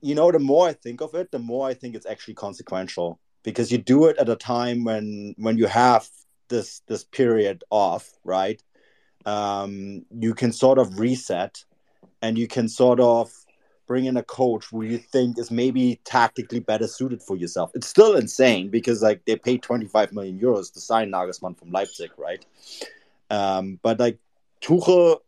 you 0.00 0.14
know, 0.14 0.30
the 0.30 0.38
more 0.38 0.68
I 0.68 0.72
think 0.72 1.00
of 1.00 1.14
it, 1.14 1.32
the 1.32 1.38
more 1.38 1.66
I 1.66 1.74
think 1.74 1.94
it's 1.94 2.06
actually 2.06 2.34
consequential 2.34 3.18
because 3.42 3.72
you 3.72 3.78
do 3.78 4.06
it 4.06 4.16
at 4.18 4.28
a 4.28 4.36
time 4.36 4.84
when 4.84 5.34
when 5.38 5.58
you 5.58 5.66
have 5.66 6.08
this 6.48 6.80
this 6.86 7.04
period 7.04 7.64
off, 7.70 8.10
right? 8.24 8.62
Um, 9.26 10.04
you 10.10 10.34
can 10.34 10.52
sort 10.52 10.78
of 10.78 10.98
reset, 10.98 11.64
and 12.22 12.38
you 12.38 12.46
can 12.46 12.68
sort 12.68 13.00
of 13.00 13.32
bring 13.86 14.06
in 14.06 14.16
a 14.16 14.22
coach 14.22 14.66
who 14.70 14.82
you 14.82 14.98
think 14.98 15.38
is 15.38 15.50
maybe 15.50 16.00
tactically 16.04 16.60
better 16.60 16.86
suited 16.86 17.22
for 17.22 17.36
yourself. 17.36 17.70
It's 17.74 17.86
still 17.86 18.16
insane 18.16 18.68
because 18.68 19.02
like 19.02 19.24
they 19.24 19.36
paid 19.36 19.62
25 19.62 20.12
million 20.12 20.38
euros 20.38 20.72
to 20.72 20.80
sign 20.80 21.10
Nagelsmann 21.10 21.58
from 21.58 21.70
Leipzig, 21.70 22.10
right? 22.16 22.44
Um, 23.30 23.78
but 23.82 23.98
like 23.98 24.18
Tuchel 24.60 25.20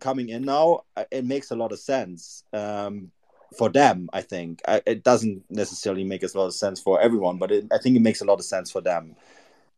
coming 0.00 0.28
in 0.28 0.42
now, 0.42 0.84
uh, 0.96 1.04
it 1.10 1.24
makes 1.24 1.50
a 1.50 1.56
lot 1.56 1.72
of 1.72 1.78
sense 1.78 2.44
um, 2.52 3.10
for 3.56 3.68
them. 3.68 4.08
I 4.12 4.22
think 4.22 4.60
it 4.66 5.02
doesn't 5.02 5.44
necessarily 5.50 6.04
make 6.04 6.22
a 6.22 6.38
lot 6.38 6.46
of 6.46 6.54
sense 6.54 6.80
for 6.80 7.00
everyone, 7.00 7.38
but 7.38 7.50
it, 7.50 7.66
I 7.72 7.78
think 7.78 7.96
it 7.96 8.02
makes 8.02 8.20
a 8.20 8.24
lot 8.24 8.38
of 8.38 8.44
sense 8.44 8.70
for 8.70 8.80
them. 8.80 9.16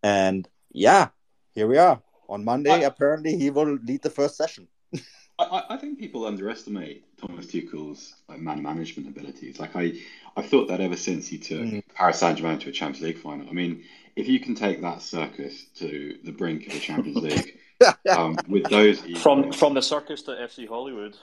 And 0.02 0.48
yeah, 0.72 1.08
here 1.52 1.66
we 1.66 1.78
are 1.78 2.00
on 2.28 2.44
Monday. 2.44 2.82
Apparently, 2.82 3.36
he 3.36 3.50
will 3.50 3.78
lead 3.84 4.02
the 4.02 4.10
first 4.10 4.36
session. 4.36 4.68
I, 5.38 5.64
I 5.70 5.76
think 5.76 5.98
people 5.98 6.26
underestimate 6.26 7.04
Thomas 7.18 7.46
Tuchel's 7.46 8.14
like 8.28 8.40
man 8.40 8.62
management 8.62 9.08
abilities. 9.08 9.60
Like 9.60 9.76
I, 9.76 9.92
I 10.36 10.42
thought 10.42 10.68
that 10.68 10.80
ever 10.80 10.96
since 10.96 11.28
he 11.28 11.38
took 11.38 11.60
mm. 11.60 11.82
Paris 11.94 12.18
Saint 12.18 12.38
Germain 12.38 12.58
to 12.60 12.70
a 12.70 12.72
Champions 12.72 13.04
League 13.04 13.18
final. 13.18 13.48
I 13.48 13.52
mean, 13.52 13.84
if 14.16 14.28
you 14.28 14.40
can 14.40 14.54
take 14.54 14.82
that 14.82 15.00
circus 15.00 15.64
to 15.76 16.18
the 16.24 16.32
brink 16.32 16.66
of 16.66 16.72
the 16.72 16.80
Champions 16.80 17.16
League 17.22 17.58
um, 18.10 18.36
with 18.48 18.64
those 18.64 19.00
from 19.22 19.52
from 19.52 19.74
the 19.74 19.82
circus 19.82 20.22
to 20.22 20.32
FC 20.32 20.68
Hollywood. 20.68 21.16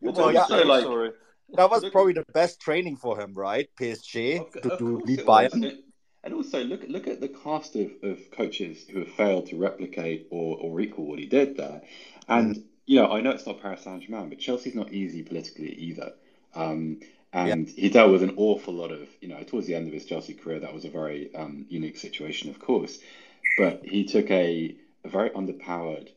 Well, 0.00 0.32
yeah, 0.32 0.44
like, 0.44 0.84
sorry. 0.84 1.12
That 1.54 1.70
was 1.70 1.84
probably 1.90 2.12
the 2.12 2.24
best 2.32 2.60
training 2.60 2.96
for 2.96 3.18
him, 3.18 3.34
right? 3.34 3.68
PSG 3.80 4.40
of, 4.40 4.62
to, 4.62 4.76
to 4.76 4.98
lead 4.98 5.20
Bayern. 5.20 5.78
And 6.22 6.34
also 6.34 6.62
look 6.62 6.82
look 6.88 7.06
at 7.06 7.20
the 7.20 7.28
cast 7.28 7.76
of, 7.76 7.90
of 8.02 8.30
coaches 8.32 8.84
who 8.88 9.00
have 9.00 9.08
failed 9.12 9.46
to 9.46 9.56
replicate 9.56 10.26
or, 10.30 10.56
or 10.58 10.80
equal 10.80 11.06
what 11.06 11.18
he 11.18 11.26
did 11.26 11.56
there. 11.56 11.82
And 12.28 12.56
mm 12.56 12.62
you 12.86 12.96
know, 12.96 13.10
I 13.10 13.20
know 13.20 13.30
it's 13.30 13.46
not 13.46 13.60
Paris 13.60 13.82
Saint 13.82 14.02
Germain, 14.02 14.28
but 14.28 14.38
Chelsea's 14.38 14.74
not 14.74 14.92
easy 14.92 15.22
politically 15.22 15.74
either. 15.74 16.12
Um, 16.54 17.00
and 17.32 17.68
he 17.68 17.90
dealt 17.90 18.12
with 18.12 18.22
an 18.22 18.34
awful 18.36 18.72
lot 18.72 18.92
of, 18.92 19.08
you 19.20 19.28
know, 19.28 19.42
towards 19.42 19.66
the 19.66 19.74
end 19.74 19.88
of 19.88 19.92
his 19.92 20.06
Chelsea 20.06 20.32
career, 20.32 20.60
that 20.60 20.72
was 20.72 20.84
a 20.86 20.90
very 20.90 21.34
um, 21.34 21.66
unique 21.68 21.98
situation, 21.98 22.48
of 22.48 22.58
course. 22.58 22.98
But 23.58 23.84
he 23.84 24.04
took 24.04 24.30
a, 24.30 24.74
a 25.04 25.08
very 25.08 25.30
underpowered 25.30 26.08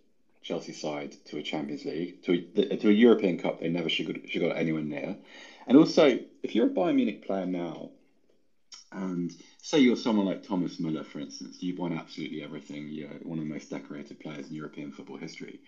Chelsea 0.44 0.72
side 0.72 1.16
to 1.26 1.38
a 1.38 1.44
Champions 1.44 1.84
League, 1.84 2.24
to 2.24 2.46
a, 2.56 2.78
to 2.78 2.90
a 2.90 2.94
European 2.94 3.38
Cup 3.38 3.60
they 3.60 3.68
never 3.68 3.90
should, 3.90 4.22
should 4.30 4.42
got 4.42 4.56
anywhere 4.56 4.84
near. 4.84 5.18
And 5.68 5.78
also, 5.78 6.20
if 6.42 6.56
you're 6.56 6.68
a 6.68 6.70
Bayern 6.70 6.96
Munich 6.96 7.26
player 7.26 7.46
now, 7.46 7.90
and 8.92 9.32
say 9.62 9.80
you're 9.80 9.98
someone 9.98 10.26
like 10.26 10.48
Thomas 10.48 10.80
Muller, 10.80 11.04
for 11.04 11.20
instance, 11.20 11.58
you've 11.62 11.80
won 11.80 11.94
absolutely 11.94 12.44
everything, 12.44 12.88
you're 12.90 13.10
one 13.24 13.40
of 13.40 13.44
the 13.44 13.54
most 13.54 13.70
decorated 13.70 14.20
players 14.20 14.50
in 14.50 14.56
European 14.56 14.92
football 14.92 15.18
history. 15.18 15.60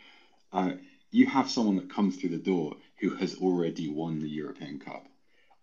Uh, 0.53 0.71
you 1.11 1.25
have 1.25 1.49
someone 1.49 1.75
that 1.75 1.93
comes 1.93 2.15
through 2.15 2.29
the 2.29 2.37
door 2.37 2.73
who 2.99 3.15
has 3.15 3.35
already 3.35 3.89
won 3.89 4.19
the 4.19 4.29
European 4.29 4.79
Cup. 4.79 5.07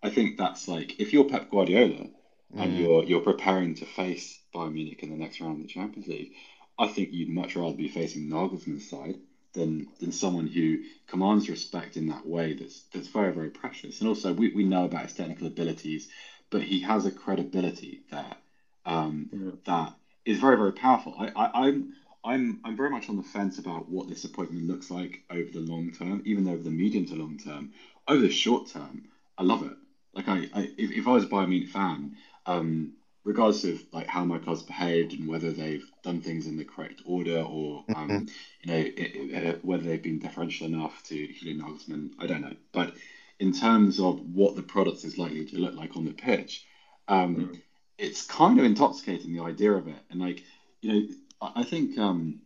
I 0.01 0.09
think 0.09 0.37
that's 0.37 0.67
like 0.67 0.99
if 0.99 1.11
you're 1.11 1.25
Pep 1.25 1.49
Guardiola 1.49 2.07
and 2.55 2.73
mm. 2.73 2.79
you're 2.79 3.03
you're 3.03 3.21
preparing 3.21 3.75
to 3.75 3.85
face 3.85 4.39
Bayern 4.53 4.73
Munich 4.73 5.03
in 5.03 5.09
the 5.09 5.17
next 5.17 5.41
round 5.41 5.57
of 5.57 5.61
the 5.61 5.67
Champions 5.67 6.07
League, 6.07 6.33
I 6.77 6.87
think 6.87 7.09
you'd 7.11 7.29
much 7.29 7.55
rather 7.55 7.75
be 7.75 7.89
facing 7.89 8.29
Nagelsmann's 8.29 8.89
side 8.89 9.17
than 9.53 9.87
than 9.99 10.11
someone 10.11 10.47
who 10.47 10.79
commands 11.07 11.49
respect 11.49 11.97
in 11.97 12.07
that 12.07 12.25
way 12.25 12.53
that's 12.53 12.83
that's 12.93 13.07
very 13.07 13.33
very 13.33 13.49
precious. 13.49 13.99
And 13.99 14.07
also 14.07 14.33
we, 14.33 14.53
we 14.53 14.63
know 14.63 14.85
about 14.85 15.03
his 15.03 15.13
technical 15.13 15.47
abilities, 15.47 16.07
but 16.49 16.61
he 16.61 16.81
has 16.81 17.05
a 17.05 17.11
credibility 17.11 18.03
that 18.11 18.37
um, 18.85 19.29
yeah. 19.31 19.51
that 19.65 19.95
is 20.25 20.39
very 20.39 20.57
very 20.57 20.73
powerful. 20.73 21.15
I, 21.17 21.27
I 21.35 21.67
I'm 21.67 21.93
I'm 22.23 22.59
I'm 22.63 22.75
very 22.75 22.89
much 22.89 23.09
on 23.09 23.17
the 23.17 23.23
fence 23.23 23.59
about 23.59 23.89
what 23.89 24.09
this 24.09 24.25
appointment 24.25 24.67
looks 24.67 24.91
like 24.91 25.23
over 25.29 25.49
the 25.51 25.59
long 25.59 25.91
term, 25.91 26.21
even 26.25 26.47
over 26.47 26.61
the 26.61 26.69
medium 26.69 27.05
to 27.07 27.15
long 27.15 27.37
term. 27.37 27.71
Over 28.07 28.21
the 28.21 28.31
short 28.31 28.67
term, 28.67 29.03
I 29.37 29.43
love 29.43 29.63
it. 29.63 29.73
Like 30.13 30.27
I, 30.27 30.49
I 30.53 30.69
if, 30.77 30.91
if 30.91 31.07
I 31.07 31.11
was 31.11 31.25
a 31.25 31.27
Bayern 31.27 31.49
Munich 31.49 31.69
fan, 31.69 32.17
um, 32.45 32.93
regardless 33.23 33.63
of 33.63 33.81
like 33.93 34.07
how 34.07 34.25
my 34.25 34.37
club's 34.37 34.63
behaved 34.63 35.13
and 35.13 35.27
whether 35.27 35.51
they've 35.51 35.85
done 36.03 36.21
things 36.21 36.47
in 36.47 36.57
the 36.57 36.65
correct 36.65 37.01
order 37.05 37.41
or 37.41 37.85
um, 37.95 38.09
mm-hmm. 38.09 38.25
you 38.61 38.71
know 38.71 38.79
it, 38.79 38.93
it, 38.97 39.65
whether 39.65 39.83
they've 39.83 40.03
been 40.03 40.19
deferential 40.19 40.67
enough 40.67 41.03
to 41.03 41.27
Julian 41.33 41.61
Nagelsmann, 41.61 42.11
I 42.19 42.27
don't 42.27 42.41
know. 42.41 42.55
But 42.71 42.95
in 43.39 43.53
terms 43.53 43.99
of 43.99 44.19
what 44.33 44.55
the 44.55 44.63
product 44.63 45.05
is 45.05 45.17
likely 45.17 45.45
to 45.45 45.57
look 45.57 45.75
like 45.75 45.95
on 45.95 46.05
the 46.05 46.11
pitch, 46.11 46.65
um, 47.07 47.35
mm-hmm. 47.35 47.53
it's 47.97 48.25
kind 48.25 48.59
of 48.59 48.65
intoxicating 48.65 49.33
the 49.33 49.43
idea 49.43 49.71
of 49.71 49.87
it, 49.87 49.99
and 50.09 50.19
like 50.19 50.43
you 50.81 50.93
know 50.93 51.07
I 51.41 51.63
think 51.63 51.97
um, 51.97 52.41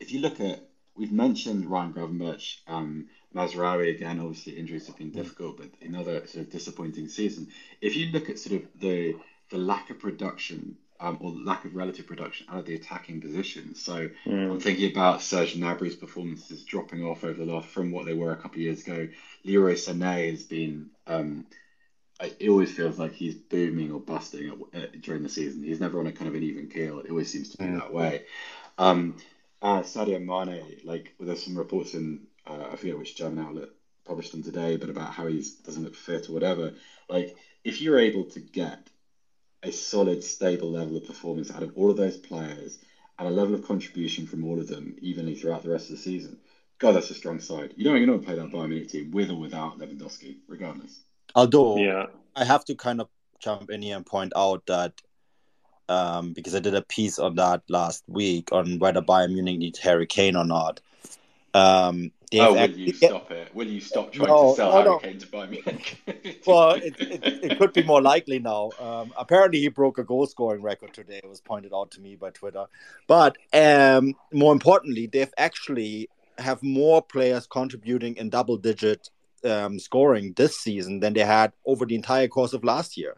if 0.00 0.12
you 0.12 0.20
look 0.20 0.40
at, 0.40 0.60
we've 0.96 1.12
mentioned 1.12 1.66
Ryan 1.66 1.92
Gravenberch, 1.92 2.56
um, 2.66 3.08
Mazraoui 3.34 3.94
again. 3.94 4.18
Obviously, 4.18 4.54
injuries 4.54 4.86
have 4.88 4.96
been 4.96 5.12
difficult, 5.12 5.58
but 5.58 5.70
another 5.80 6.26
sort 6.26 6.46
of 6.46 6.50
disappointing 6.50 7.08
season. 7.08 7.48
If 7.80 7.96
you 7.96 8.06
look 8.06 8.28
at 8.28 8.38
sort 8.38 8.62
of 8.62 8.68
the 8.80 9.16
the 9.50 9.58
lack 9.58 9.90
of 9.90 9.98
production 9.98 10.76
um, 11.00 11.18
or 11.20 11.32
lack 11.32 11.64
of 11.64 11.74
relative 11.74 12.06
production 12.06 12.46
out 12.50 12.60
of 12.60 12.66
the 12.66 12.74
attacking 12.74 13.20
position. 13.20 13.74
So 13.74 14.08
mm. 14.26 14.50
I'm 14.50 14.60
thinking 14.60 14.90
about 14.90 15.22
Serge 15.22 15.56
Gnabry's 15.56 15.96
performances 15.96 16.64
dropping 16.64 17.04
off 17.04 17.24
over 17.24 17.44
the 17.44 17.50
last 17.50 17.68
from 17.68 17.90
what 17.90 18.06
they 18.06 18.14
were 18.14 18.32
a 18.32 18.36
couple 18.36 18.56
of 18.56 18.62
years 18.62 18.86
ago. 18.86 19.08
Leroy 19.44 19.74
Sané 19.74 20.30
has 20.30 20.42
been 20.42 20.90
um, 21.06 21.46
it 22.22 22.48
always 22.48 22.72
feels 22.72 22.98
like 22.98 23.12
he's 23.12 23.34
booming 23.34 23.92
or 23.92 24.00
busting 24.00 24.50
uh, 24.74 24.80
during 25.00 25.22
the 25.22 25.28
season. 25.28 25.62
He's 25.62 25.80
never 25.80 25.98
on 26.00 26.06
a 26.06 26.12
kind 26.12 26.28
of 26.28 26.34
an 26.34 26.42
even 26.42 26.68
keel. 26.68 27.00
It 27.00 27.10
always 27.10 27.30
seems 27.30 27.50
to 27.50 27.58
be 27.58 27.64
mm. 27.64 27.78
that 27.78 27.92
way. 27.92 28.24
Um, 28.78 29.16
uh, 29.62 29.80
Sadio 29.80 30.22
Mane, 30.22 30.80
like 30.84 31.14
there's 31.20 31.42
some 31.42 31.56
reports 31.56 31.94
in 31.94 32.26
uh, 32.46 32.68
I 32.72 32.76
forget 32.76 32.98
which 32.98 33.16
German 33.16 33.44
outlet 33.44 33.68
published 34.04 34.32
them 34.32 34.42
today, 34.42 34.76
but 34.76 34.90
about 34.90 35.12
how 35.12 35.26
he 35.26 35.44
doesn't 35.64 35.84
look 35.84 35.94
fit 35.94 36.28
or 36.28 36.32
whatever. 36.32 36.72
Like 37.08 37.36
if 37.64 37.80
you're 37.80 37.98
able 37.98 38.24
to 38.24 38.40
get 38.40 38.88
a 39.62 39.70
solid, 39.70 40.24
stable 40.24 40.70
level 40.70 40.96
of 40.96 41.06
performance 41.06 41.50
out 41.50 41.62
of 41.62 41.76
all 41.76 41.90
of 41.90 41.96
those 41.96 42.16
players 42.16 42.78
and 43.18 43.28
a 43.28 43.30
level 43.30 43.54
of 43.54 43.66
contribution 43.66 44.26
from 44.26 44.44
all 44.44 44.58
of 44.58 44.68
them 44.68 44.96
evenly 45.00 45.34
throughout 45.34 45.62
the 45.62 45.70
rest 45.70 45.90
of 45.90 45.96
the 45.96 46.02
season, 46.02 46.38
God, 46.78 46.92
that's 46.92 47.10
a 47.10 47.14
strong 47.14 47.40
side. 47.40 47.74
You 47.76 47.84
don't, 47.84 48.00
you 48.00 48.06
don't 48.06 48.24
play 48.24 48.34
that 48.36 48.50
Bayern 48.50 48.70
Munich 48.70 48.88
team 48.88 49.10
with 49.10 49.30
or 49.30 49.38
without 49.38 49.78
Lewandowski, 49.78 50.38
regardless. 50.48 50.98
Although, 51.34 51.76
Yeah. 51.78 52.06
I 52.36 52.44
have 52.44 52.64
to 52.66 52.74
kind 52.74 53.00
of 53.00 53.08
jump 53.40 53.70
in 53.70 53.82
here 53.82 53.96
and 53.96 54.06
point 54.06 54.32
out 54.36 54.64
that 54.66 54.92
um, 55.88 56.32
because 56.32 56.54
I 56.54 56.60
did 56.60 56.74
a 56.76 56.82
piece 56.82 57.18
on 57.18 57.34
that 57.36 57.62
last 57.68 58.04
week 58.06 58.52
on 58.52 58.78
whether 58.78 59.02
Bayern 59.02 59.32
Munich 59.32 59.58
needs 59.58 59.78
Harry 59.80 60.06
Kane 60.06 60.36
or 60.36 60.44
not. 60.44 60.80
Um, 61.54 62.12
Oh, 62.32 62.52
will 62.52 62.60
actually- 62.60 62.82
you 62.82 62.92
stop 62.92 63.28
it? 63.32 63.52
Will 63.56 63.66
you 63.66 63.80
stop 63.80 64.12
trying 64.12 64.28
No, 64.28 64.50
to 64.50 64.56
sell 64.56 64.68
no, 64.70 64.72
Harry 64.76 64.84
no. 64.84 64.98
Kane 65.00 65.18
to 65.18 65.26
Bayern 65.26 65.50
Munich? 65.50 66.42
well, 66.46 66.70
it, 66.74 66.94
it, 67.00 67.44
it 67.50 67.58
could 67.58 67.72
be 67.72 67.82
more 67.82 68.00
likely 68.00 68.38
now. 68.38 68.70
Um, 68.78 69.12
apparently, 69.18 69.58
he 69.58 69.66
broke 69.66 69.98
a 69.98 70.04
goal 70.04 70.26
scoring 70.26 70.62
record 70.62 70.94
today. 70.94 71.16
It 71.24 71.28
was 71.28 71.40
pointed 71.40 71.72
out 71.74 71.90
to 71.92 72.00
me 72.00 72.14
by 72.14 72.30
Twitter. 72.30 72.66
But 73.08 73.36
um, 73.52 74.14
more 74.32 74.52
importantly, 74.52 75.08
they've 75.08 75.34
actually 75.38 76.08
have 76.38 76.62
more 76.62 77.02
players 77.02 77.48
contributing 77.48 78.14
in 78.14 78.30
double 78.30 78.56
digit 78.56 79.10
um, 79.44 79.78
scoring 79.78 80.32
this 80.36 80.56
season 80.58 81.00
than 81.00 81.12
they 81.14 81.24
had 81.24 81.52
over 81.66 81.86
the 81.86 81.94
entire 81.94 82.28
course 82.28 82.52
of 82.52 82.64
last 82.64 82.96
year. 82.96 83.16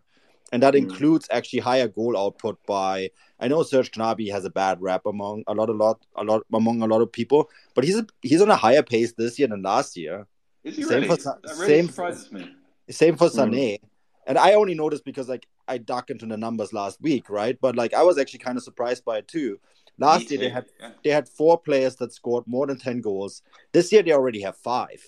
And 0.53 0.63
that 0.63 0.75
Mm. 0.75 0.79
includes 0.79 1.27
actually 1.31 1.61
higher 1.61 1.89
goal 1.89 2.17
output 2.17 2.59
by. 2.67 3.11
I 3.41 3.49
know 3.49 3.63
Serge 3.63 3.91
Gnabry 3.93 4.31
has 4.31 4.45
a 4.45 4.51
bad 4.51 4.81
rap 4.83 5.07
among 5.07 5.45
a 5.47 5.55
lot, 5.55 5.69
a 5.71 5.73
lot, 5.73 6.05
a 6.17 6.25
lot 6.25 6.43
among 6.53 6.83
a 6.83 6.87
lot 6.87 7.01
of 7.01 7.11
people, 7.11 7.49
but 7.75 7.85
he's 7.85 7.97
a, 7.99 8.07
he's 8.21 8.43
on 8.43 8.51
a 8.51 8.57
higher 8.57 8.83
pace 8.83 9.13
this 9.15 9.39
year 9.39 9.49
than 9.49 9.63
last 9.63 9.97
year. 9.97 10.27
Is 10.63 10.77
he 10.77 10.83
Same 10.83 11.03
really? 11.03 11.09
for 11.09 11.17
that 11.17 11.39
really 11.57 11.67
same- 11.67 11.87
surprises 11.89 12.31
me. 12.31 12.51
Same 12.91 13.17
for 13.17 13.29
Mm. 13.29 13.35
Sané. 13.37 13.79
And 14.27 14.39
I 14.39 14.55
only 14.55 14.75
noticed 14.75 15.05
because 15.05 15.29
like 15.29 15.47
I 15.67 15.79
dug 15.79 16.11
into 16.11 16.27
the 16.27 16.37
numbers 16.37 16.73
last 16.73 17.01
week, 17.01 17.31
right? 17.31 17.59
But 17.61 17.75
like 17.75 17.95
I 17.95 18.03
was 18.03 18.19
actually 18.19 18.41
kind 18.41 18.57
of 18.59 18.63
surprised 18.63 19.05
by 19.05 19.19
it 19.19 19.29
too. 19.29 19.59
Last 19.99 20.31
Me 20.31 20.37
year 20.37 20.41
they 20.41 20.49
had 20.51 20.67
yeah. 20.81 20.91
they 21.03 21.11
had 21.11 21.29
four 21.29 21.59
players 21.59 21.97
that 21.97 22.13
scored 22.13 22.45
more 22.47 22.67
than 22.67 22.79
ten 22.79 23.01
goals. 23.01 23.43
This 23.73 23.91
year 23.93 24.03
they 24.03 24.13
already 24.13 24.43
have 24.43 24.57
five, 24.57 25.03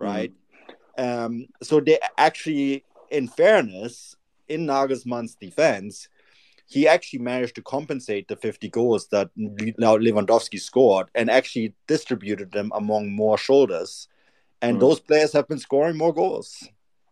right? 0.00 0.32
Um, 0.98 1.46
so 1.62 1.80
they 1.80 1.98
actually, 2.18 2.84
in 3.10 3.28
fairness, 3.28 4.16
in 4.48 4.66
Nagelsmann's 4.66 5.36
defense, 5.36 6.08
he 6.66 6.86
actually 6.88 7.20
managed 7.20 7.54
to 7.56 7.62
compensate 7.62 8.28
the 8.28 8.36
50 8.36 8.68
goals 8.68 9.08
that 9.08 9.30
now 9.36 9.96
Lewandowski 9.96 10.58
scored 10.60 11.08
and 11.14 11.30
actually 11.30 11.74
distributed 11.86 12.52
them 12.52 12.70
among 12.74 13.12
more 13.12 13.36
shoulders. 13.38 14.08
And 14.62 14.76
Mm. 14.76 14.80
those 14.80 15.00
players 15.00 15.32
have 15.32 15.48
been 15.48 15.58
scoring 15.58 15.96
more 15.96 16.12
goals. 16.12 16.68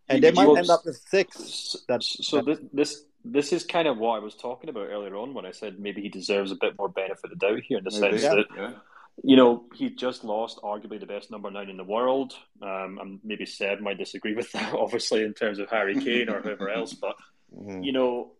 And 0.08 0.16
You- 0.18 0.22
they 0.30 0.34
might 0.34 0.46
will- 0.46 0.58
end 0.58 0.70
up 0.70 0.84
with 0.84 0.96
six. 1.08 1.36
S- 1.40 1.76
That- 1.88 2.02
so 2.02 2.40
that- 2.42 2.46
this 2.46 2.60
this 2.72 3.04
this 3.24 3.52
is 3.52 3.64
kind 3.64 3.88
of 3.88 3.98
what 3.98 4.14
I 4.14 4.20
was 4.20 4.34
talking 4.36 4.70
about 4.70 4.86
earlier 4.88 5.16
on 5.16 5.34
when 5.34 5.44
I 5.44 5.50
said 5.50 5.78
maybe 5.80 6.00
he 6.00 6.08
deserves 6.08 6.50
a 6.52 6.54
bit 6.54 6.78
more 6.78 6.88
benefit 6.88 7.24
of 7.24 7.30
the 7.30 7.36
doubt 7.46 7.62
here 7.68 7.78
in 7.78 7.84
the 7.84 7.90
Maybe, 8.00 8.18
sense 8.18 8.22
Yeah. 8.22 8.34
that 8.36 8.46
yeah. 8.56 8.72
You 9.24 9.36
know 9.36 9.64
he 9.74 9.90
just 9.90 10.24
lost 10.24 10.58
arguably 10.62 11.00
the 11.00 11.06
best 11.06 11.30
number 11.30 11.50
nine 11.50 11.68
in 11.70 11.76
the 11.76 11.84
world. 11.84 12.34
Um, 12.62 12.98
and 13.00 13.20
maybe 13.24 13.46
Seb 13.46 13.80
might 13.80 13.98
disagree 13.98 14.34
with 14.34 14.50
that, 14.52 14.74
obviously 14.84 15.22
in 15.22 15.34
terms 15.34 15.58
of 15.58 15.68
Harry 15.70 15.94
Kane 15.98 16.28
or 16.28 16.40
whoever 16.40 16.68
else, 16.70 16.94
but 16.94 17.16
Mhm. 17.56 17.84
you 17.84 17.92
know. 17.92 18.32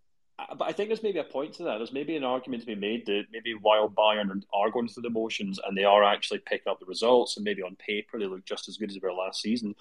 But 0.57 0.69
I 0.69 0.73
think 0.73 0.89
there's 0.89 1.03
maybe 1.03 1.19
a 1.19 1.25
point 1.25 1.55
to 1.55 1.65
that. 1.65 1.79
There's 1.79 1.93
maybe 1.93 2.15
an 2.15 2.23
argument 2.23 2.61
to 2.63 2.67
be 2.67 2.77
made 2.77 3.07
that 3.07 3.25
maybe 3.33 3.55
while 3.55 3.89
Bayern 3.89 4.41
are 4.53 4.71
going 4.71 4.87
through 4.87 5.03
the 5.03 5.11
motions 5.11 5.59
and 5.59 5.77
they 5.77 5.83
are 5.83 6.05
actually 6.05 6.39
picking 6.39 6.71
up 6.71 6.79
the 6.79 6.87
results, 6.87 7.37
and 7.37 7.43
maybe 7.43 7.61
on 7.63 7.75
paper 7.75 8.19
they 8.21 8.27
look 8.27 8.45
just 8.45 8.69
as 8.69 8.77
good 8.77 8.89
as 8.91 8.95
they 8.95 9.01
were 9.03 9.13
last 9.13 9.41
season, 9.43 9.75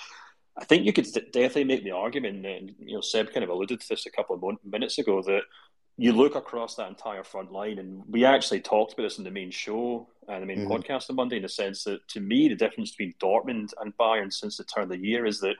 I 0.58 0.66
think 0.66 0.84
you 0.84 0.94
could 0.94 1.06
definitely 1.32 1.66
make 1.66 1.84
the 1.84 1.92
argument, 1.92 2.44
and 2.44 2.74
you 2.80 2.96
know, 2.96 3.02
Seb 3.02 3.32
kind 3.32 3.44
of 3.44 3.52
alluded 3.52 3.82
to 3.82 3.88
this 3.88 4.08
a 4.08 4.12
couple 4.12 4.36
of 4.36 4.58
minutes 4.66 4.98
ago, 4.98 5.22
that 5.22 5.44
you 5.98 6.14
look 6.14 6.36
across 6.36 6.76
that 6.76 6.90
entire 6.90 7.24
front 7.24 7.52
line, 7.52 7.80
and 7.80 8.04
we 8.08 8.24
actually 8.24 8.62
talked 8.62 8.94
about 8.94 9.04
this 9.04 9.18
in 9.18 9.24
the 9.24 9.32
main 9.32 9.50
show 9.52 10.08
and 10.28 10.44
the 10.44 10.46
main 10.46 10.68
Mhm. 10.68 10.70
podcast 10.70 11.10
on 11.10 11.16
Monday, 11.16 11.38
in 11.38 11.42
the 11.42 11.50
sense 11.50 11.84
that 11.86 12.08
to 12.10 12.20
me, 12.20 12.48
the 12.48 12.56
difference 12.56 12.92
between 12.92 13.14
Dortmund 13.20 13.74
and 13.82 13.98
Bayern 13.98 14.32
since 14.32 14.58
the 14.58 14.64
turn 14.64 14.84
of 14.84 14.90
the 14.90 14.98
year 14.98 15.26
is 15.26 15.40
that 15.40 15.56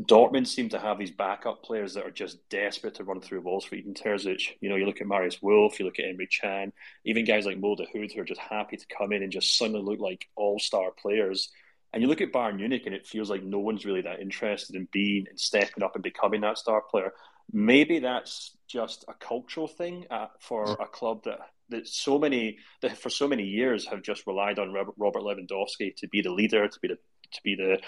Dortmund 0.00 0.46
seem 0.46 0.68
to 0.68 0.78
have 0.78 0.98
these 0.98 1.10
backup 1.10 1.62
players 1.62 1.94
that 1.94 2.06
are 2.06 2.10
just 2.10 2.48
desperate 2.48 2.94
to 2.94 3.04
run 3.04 3.20
through 3.20 3.40
walls 3.40 3.64
for 3.64 3.74
Edin 3.74 3.94
Terzic. 3.94 4.56
You 4.60 4.68
know, 4.68 4.76
you 4.76 4.86
look 4.86 5.00
at 5.00 5.08
Marius 5.08 5.42
Wolf, 5.42 5.78
you 5.78 5.84
look 5.86 5.98
at 5.98 6.04
Emre 6.04 6.28
Can, 6.40 6.72
even 7.04 7.24
guys 7.24 7.46
like 7.46 7.58
Mo 7.58 7.74
Hood 7.74 8.12
who 8.12 8.20
are 8.20 8.24
just 8.24 8.40
happy 8.40 8.76
to 8.76 8.86
come 8.86 9.12
in 9.12 9.22
and 9.22 9.32
just 9.32 9.58
suddenly 9.58 9.82
look 9.82 9.98
like 10.00 10.28
all 10.36 10.58
star 10.60 10.92
players. 10.92 11.52
And 11.92 12.02
you 12.02 12.08
look 12.08 12.20
at 12.20 12.32
Bayern 12.32 12.56
Munich 12.56 12.82
and 12.86 12.94
it 12.94 13.06
feels 13.06 13.30
like 13.30 13.42
no 13.42 13.58
one's 13.58 13.84
really 13.84 14.02
that 14.02 14.20
interested 14.20 14.76
in 14.76 14.86
being 14.92 15.26
and 15.28 15.38
stepping 15.38 15.82
up 15.82 15.94
and 15.94 16.04
becoming 16.04 16.42
that 16.42 16.58
star 16.58 16.80
player. 16.82 17.12
Maybe 17.52 17.98
that's 17.98 18.56
just 18.68 19.04
a 19.08 19.14
cultural 19.14 19.66
thing 19.66 20.06
uh, 20.10 20.26
for 20.40 20.72
a 20.72 20.86
club 20.86 21.24
that 21.24 21.40
that 21.70 21.88
so 21.88 22.18
many 22.18 22.58
that 22.82 22.96
for 22.96 23.10
so 23.10 23.26
many 23.26 23.44
years 23.44 23.86
have 23.86 24.02
just 24.02 24.26
relied 24.26 24.58
on 24.58 24.72
Robert 24.72 24.94
Robert 24.96 25.22
Lewandowski 25.22 25.94
to 25.96 26.08
be 26.08 26.20
the 26.20 26.30
leader, 26.30 26.68
to 26.68 26.78
be 26.80 26.88
the 26.88 26.98
to 27.32 27.42
be 27.42 27.54
the 27.54 27.78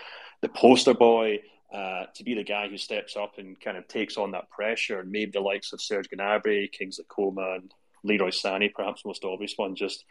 the 0.43 0.49
poster 0.49 0.95
boy, 0.95 1.41
uh, 1.73 2.05
to 2.15 2.25
be 2.25 2.35
the 2.35 2.45
guy 2.45 2.69
who 2.69 2.77
steps 2.77 3.17
up 3.17 3.39
and 3.39 3.61
kind 3.61 3.77
of 3.77 3.87
takes 3.89 4.17
on 4.17 4.33
that 4.33 4.51
pressure. 4.51 5.01
And 5.01 5.11
maybe 5.11 5.31
the 5.33 5.41
likes 5.41 5.73
of 5.73 5.81
Serge 5.81 6.09
Gnabry, 6.09 6.71
Kingsley 6.73 7.05
Coman, 7.09 7.71
Leroy 8.03 8.31
Sané, 8.31 8.73
perhaps 8.73 9.03
the 9.03 9.09
most 9.09 9.25
obvious 9.25 9.55
one, 9.57 9.77
just 9.77 10.05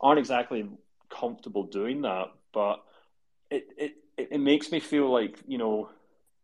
aren't 0.00 0.18
exactly 0.18 0.68
comfortable 1.10 1.64
doing 1.64 2.02
that. 2.02 2.28
But 2.52 2.82
it 3.50 3.66
it, 3.76 3.92
it 4.16 4.40
makes 4.40 4.70
me 4.70 4.80
feel 4.80 5.10
like 5.10 5.38
you 5.46 5.58
know 5.58 5.88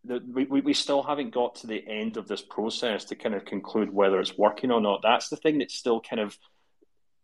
we, 0.05 0.44
we 0.44 0.74
still 0.74 1.03
haven't 1.03 1.30
got 1.30 1.57
to 1.57 1.66
the 1.66 1.84
end 1.86 2.16
of 2.16 2.28
this 2.28 2.42
process 2.42 3.05
to 3.07 3.16
kind 3.16 3.34
of 3.34 3.44
conclude 3.44 3.92
whether 3.92 4.20
it's 4.20 4.38
working 4.38 4.70
or 4.70 4.80
not. 4.80 5.01
That's 5.03 5.28
the 5.28 5.36
thing 5.36 5.59
that's 5.59 5.74
still 5.74 6.01
kind 6.01 6.20
of 6.20 6.38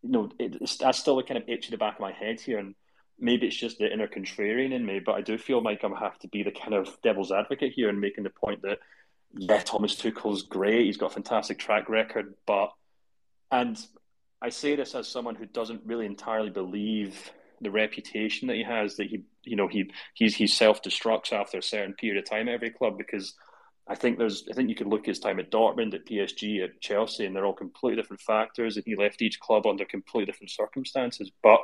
you 0.02 0.10
know 0.10 0.30
it, 0.38 0.58
it's, 0.60 0.76
that's 0.76 0.98
still 0.98 1.22
kind 1.22 1.38
of 1.38 1.48
itch 1.48 1.66
in 1.66 1.70
the 1.70 1.78
back 1.78 1.94
of 1.94 2.00
my 2.00 2.12
head 2.12 2.40
here 2.40 2.58
and 2.58 2.74
maybe 3.18 3.46
it's 3.46 3.56
just 3.56 3.78
the 3.78 3.92
inner 3.92 4.08
contrarian 4.08 4.72
in 4.72 4.84
me, 4.84 5.00
but 5.00 5.14
I 5.14 5.20
do 5.20 5.38
feel 5.38 5.62
like 5.62 5.82
I'm 5.82 5.92
gonna 5.92 6.04
have 6.04 6.18
to 6.20 6.28
be 6.28 6.42
the 6.42 6.50
kind 6.50 6.74
of 6.74 7.00
devil's 7.02 7.32
advocate 7.32 7.72
here 7.72 7.88
and 7.88 8.00
making 8.00 8.24
the 8.24 8.30
point 8.30 8.62
that 8.62 8.78
yeah, 9.36 9.60
Thomas 9.60 9.96
Tuchel's 9.96 10.42
great. 10.42 10.86
He's 10.86 10.96
got 10.96 11.10
a 11.10 11.14
fantastic 11.14 11.58
track 11.58 11.88
record, 11.88 12.34
but 12.46 12.72
and 13.50 13.78
I 14.42 14.50
say 14.50 14.76
this 14.76 14.94
as 14.94 15.08
someone 15.08 15.36
who 15.36 15.46
doesn't 15.46 15.82
really 15.86 16.06
entirely 16.06 16.50
believe 16.50 17.30
the 17.60 17.70
reputation 17.70 18.48
that 18.48 18.56
he 18.56 18.62
has 18.62 18.96
that 18.96 19.06
he 19.06 19.22
you 19.44 19.56
know 19.56 19.68
he 19.68 19.90
he's 20.14 20.34
he 20.36 20.46
self 20.46 20.82
destructs 20.82 21.32
after 21.32 21.58
a 21.58 21.62
certain 21.62 21.94
period 21.94 22.22
of 22.22 22.28
time 22.28 22.48
at 22.48 22.54
every 22.54 22.70
club 22.70 22.98
because 22.98 23.34
I 23.86 23.94
think 23.94 24.18
there's 24.18 24.44
I 24.50 24.54
think 24.54 24.68
you 24.68 24.74
could 24.74 24.86
look 24.86 25.00
at 25.00 25.06
his 25.08 25.18
time 25.18 25.38
at 25.38 25.50
Dortmund, 25.50 25.94
at 25.94 26.06
PSG, 26.06 26.64
at 26.64 26.80
Chelsea, 26.80 27.26
and 27.26 27.36
they're 27.36 27.44
all 27.44 27.52
completely 27.52 28.00
different 28.00 28.22
factors, 28.22 28.76
and 28.76 28.84
he 28.86 28.96
left 28.96 29.20
each 29.22 29.40
club 29.40 29.66
under 29.66 29.84
completely 29.84 30.26
different 30.26 30.50
circumstances. 30.50 31.30
But 31.42 31.60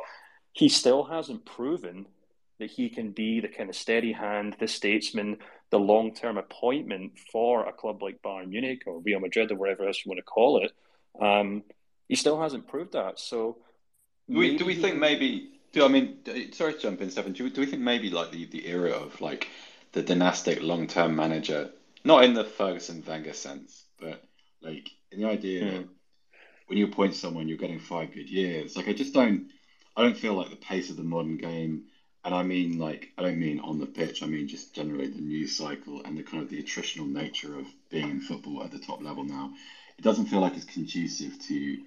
he 0.53 0.69
still 0.69 1.05
hasn't 1.05 1.47
proven 1.47 2.07
that 2.59 2.71
he 2.71 2.91
can 2.91 3.13
be 3.13 3.41
the 3.41 3.49
kind 3.49 3.71
of 3.71 3.77
steady 3.77 4.13
hand, 4.13 4.57
the 4.61 4.69
statesman, 4.69 5.39
the 5.71 5.79
long 5.79 6.15
term 6.15 6.37
appointment 6.37 7.13
for 7.33 7.67
a 7.67 7.73
club 7.73 8.03
like 8.03 8.21
Bayern 8.23 8.49
Munich 8.49 8.83
or 8.87 9.01
Real 9.01 9.21
Madrid 9.21 9.51
or 9.51 9.57
wherever 9.57 9.87
else 9.87 10.05
you 10.05 10.11
want 10.11 10.19
to 10.19 10.23
call 10.23 10.63
it. 10.63 10.73
Um, 11.21 11.63
he 12.09 12.17
still 12.17 12.41
hasn't 12.41 12.69
proved 12.69 12.93
that. 12.93 13.19
So, 13.19 13.59
Do 14.29 14.39
we, 14.39 14.59
do 14.59 14.67
we 14.67 14.75
think 14.75 14.99
maybe? 14.99 15.60
Do 15.73 15.85
I 15.85 15.89
mean? 15.89 16.19
Sorry 16.53 16.75
to 16.75 16.79
jump 16.79 17.01
in, 17.01 17.11
Stefan. 17.11 17.33
Do 17.33 17.45
we, 17.45 17.51
do 17.51 17.61
we 17.61 17.67
think 17.67 17.83
maybe 17.83 18.11
like 18.11 18.31
the, 18.31 18.45
the 18.47 18.67
era 18.67 18.91
of 18.91 19.21
like 19.21 19.49
the 19.93 20.03
dynastic 20.03 20.63
long 20.63 20.87
term 20.87 21.17
manager, 21.17 21.71
not 22.05 22.25
in 22.25 22.35
the 22.35 22.45
Ferguson 22.45 23.03
Wenger 23.07 23.33
sense, 23.33 23.85
but 23.99 24.23
like 24.63 24.91
in 25.11 25.21
the 25.21 25.29
idea 25.29 25.65
Hmm. 25.65 25.67
that 25.67 25.89
when 26.67 26.79
you 26.79 26.87
appoint 26.87 27.15
someone, 27.15 27.49
you're 27.49 27.59
getting 27.59 27.79
five 27.81 28.13
good 28.13 28.31
years. 28.31 28.77
Like 28.77 28.89
I 28.89 28.93
just 28.95 29.15
don't, 29.15 29.47
I 29.97 30.03
don't 30.03 30.17
feel 30.17 30.35
like 30.35 30.51
the 30.51 30.57
pace 30.57 30.91
of 30.91 30.97
the 30.97 31.05
modern 31.05 31.37
game, 31.37 31.85
and 32.25 32.35
I 32.35 32.43
mean 32.43 32.79
like 32.79 33.13
I 33.19 33.23
don't 33.23 33.39
mean 33.39 33.61
on 33.61 33.79
the 33.79 33.87
pitch. 33.87 34.23
I 34.23 34.27
mean 34.27 34.49
just 34.49 34.75
generally 34.75 35.09
the 35.09 35.21
news 35.21 35.57
cycle 35.57 36.03
and 36.05 36.17
the 36.19 36.23
kind 36.25 36.43
of 36.43 36.51
the 36.51 36.63
attritional 36.63 37.09
nature 37.09 37.59
of 37.59 37.67
being 37.91 38.11
in 38.11 38.21
football 38.21 38.63
at 38.65 38.71
the 38.73 38.79
top 38.81 39.03
level 39.03 39.25
now. 39.25 39.53
It 39.99 40.03
doesn't 40.03 40.27
feel 40.27 40.41
like 40.41 40.57
it's 40.57 40.65
conducive 40.65 41.39
to 41.49 41.79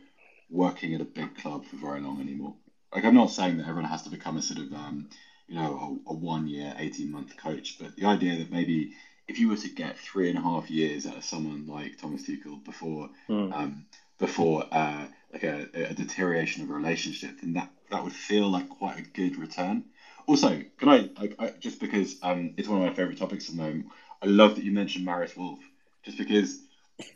working 0.49 0.93
at 0.95 1.01
a 1.01 1.05
big 1.05 1.35
club 1.35 1.65
for 1.65 1.77
very 1.77 2.01
long 2.01 2.21
anymore. 2.21 2.55
Like 2.93 3.05
I'm 3.05 3.13
not 3.13 3.31
saying 3.31 3.57
that 3.57 3.67
everyone 3.67 3.89
has 3.89 4.03
to 4.03 4.09
become 4.09 4.37
a 4.37 4.41
sort 4.41 4.59
of 4.59 4.71
um, 4.73 5.09
you 5.47 5.55
know 5.55 5.99
a, 6.07 6.11
a 6.11 6.13
one 6.13 6.47
year, 6.47 6.73
eighteen 6.77 7.11
month 7.11 7.35
coach, 7.37 7.77
but 7.79 7.95
the 7.95 8.05
idea 8.05 8.37
that 8.37 8.51
maybe 8.51 8.91
if 9.27 9.39
you 9.39 9.47
were 9.47 9.55
to 9.57 9.69
get 9.69 9.97
three 9.97 10.29
and 10.29 10.37
a 10.37 10.41
half 10.41 10.69
years 10.69 11.05
out 11.05 11.17
of 11.17 11.23
someone 11.23 11.65
like 11.67 11.97
Thomas 11.97 12.23
Tuchel 12.23 12.63
before 12.63 13.09
Hmm. 13.27 13.51
um, 13.51 13.85
before 14.19 14.65
uh, 14.71 15.07
like 15.31 15.43
a, 15.43 15.67
a 15.73 15.93
deterioration 15.93 16.61
of 16.63 16.69
a 16.69 16.73
relationship, 16.73 17.39
then 17.41 17.53
that 17.53 17.69
that 17.89 18.03
would 18.03 18.13
feel 18.13 18.47
like 18.49 18.69
quite 18.69 18.99
a 18.99 19.03
good 19.03 19.37
return. 19.37 19.83
Also, 20.27 20.61
can 20.77 20.89
I, 20.89 21.09
I, 21.17 21.29
I 21.39 21.49
just 21.59 21.79
because 21.79 22.15
um, 22.21 22.53
it's 22.57 22.67
one 22.67 22.81
of 22.81 22.87
my 22.87 22.93
favorite 22.93 23.17
topics 23.17 23.49
at 23.49 23.55
the 23.55 23.61
moment, 23.61 23.87
I 24.21 24.27
love 24.27 24.55
that 24.55 24.63
you 24.63 24.71
mentioned 24.71 25.05
Marius 25.05 25.35
Wolf, 25.35 25.59
just 26.03 26.17
because 26.17 26.59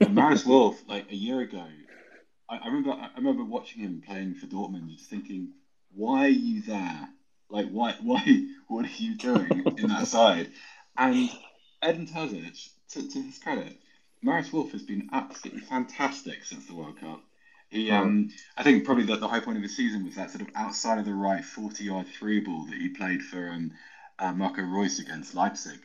Marius 0.07 0.45
Wolf, 0.45 0.81
like 0.87 1.11
a 1.11 1.15
year 1.15 1.39
ago, 1.41 1.65
I, 2.49 2.57
I 2.57 2.65
remember 2.67 2.91
I 2.91 3.09
remember 3.17 3.43
watching 3.43 3.81
him 3.81 4.01
playing 4.05 4.35
for 4.35 4.47
Dortmund, 4.47 4.89
just 4.89 5.09
thinking, 5.09 5.49
why 5.93 6.25
are 6.25 6.29
you 6.29 6.61
there? 6.61 7.09
Like, 7.49 7.69
why, 7.69 7.95
why, 8.01 8.47
what 8.67 8.85
are 8.85 8.89
you 8.97 9.15
doing 9.15 9.63
in 9.77 9.87
that 9.87 10.07
side? 10.07 10.49
And 10.97 11.29
Edin 11.81 12.07
Terzic, 12.07 12.69
to, 12.89 13.07
to 13.07 13.21
his 13.21 13.37
credit, 13.39 13.77
Marius 14.21 14.51
Wolf 14.51 14.71
has 14.71 14.83
been 14.83 15.09
absolutely 15.11 15.61
fantastic 15.61 16.43
since 16.43 16.65
the 16.65 16.75
World 16.75 16.99
Cup. 16.99 17.21
He, 17.69 17.91
um, 17.91 18.29
I 18.55 18.63
think 18.63 18.85
probably 18.85 19.03
the, 19.03 19.17
the 19.17 19.27
high 19.27 19.41
point 19.41 19.57
of 19.57 19.63
his 19.63 19.75
season 19.75 20.05
was 20.05 20.15
that 20.15 20.31
sort 20.31 20.41
of 20.41 20.47
outside 20.55 20.99
of 20.99 21.05
the 21.05 21.13
right 21.13 21.43
40 21.43 21.83
yard 21.83 22.07
through 22.07 22.45
ball 22.45 22.65
that 22.65 22.79
he 22.79 22.89
played 22.89 23.21
for 23.21 23.49
um, 23.49 23.71
uh, 24.17 24.31
Marco 24.31 24.61
Reus 24.61 24.99
against 24.99 25.35
Leipzig 25.35 25.79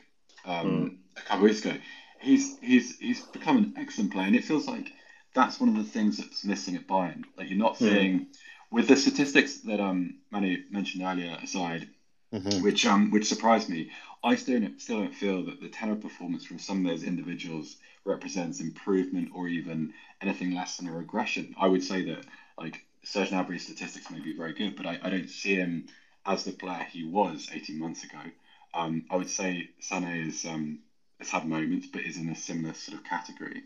um, 0.45 0.65
mm. 0.65 0.97
a 1.17 1.21
couple 1.21 1.45
of 1.45 1.51
weeks 1.51 1.65
ago. 1.65 1.75
He's, 2.19 2.57
he's, 2.59 2.97
he's 2.99 3.21
become 3.21 3.57
an 3.57 3.73
excellent 3.77 4.13
player, 4.13 4.27
and 4.27 4.35
it 4.35 4.45
feels 4.45 4.65
like 4.65 4.93
that's 5.33 5.59
one 5.59 5.69
of 5.69 5.75
the 5.75 5.83
things 5.83 6.17
that's 6.17 6.45
missing 6.45 6.75
at 6.75 6.87
Bayern. 6.87 7.23
Like 7.37 7.49
you're 7.49 7.57
not 7.57 7.77
seeing, 7.77 8.19
mm. 8.19 8.25
With 8.73 8.87
the 8.87 8.95
statistics 8.97 9.59
that 9.59 9.79
um, 9.79 10.15
Manny 10.31 10.63
mentioned 10.71 11.03
earlier 11.03 11.37
aside, 11.43 11.87
mm-hmm. 12.33 12.63
which 12.63 12.87
um, 12.87 13.11
which 13.11 13.27
surprised 13.27 13.69
me, 13.69 13.91
I 14.23 14.35
still 14.35 14.59
don't, 14.59 14.81
still 14.81 14.97
don't 14.97 15.13
feel 15.13 15.45
that 15.45 15.61
the 15.61 15.69
tenor 15.69 15.95
performance 15.95 16.43
from 16.43 16.57
some 16.57 16.83
of 16.83 16.91
those 16.91 17.03
individuals 17.03 17.75
represents 18.03 18.59
improvement 18.59 19.29
or 19.35 19.47
even 19.47 19.93
anything 20.21 20.55
less 20.55 20.77
than 20.77 20.87
a 20.87 20.91
regression. 20.91 21.53
I 21.57 21.67
would 21.67 21.83
say 21.83 22.03
that 22.05 22.25
like 22.57 22.83
Serge 23.03 23.29
Gnabry's 23.29 23.63
statistics 23.63 24.09
may 24.09 24.19
be 24.19 24.35
very 24.35 24.53
good, 24.53 24.75
but 24.75 24.87
I, 24.87 24.99
I 25.03 25.09
don't 25.11 25.29
see 25.29 25.55
him 25.55 25.85
as 26.25 26.43
the 26.43 26.51
player 26.51 26.87
he 26.89 27.03
was 27.03 27.49
18 27.53 27.77
months 27.77 28.03
ago. 28.03 28.21
Um, 28.73 29.05
I 29.11 29.17
would 29.17 29.29
say 29.29 29.69
Sané 29.81 30.29
is 30.29 30.45
um, 30.45 30.79
has 31.19 31.29
had 31.29 31.45
moments, 31.45 31.87
but 31.93 32.01
is 32.01 32.17
in 32.17 32.27
a 32.27 32.35
similar 32.35 32.73
sort 32.73 32.97
of 32.97 33.03
category. 33.03 33.61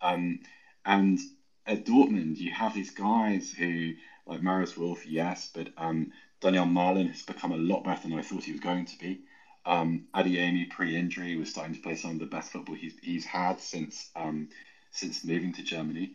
Um, 0.00 0.40
and 0.86 1.18
at 1.66 1.84
Dortmund, 1.84 2.38
you 2.38 2.52
have 2.52 2.74
these 2.74 2.92
guys 2.92 3.52
who, 3.52 3.92
like 4.26 4.42
Marius 4.42 4.76
Wolf, 4.76 5.06
yes, 5.06 5.50
but 5.54 5.68
um, 5.76 6.10
Donyell 6.40 6.70
Malen 6.70 7.08
has 7.08 7.22
become 7.22 7.52
a 7.52 7.56
lot 7.56 7.84
better 7.84 8.08
than 8.08 8.18
I 8.18 8.22
thought 8.22 8.44
he 8.44 8.52
was 8.52 8.60
going 8.60 8.84
to 8.86 8.98
be. 8.98 9.20
Um, 9.64 10.04
Adeyemi 10.14 10.70
pre-injury 10.70 11.36
was 11.36 11.50
starting 11.50 11.74
to 11.74 11.80
play 11.80 11.96
some 11.96 12.12
of 12.12 12.18
the 12.18 12.26
best 12.26 12.52
football 12.52 12.74
he's, 12.74 12.94
he's 13.02 13.24
had 13.24 13.60
since 13.60 14.10
um, 14.14 14.48
since 14.90 15.24
moving 15.24 15.52
to 15.54 15.62
Germany, 15.62 16.12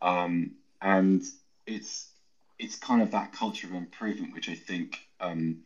um, 0.00 0.52
and 0.80 1.22
it's 1.66 2.08
it's 2.58 2.76
kind 2.76 3.02
of 3.02 3.10
that 3.10 3.32
culture 3.32 3.66
of 3.66 3.74
improvement 3.74 4.34
which 4.34 4.48
I 4.48 4.54
think 4.54 5.00
um, 5.20 5.62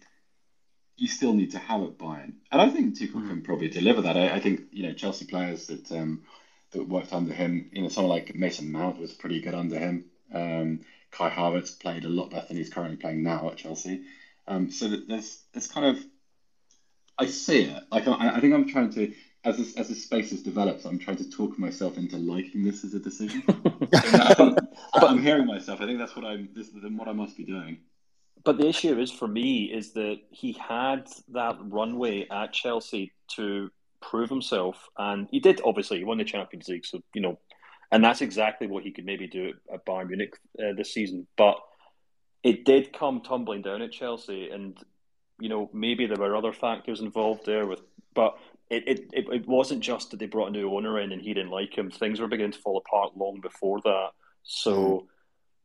you 0.97 1.09
still 1.09 1.34
need 1.34 1.51
to 1.51 1.59
have 1.59 1.82
at 1.82 1.99
Bayern, 1.99 2.32
and 2.51 2.61
I 2.61 2.70
think 2.70 2.97
Tuchel 2.97 3.22
mm. 3.22 3.28
can 3.28 3.42
probably 3.42 3.68
deliver 3.68 4.03
that. 4.03 4.16
I, 4.16 4.36
I, 4.36 4.40
think 4.40 4.62
you 4.70 4.84
know 4.84 4.94
Chelsea 4.94 5.26
players 5.26 5.66
that 5.66 5.92
um, 5.92 6.22
that 6.70 6.88
worked 6.88 7.12
under 7.12 7.32
him, 7.32 7.68
you 7.72 7.82
know, 7.82 7.88
someone 7.88 8.11
like 8.11 8.34
Mason 8.34 8.72
Mount 8.72 8.99
was 8.99 9.12
pretty 9.12 9.40
good 9.40 9.55
under 9.55 9.78
him. 9.78 10.05
Um, 10.32 10.80
Kai 11.17 11.31
Havertz 11.31 11.79
played 11.79 12.05
a 12.05 12.09
lot 12.09 12.31
better 12.31 12.49
than 12.49 12.57
he's 12.57 12.73
currently 12.73 12.97
playing 12.97 13.23
now 13.23 13.49
at 13.49 13.57
Chelsea. 13.57 14.03
Um, 14.47 14.71
so 14.71 14.89
there's 14.89 15.43
there's 15.53 15.67
kind 15.67 15.97
of 15.97 16.05
I 17.19 17.27
see 17.27 17.62
it. 17.62 17.83
Like 17.91 18.07
I, 18.07 18.37
I 18.37 18.41
think 18.41 18.55
I'm 18.55 18.69
trying 18.69 18.93
to 18.95 19.12
as 19.47 19.57
this, 19.57 19.77
as 19.77 19.89
this 19.89 20.03
space 20.03 20.31
has 20.31 20.43
developed, 20.43 20.85
I'm 20.85 20.99
trying 20.99 21.19
to 21.19 21.31
talk 21.31 21.57
myself 21.57 21.97
into 21.97 22.17
liking 22.17 22.64
this 22.64 22.85
as 22.85 22.95
a 22.95 22.99
decision. 22.99 23.43
But 24.93 25.05
I 25.05 25.12
am 25.12 25.23
hearing 25.23 25.47
myself. 25.47 25.81
I 25.81 25.87
think 25.87 25.99
that's 25.99 26.17
what 26.17 26.25
I'm. 26.25 26.49
This 26.55 26.69
is 26.69 26.75
what 26.97 27.07
I 27.07 27.12
must 27.12 27.37
be 27.37 27.45
doing. 27.45 27.79
But 28.45 28.59
the 28.59 28.67
issue 28.67 28.99
is 28.99 29.11
for 29.11 29.29
me 29.29 29.64
is 29.64 29.93
that 29.93 30.21
he 30.31 30.53
had 30.53 31.07
that 31.29 31.57
runway 31.61 32.27
at 32.31 32.53
Chelsea 32.53 33.12
to 33.37 33.71
prove 34.01 34.31
himself, 34.31 34.89
and 34.99 35.29
he 35.31 35.39
did. 35.39 35.61
Obviously, 35.64 35.99
he 35.99 36.05
won 36.05 36.19
the 36.19 36.25
Champions 36.25 36.69
League, 36.69 36.87
so 36.87 37.03
you 37.14 37.21
know, 37.21 37.39
and 37.93 38.03
that's 38.03 38.20
exactly 38.20 38.66
what 38.66 38.84
he 38.84 38.93
could 38.93 39.07
maybe 39.07 39.26
do 39.26 39.53
at 39.72 39.87
Bayern 39.87 40.09
Munich 40.09 40.34
uh, 40.59 40.72
this 40.76 40.93
season. 40.93 41.26
But 41.37 41.59
it 42.43 42.64
did 42.64 42.93
come 42.93 43.20
tumbling 43.20 43.62
down 43.62 43.82
at 43.82 43.93
Chelsea, 43.93 44.51
and 44.51 44.76
you 45.39 45.49
know, 45.49 45.70
maybe 45.72 46.07
there 46.07 46.16
were 46.16 46.37
other 46.37 46.53
factors 46.53 47.01
involved 47.01 47.45
there 47.45 47.66
with, 47.66 47.80
but 48.14 48.39
it, 48.70 48.89
it, 48.89 49.11
it, 49.12 49.26
it 49.32 49.47
wasn't 49.47 49.80
just 49.80 50.11
that 50.11 50.18
they 50.18 50.26
brought 50.26 50.49
a 50.49 50.53
new 50.53 50.74
owner 50.74 50.99
in 50.99 51.12
and 51.12 51.22
he 51.22 51.34
didn't 51.34 51.51
like 51.51 51.76
him. 51.76 51.91
Things 51.91 52.20
were 52.20 52.26
beginning 52.26 52.53
to 52.53 52.59
fall 52.59 52.78
apart 52.78 53.16
long 53.16 53.41
before 53.41 53.80
that. 53.82 54.09
So 54.43 54.72
mm. 54.72 55.07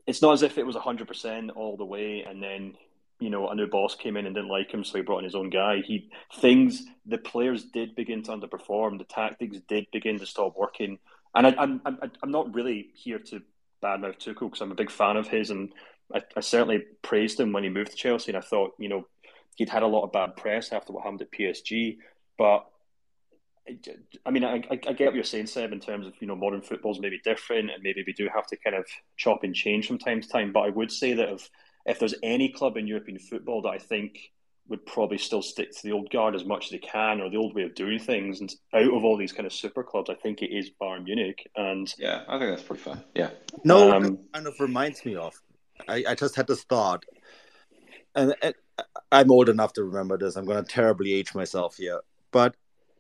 it's 0.06 0.22
not 0.22 0.34
as 0.34 0.44
if 0.44 0.58
it 0.58 0.66
was 0.66 0.76
100% 0.76 1.50
all 1.56 1.78
the 1.78 1.86
way 1.86 2.26
and 2.28 2.44
then, 2.44 2.76
you 3.20 3.30
know, 3.30 3.50
a 3.50 3.56
new 3.56 3.68
boss 3.68 3.96
came 3.96 4.18
in 4.18 4.26
and 4.26 4.36
didn't 4.36 4.50
like 4.50 4.72
him, 4.72 4.84
so 4.84 4.98
he 4.98 5.04
brought 5.04 5.20
in 5.20 5.26
his 5.26 5.36
own 5.36 5.50
guy. 5.50 5.82
He 5.86 6.10
things 6.38 6.84
the 7.06 7.20
players 7.20 7.66
did 7.66 7.96
begin 7.96 8.24
to 8.24 8.32
underperform. 8.32 8.98
The 8.98 9.04
tactics 9.04 9.58
did 9.68 9.86
begin 9.92 10.20
to 10.20 10.26
stop 10.26 10.58
working. 10.58 10.98
And 11.36 11.48
I, 11.48 11.56
I'm 11.58 11.82
I'm 11.86 11.98
I'm 12.22 12.32
not 12.32 12.54
really 12.54 12.90
here 12.94 13.20
to 13.20 13.42
badmouth 13.84 14.20
Tuchel 14.20 14.50
because 14.50 14.62
I'm 14.62 14.72
a 14.72 14.76
big 14.76 14.92
fan 14.92 15.18
of 15.18 15.28
his, 15.28 15.50
and 15.50 15.74
I, 16.14 16.22
I 16.36 16.42
certainly 16.42 16.84
praised 17.02 17.40
him 17.40 17.54
when 17.54 17.64
he 17.64 17.70
moved 17.70 17.92
to 17.92 17.98
Chelsea. 17.98 18.32
And 18.32 18.38
I 18.38 18.46
thought, 18.46 18.74
you 18.78 18.90
know, 18.90 19.08
he'd 19.56 19.70
had 19.70 19.84
a 19.84 19.88
lot 19.88 20.04
of 20.04 20.12
bad 20.12 20.36
press 20.36 20.72
after 20.72 20.94
what 20.94 21.04
happened 21.04 21.22
at 21.22 21.32
PSG. 21.32 21.98
But 22.38 22.66
I 24.26 24.32
mean, 24.32 24.44
I, 24.44 24.64
I, 24.72 24.76
get 24.76 25.08
what 25.08 25.16
you're 25.16 25.24
saying, 25.24 25.48
Seb, 25.48 25.72
in 25.72 25.80
terms 25.80 26.08
of 26.08 26.14
you 26.20 26.28
know 26.28 26.36
modern 26.36 26.62
football's 26.62 27.00
maybe 27.00 27.22
different, 27.24 27.72
and 27.72 27.84
maybe 27.84 28.04
we 28.06 28.14
do 28.14 28.28
have 28.34 28.48
to 28.48 28.58
kind 28.58 28.76
of 28.76 28.86
chop 29.18 29.44
and 29.44 29.56
change 29.56 29.88
from 29.88 30.00
time 30.00 30.22
to 30.22 30.28
time. 30.28 30.52
But 30.52 30.62
I 30.62 30.70
would 30.70 30.92
say 30.92 31.14
that 31.14 31.30
if 31.30 31.50
if 31.86 32.00
there's 32.00 32.16
any 32.24 32.50
club 32.50 32.78
in 32.78 32.88
European 32.88 33.20
football 33.20 33.62
that 33.64 33.70
I 33.70 33.78
think 33.78 34.32
would 34.72 34.86
probably 34.86 35.18
still 35.18 35.42
stick 35.42 35.72
to 35.72 35.84
the 35.84 35.92
old 35.92 36.10
guard 36.10 36.34
as 36.34 36.46
much 36.46 36.66
as 36.66 36.72
they 36.72 36.78
can 36.80 37.22
or 37.22 37.30
the 37.30 37.38
old 37.38 37.54
way 37.54 37.64
of 37.64 37.76
doing 37.76 38.00
things, 38.00 38.40
and 38.40 38.52
out 38.74 38.92
of 38.92 39.04
all 39.04 39.18
these 39.18 39.34
kind 39.34 39.46
of 39.46 39.54
super 39.54 39.84
clubs, 39.84 40.10
I 40.10 40.16
think 40.16 40.42
it 40.42 40.52
is 40.52 40.72
Bayern 40.82 41.04
Munich. 41.04 41.48
And 41.56 41.94
yeah, 42.00 42.24
I 42.28 42.40
think 42.40 42.52
that's 42.52 42.64
pretty 42.64 42.82
fair. 42.82 43.04
Yeah. 43.14 43.30
No, 43.64 43.92
um, 43.92 44.20
kind 44.34 44.48
of 44.48 44.60
reminds 44.60 45.06
me 45.06 45.16
of. 45.16 45.40
I, 45.88 46.04
I 46.10 46.16
just 46.16 46.36
had 46.36 46.48
this 46.48 46.64
thought, 46.64 47.06
and, 48.16 48.34
and 48.42 48.56
I'm 49.12 49.30
old 49.30 49.50
enough 49.50 49.74
to 49.74 49.84
remember 49.84 50.18
this. 50.18 50.36
I'm 50.36 50.46
going 50.46 50.64
to 50.64 50.72
terribly 50.72 51.14
age 51.14 51.36
myself 51.36 51.76
here, 51.78 52.00
but 52.32 52.56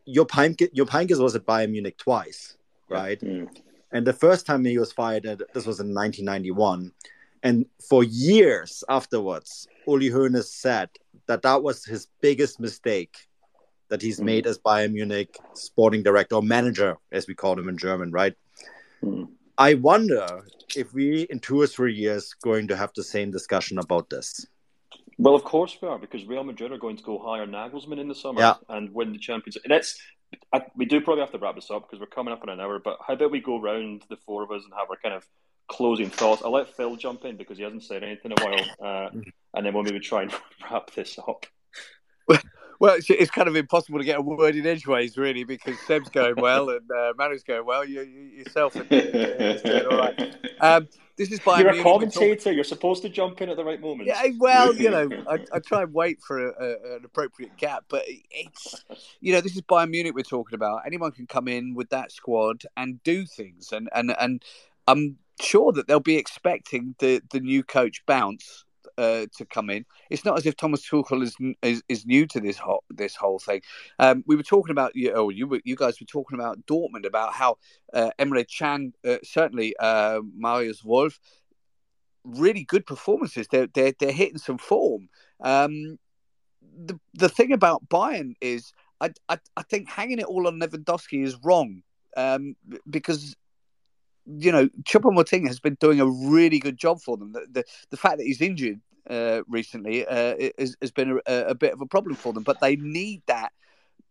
Jupp 0.08 0.30
Heynckes 0.30 1.20
was 1.20 1.36
at 1.36 1.46
Bayern 1.46 1.72
Munich 1.72 1.98
twice, 1.98 2.58
right? 2.90 3.20
Mm. 3.22 3.48
And 3.94 4.06
the 4.06 4.14
first 4.14 4.46
time 4.46 4.66
he 4.66 4.78
was 4.78 4.92
fired, 4.92 5.24
this 5.24 5.66
was 5.66 5.80
in 5.80 5.94
1991. 5.94 6.92
And 7.44 7.66
for 7.90 8.04
years 8.04 8.84
afterwards, 8.90 9.68
Uli 9.88 10.10
Hoeneß 10.10 10.46
said 10.46 10.90
that 11.28 11.42
that 11.42 11.64
was 11.64 11.86
his 11.86 12.08
biggest 12.22 12.60
mistake 12.60 13.16
that 13.90 14.02
he's 14.02 14.20
mm. 14.20 14.26
made 14.26 14.48
as 14.48 14.60
Bayern 14.60 14.94
Munich 14.94 15.38
sporting 15.54 16.04
director 16.04 16.36
or 16.36 16.44
manager, 16.44 16.98
as 17.12 17.28
we 17.28 17.36
call 17.36 17.58
him 17.58 17.68
in 17.68 17.78
German, 17.78 18.12
right? 18.12 18.36
Mm. 19.04 19.30
I 19.58 19.74
wonder 19.76 20.46
if 20.76 20.94
we, 20.94 21.24
in 21.24 21.40
two 21.40 21.60
or 21.60 21.68
three 21.68 21.94
years, 21.94 22.34
going 22.42 22.68
to 22.70 22.78
have 22.78 22.92
the 22.96 23.04
same 23.04 23.32
discussion 23.32 23.78
about 23.80 24.10
this. 24.10 24.46
Well, 25.18 25.36
of 25.36 25.44
course 25.44 25.78
we 25.82 25.88
are, 25.88 26.00
because 26.00 26.26
Real 26.26 26.44
Madrid 26.44 26.72
are 26.72 26.78
going 26.78 26.98
to 26.98 27.04
go 27.04 27.20
hire 27.20 27.46
Nagelsmann 27.46 28.00
in 28.00 28.08
the 28.08 28.16
summer 28.16 28.40
yeah. 28.40 28.56
and 28.70 28.94
win 28.94 29.12
the 29.12 29.20
Champions 29.20 29.58
I, 30.54 30.66
we 30.76 30.86
do 30.86 31.02
probably 31.02 31.22
have 31.22 31.32
to 31.32 31.38
wrap 31.38 31.56
this 31.56 31.70
up 31.70 31.84
because 31.84 32.00
we're 32.00 32.06
coming 32.08 32.34
up 32.34 32.42
on 32.44 32.50
an 32.50 32.60
hour. 32.60 32.80
But 32.80 32.98
how 33.06 33.14
about 33.14 33.32
we 33.32 33.42
go 33.42 33.60
round 33.60 34.04
the 34.10 34.18
four 34.18 34.44
of 34.44 34.52
us 34.52 34.64
and 34.64 34.74
have 34.78 34.90
our 34.90 34.98
kind 34.98 35.16
of 35.16 35.28
closing 35.68 36.10
thoughts? 36.10 36.42
I'll 36.44 36.52
let 36.52 36.76
Phil 36.76 36.96
jump 36.96 37.26
in 37.26 37.38
because 37.38 37.58
he 37.58 37.64
hasn't 37.64 37.84
said 37.84 38.04
anything 38.04 38.32
in 38.32 38.40
a 38.40 38.46
while, 38.46 38.66
uh, 38.82 39.10
and 39.54 39.66
then 39.66 39.74
we'll 39.74 39.84
maybe 39.84 40.00
try 40.00 40.24
and 40.24 40.34
wrap 40.72 40.92
this 40.92 41.18
up. 41.20 41.46
Well, 42.82 42.96
it's, 42.96 43.08
it's, 43.12 43.30
kind 43.30 43.48
of 43.48 43.56
impossible 43.56 44.00
to 44.00 44.06
get 44.06 44.18
a 44.18 44.24
word 44.24 44.56
in 44.56 44.66
edgeways, 44.66 45.16
really, 45.16 45.44
because 45.44 45.80
Seb's 45.82 46.10
going 46.10 46.34
well 46.38 46.72
and 46.72 46.90
uh, 46.90 47.14
Manu's 47.16 47.44
going 47.44 47.64
well. 47.64 47.86
You, 47.86 48.02
you 48.02 48.40
yourself 48.40 48.76
are 48.76 48.84
doing 48.86 49.86
all 49.86 49.98
right. 49.98 50.36
Um, 50.62 50.88
this 51.18 51.32
is 51.32 51.40
by 51.40 51.60
You're 51.60 51.72
a 51.72 51.82
commentator. 51.82 52.52
You're 52.52 52.64
supposed 52.64 53.02
to 53.02 53.10
jump 53.10 53.42
in 53.42 53.50
at 53.50 53.58
the 53.58 53.64
right 53.64 53.82
moment. 53.82 54.08
Yeah, 54.08 54.22
well, 54.38 54.76
you 54.76 54.92
know, 54.92 55.10
I, 55.28 55.40
I 55.52 55.60
try 55.60 55.82
and 55.82 55.92
wait 55.92 56.22
for 56.22 56.50
a, 56.50 56.52
a, 56.52 56.96
an 56.98 57.02
appropriate 57.04 57.58
gap, 57.58 57.86
but 57.90 58.04
it's 58.08 58.86
you 59.22 59.34
know, 59.34 59.42
this 59.42 59.56
is 59.56 59.62
Bayern 59.62 59.90
Munich 59.90 60.14
we're 60.14 60.22
talking 60.22 60.54
about. 60.54 60.82
Anyone 60.86 61.12
can 61.12 61.26
come 61.26 61.48
in 61.48 61.74
with 61.74 61.90
that 61.90 62.12
squad 62.12 62.64
and 62.78 63.02
do 63.04 63.26
things, 63.26 63.72
and 63.72 63.90
and 63.96 64.16
and 64.20 64.44
I'm 64.88 65.18
sure 65.42 65.72
that 65.74 65.88
they'll 65.88 66.00
be 66.00 66.18
expecting 66.18 66.96
the 67.00 67.22
the 67.32 67.40
new 67.40 67.64
coach 67.64 68.04
bounce 68.06 68.66
uh, 68.98 69.26
to 69.38 69.46
come 69.46 69.70
in. 69.70 69.86
It's 70.10 70.26
not 70.26 70.38
as 70.38 70.46
if 70.46 70.56
Thomas 70.56 70.88
Tuchel 70.88 71.24
is 71.24 71.36
is, 71.62 71.84
is 71.90 72.06
new 72.06 72.26
to 72.28 72.40
this 72.40 72.58
whole 72.58 72.84
this 72.90 73.16
whole 73.16 73.40
thing. 73.40 73.62
Um, 74.00 74.24
we 74.28 74.36
were 74.36 74.44
talking 74.44 74.72
about 74.72 74.96
you. 74.96 75.12
Oh, 75.14 75.30
you 75.30 75.60
you 75.64 75.76
guys 75.76 76.00
were 76.00 76.08
talking 76.08 76.40
about 76.40 76.66
Dortmund 76.66 77.06
about 77.06 77.34
how 77.34 77.58
uh, 77.94 78.12
Emre 78.20 78.46
Can, 78.48 78.94
uh, 79.08 79.18
certainly 79.24 79.76
uh, 79.80 80.22
Marius 80.36 80.84
Wolf, 80.84 81.20
really 82.24 82.64
good 82.64 82.86
performances. 82.86 83.48
They're 83.52 83.68
they're 83.68 83.94
they're 84.00 84.12
hitting 84.12 84.38
some 84.38 84.58
form. 84.58 85.10
Um, 85.42 85.98
the 86.62 87.00
the 87.14 87.30
thing 87.30 87.52
about 87.52 87.88
Bayern 87.90 88.36
is, 88.42 88.74
I, 89.00 89.12
I 89.30 89.40
I 89.58 89.64
think 89.64 89.90
hanging 89.90 90.20
it 90.20 90.26
all 90.26 90.48
on 90.48 90.60
Lewandowski 90.60 91.24
is 91.24 91.38
wrong. 91.44 91.84
Um, 92.18 92.58
because 92.90 93.38
you 94.26 94.52
know, 94.52 94.70
Choupo-Moting 94.84 95.48
has 95.48 95.60
been 95.60 95.78
doing 95.80 96.00
a 96.00 96.06
really 96.06 96.60
good 96.60 96.78
job 96.78 97.02
for 97.02 97.18
them. 97.18 97.32
The 97.32 97.46
the, 97.52 97.64
the 97.90 97.98
fact 97.98 98.18
that 98.18 98.26
he's 98.26 98.42
injured 98.42 98.82
uh, 99.10 99.42
recently 99.48 100.06
uh, 100.06 100.36
has, 100.58 100.92
been 100.92 101.20
a, 101.26 101.46
a, 101.48 101.56
bit 101.56 101.74
of 101.74 101.82
a 101.82 101.86
problem 101.86 102.16
for 102.16 102.34
them, 102.34 102.44
but 102.44 102.60
they 102.60 102.76
need 102.76 103.24
that 103.28 103.52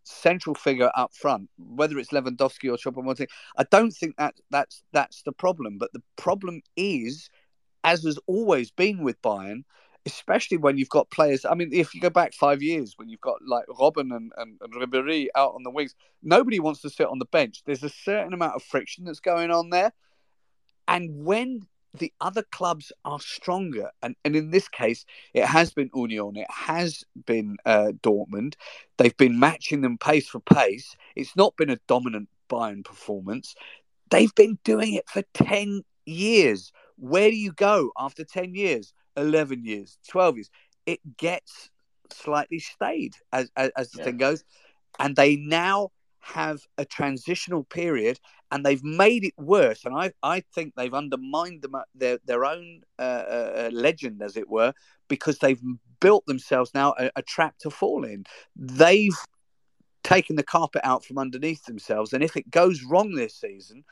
central 0.04 0.54
figure 0.54 0.90
up 0.94 1.14
front, 1.14 1.48
whether 1.58 1.98
it's 1.98 2.10
Lewandowski 2.10 2.72
or 2.72 2.76
Choupo-Moting. 2.76 3.28
I 3.56 3.64
don't 3.70 3.92
think 3.92 4.16
that 4.16 4.34
that's 4.50 4.82
that's 4.92 5.22
the 5.22 5.32
problem, 5.32 5.78
but 5.78 5.92
the 5.92 6.02
problem 6.16 6.62
is, 6.76 7.30
as 7.84 8.04
has 8.04 8.18
always 8.26 8.70
been 8.70 9.02
with 9.02 9.20
Bayern, 9.22 9.62
especially 10.06 10.56
when 10.56 10.78
you've 10.78 10.88
got 10.88 11.10
players. 11.10 11.44
I 11.44 11.54
mean, 11.54 11.70
if 11.72 11.94
you 11.94 12.00
go 12.00 12.10
back 12.10 12.32
five 12.32 12.62
years, 12.62 12.94
when 12.96 13.08
you've 13.08 13.20
got 13.20 13.36
like 13.46 13.66
Robben 13.66 14.14
and, 14.14 14.32
and, 14.36 14.58
and 14.60 14.72
Ribéry 14.74 15.26
out 15.34 15.54
on 15.54 15.62
the 15.62 15.70
wings, 15.70 15.94
nobody 16.22 16.58
wants 16.60 16.80
to 16.82 16.90
sit 16.90 17.06
on 17.06 17.18
the 17.18 17.26
bench. 17.26 17.62
There's 17.66 17.82
a 17.82 17.88
certain 17.88 18.32
amount 18.32 18.54
of 18.54 18.62
friction 18.62 19.04
that's 19.04 19.20
going 19.20 19.50
on 19.50 19.70
there. 19.70 19.92
And 20.88 21.24
when 21.24 21.66
the 21.94 22.12
other 22.20 22.42
clubs 22.50 22.92
are 23.04 23.20
stronger, 23.20 23.90
and, 24.02 24.14
and 24.24 24.36
in 24.36 24.50
this 24.50 24.68
case, 24.68 25.04
it 25.34 25.44
has 25.44 25.72
been 25.72 25.90
Union, 25.94 26.36
it 26.36 26.50
has 26.50 27.04
been 27.26 27.56
uh, 27.66 27.92
Dortmund. 28.02 28.54
They've 28.96 29.16
been 29.16 29.38
matching 29.38 29.80
them 29.80 29.98
pace 29.98 30.28
for 30.28 30.40
pace. 30.40 30.96
It's 31.16 31.36
not 31.36 31.56
been 31.56 31.70
a 31.70 31.78
dominant 31.88 32.28
Bayern 32.48 32.84
performance. 32.84 33.54
They've 34.10 34.34
been 34.34 34.58
doing 34.64 34.94
it 34.94 35.08
for 35.08 35.22
10 35.34 35.82
years. 36.06 36.72
Where 36.96 37.30
do 37.30 37.36
you 37.36 37.52
go 37.52 37.90
after 37.98 38.24
10 38.24 38.54
years? 38.54 38.92
11 39.20 39.64
years, 39.64 39.98
12 40.08 40.36
years, 40.36 40.50
it 40.86 41.00
gets 41.16 41.70
slightly 42.12 42.58
stayed 42.58 43.14
as, 43.32 43.50
as, 43.56 43.70
as 43.76 43.90
the 43.90 43.98
yeah. 43.98 44.04
thing 44.04 44.16
goes. 44.16 44.44
And 44.98 45.16
they 45.16 45.36
now 45.36 45.90
have 46.20 46.60
a 46.78 46.84
transitional 46.84 47.64
period 47.64 48.20
and 48.50 48.64
they've 48.64 48.84
made 48.84 49.24
it 49.24 49.34
worse. 49.38 49.84
And 49.84 49.94
I, 49.94 50.12
I 50.22 50.40
think 50.54 50.74
they've 50.74 50.94
undermined 50.94 51.62
them, 51.62 51.76
their, 51.94 52.18
their 52.24 52.44
own 52.44 52.82
uh, 52.98 53.02
uh, 53.02 53.52
uh, 53.56 53.70
legend, 53.72 54.22
as 54.22 54.36
it 54.36 54.48
were, 54.48 54.72
because 55.08 55.38
they've 55.38 55.60
built 56.00 56.26
themselves 56.26 56.72
now 56.74 56.94
a, 56.98 57.10
a 57.16 57.22
trap 57.22 57.58
to 57.60 57.70
fall 57.70 58.04
in. 58.04 58.24
They've 58.56 59.16
taken 60.02 60.36
the 60.36 60.42
carpet 60.42 60.82
out 60.84 61.04
from 61.04 61.18
underneath 61.18 61.64
themselves. 61.64 62.12
And 62.12 62.24
if 62.24 62.36
it 62.36 62.50
goes 62.50 62.82
wrong 62.82 63.14
this 63.14 63.34
season, 63.34 63.84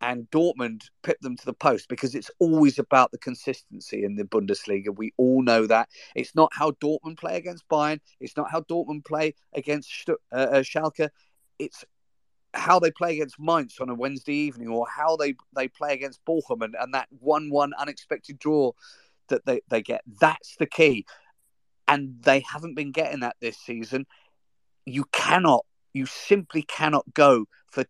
and 0.00 0.30
Dortmund 0.30 0.82
pip 1.02 1.18
them 1.20 1.36
to 1.36 1.46
the 1.46 1.52
post 1.52 1.88
because 1.88 2.14
it's 2.14 2.30
always 2.38 2.78
about 2.78 3.10
the 3.10 3.18
consistency 3.18 4.04
in 4.04 4.16
the 4.16 4.24
Bundesliga. 4.24 4.94
We 4.94 5.12
all 5.16 5.42
know 5.42 5.66
that. 5.66 5.88
It's 6.14 6.34
not 6.34 6.52
how 6.52 6.72
Dortmund 6.72 7.18
play 7.18 7.36
against 7.36 7.68
Bayern. 7.68 8.00
It's 8.20 8.36
not 8.36 8.50
how 8.50 8.60
Dortmund 8.62 9.04
play 9.04 9.34
against 9.54 10.08
uh, 10.08 10.14
uh, 10.32 10.62
Schalke. 10.62 11.08
It's 11.58 11.84
how 12.52 12.78
they 12.78 12.90
play 12.90 13.14
against 13.14 13.38
Mainz 13.38 13.78
on 13.80 13.88
a 13.88 13.94
Wednesday 13.94 14.34
evening 14.34 14.68
or 14.68 14.86
how 14.86 15.16
they, 15.16 15.34
they 15.54 15.68
play 15.68 15.94
against 15.94 16.24
Bochum 16.24 16.62
and, 16.62 16.76
and 16.78 16.94
that 16.94 17.08
1 17.20 17.50
1 17.50 17.72
unexpected 17.78 18.38
draw 18.38 18.72
that 19.28 19.44
they, 19.46 19.60
they 19.68 19.82
get. 19.82 20.02
That's 20.20 20.56
the 20.56 20.66
key. 20.66 21.06
And 21.88 22.22
they 22.22 22.40
haven't 22.40 22.74
been 22.74 22.92
getting 22.92 23.20
that 23.20 23.36
this 23.40 23.58
season. 23.58 24.06
You 24.86 25.04
cannot, 25.12 25.64
you 25.92 26.06
simply 26.06 26.62
cannot 26.62 27.12
go 27.14 27.46
for 27.70 27.84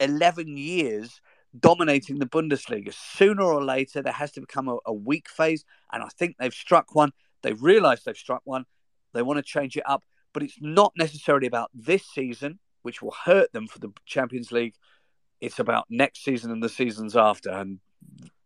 11 0.00 0.56
years 0.56 1.20
dominating 1.58 2.18
the 2.18 2.26
Bundesliga. 2.26 2.92
Sooner 2.92 3.42
or 3.42 3.62
later, 3.62 4.02
there 4.02 4.12
has 4.12 4.32
to 4.32 4.40
become 4.40 4.68
a, 4.68 4.78
a 4.86 4.92
weak 4.92 5.28
phase, 5.28 5.64
and 5.92 6.02
I 6.02 6.08
think 6.08 6.36
they've 6.38 6.52
struck 6.52 6.94
one. 6.94 7.12
They've 7.42 7.62
realised 7.62 8.04
they've 8.04 8.16
struck 8.16 8.42
one. 8.44 8.64
They 9.12 9.22
want 9.22 9.38
to 9.38 9.42
change 9.42 9.76
it 9.76 9.82
up, 9.86 10.04
but 10.32 10.42
it's 10.42 10.56
not 10.60 10.92
necessarily 10.96 11.46
about 11.46 11.70
this 11.74 12.04
season, 12.06 12.58
which 12.82 13.02
will 13.02 13.14
hurt 13.24 13.52
them 13.52 13.66
for 13.66 13.78
the 13.78 13.92
Champions 14.06 14.52
League. 14.52 14.74
It's 15.40 15.58
about 15.58 15.86
next 15.90 16.24
season 16.24 16.50
and 16.50 16.62
the 16.62 16.68
seasons 16.68 17.16
after, 17.16 17.50
and 17.50 17.80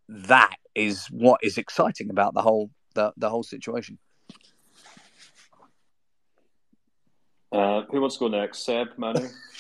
that 0.08 0.56
is 0.74 1.06
what 1.06 1.40
is 1.42 1.58
exciting 1.58 2.10
about 2.10 2.34
the 2.34 2.42
whole 2.42 2.70
the, 2.94 3.12
the 3.16 3.28
whole 3.28 3.42
situation. 3.42 3.98
Uh, 7.52 7.82
who 7.90 8.00
wants 8.00 8.16
to 8.16 8.20
go 8.20 8.28
next? 8.28 8.64
Seb, 8.64 8.88
Manu. 8.96 9.28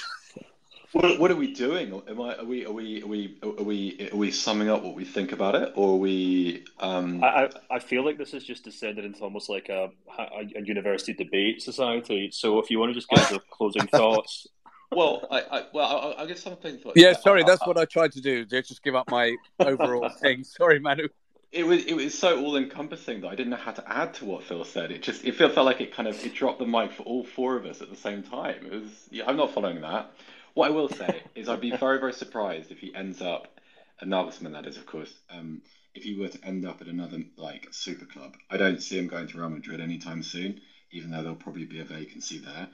What, 0.96 1.20
what, 1.20 1.30
are 1.30 1.36
we 1.36 1.52
doing? 1.52 2.00
Am 2.08 2.22
I? 2.22 2.36
Are 2.36 2.44
we? 2.44 2.64
Are 2.64 2.72
we? 2.72 3.02
Are 3.02 3.06
we? 3.06 3.38
Are 3.42 3.62
we? 3.62 4.08
Are 4.10 4.16
we 4.16 4.30
summing 4.30 4.70
up 4.70 4.82
what 4.82 4.94
we 4.94 5.04
think 5.04 5.32
about 5.32 5.54
it, 5.54 5.72
or 5.74 5.92
are 5.92 5.96
we? 5.96 6.64
Um... 6.80 7.22
I 7.22 7.50
I 7.70 7.80
feel 7.80 8.02
like 8.02 8.16
this 8.16 8.32
is 8.32 8.44
just 8.44 8.64
descended 8.64 9.04
into 9.04 9.20
almost 9.20 9.50
like 9.50 9.68
a, 9.68 9.90
a, 10.18 10.22
a 10.56 10.62
university 10.62 11.12
debate 11.12 11.60
society. 11.60 12.30
So 12.32 12.58
if 12.60 12.70
you 12.70 12.78
want 12.78 12.90
to 12.90 12.94
just 12.94 13.10
give 13.10 13.28
the 13.28 13.40
closing 13.50 13.86
thoughts. 13.88 14.46
Well, 14.90 15.26
I, 15.30 15.40
I 15.40 15.62
well 15.74 16.14
I, 16.18 16.22
I 16.22 16.26
guess 16.26 16.40
something. 16.40 16.80
Yeah, 16.94 17.12
sorry, 17.12 17.44
that's 17.44 17.66
what 17.66 17.76
I 17.76 17.84
tried 17.84 18.12
to 18.12 18.22
do. 18.22 18.46
Just 18.46 18.82
give 18.82 18.94
up 18.94 19.10
my 19.10 19.36
overall 19.60 20.08
thing. 20.22 20.44
Sorry, 20.44 20.78
Manu. 20.78 21.08
It 21.52 21.66
was 21.66 21.84
it 21.84 21.94
was 21.94 22.18
so 22.18 22.42
all 22.42 22.56
encompassing 22.56 23.20
that 23.20 23.28
I 23.28 23.34
didn't 23.34 23.50
know 23.50 23.56
how 23.56 23.72
to 23.72 23.84
add 23.86 24.14
to 24.14 24.24
what 24.24 24.44
Phil 24.44 24.64
said. 24.64 24.92
It 24.92 25.02
just 25.02 25.26
it 25.26 25.34
felt, 25.34 25.52
felt 25.52 25.66
like 25.66 25.82
it 25.82 25.94
kind 25.94 26.08
of 26.08 26.24
it 26.24 26.32
dropped 26.32 26.58
the 26.58 26.66
mic 26.66 26.92
for 26.92 27.02
all 27.02 27.22
four 27.22 27.56
of 27.56 27.66
us 27.66 27.82
at 27.82 27.90
the 27.90 27.96
same 27.96 28.22
time. 28.22 28.64
It 28.64 28.72
was 28.72 29.08
yeah, 29.10 29.24
I'm 29.26 29.36
not 29.36 29.52
following 29.52 29.82
that. 29.82 30.10
What 30.56 30.68
I 30.68 30.74
will 30.74 30.88
say 30.88 31.22
is 31.34 31.50
I'd 31.50 31.60
be 31.60 31.76
very, 31.76 32.00
very 32.00 32.14
surprised 32.14 32.70
if 32.70 32.78
he 32.78 32.94
ends 32.94 33.20
up, 33.20 33.60
a 34.00 34.06
Nagelsmann 34.06 34.52
that 34.52 34.64
is, 34.64 34.78
of 34.78 34.86
course, 34.86 35.12
um, 35.28 35.60
if 35.94 36.02
he 36.02 36.18
were 36.18 36.28
to 36.28 36.44
end 36.46 36.66
up 36.66 36.80
at 36.80 36.86
another 36.86 37.18
like 37.36 37.68
super 37.72 38.06
club. 38.06 38.38
I 38.48 38.56
don't 38.56 38.82
see 38.82 38.98
him 38.98 39.06
going 39.06 39.26
to 39.26 39.38
Real 39.38 39.50
Madrid 39.50 39.82
anytime 39.82 40.22
soon, 40.22 40.62
even 40.92 41.10
though 41.10 41.20
there'll 41.20 41.36
probably 41.36 41.66
be 41.66 41.80
a 41.80 41.84
vacancy 41.84 42.38
there. 42.38 42.68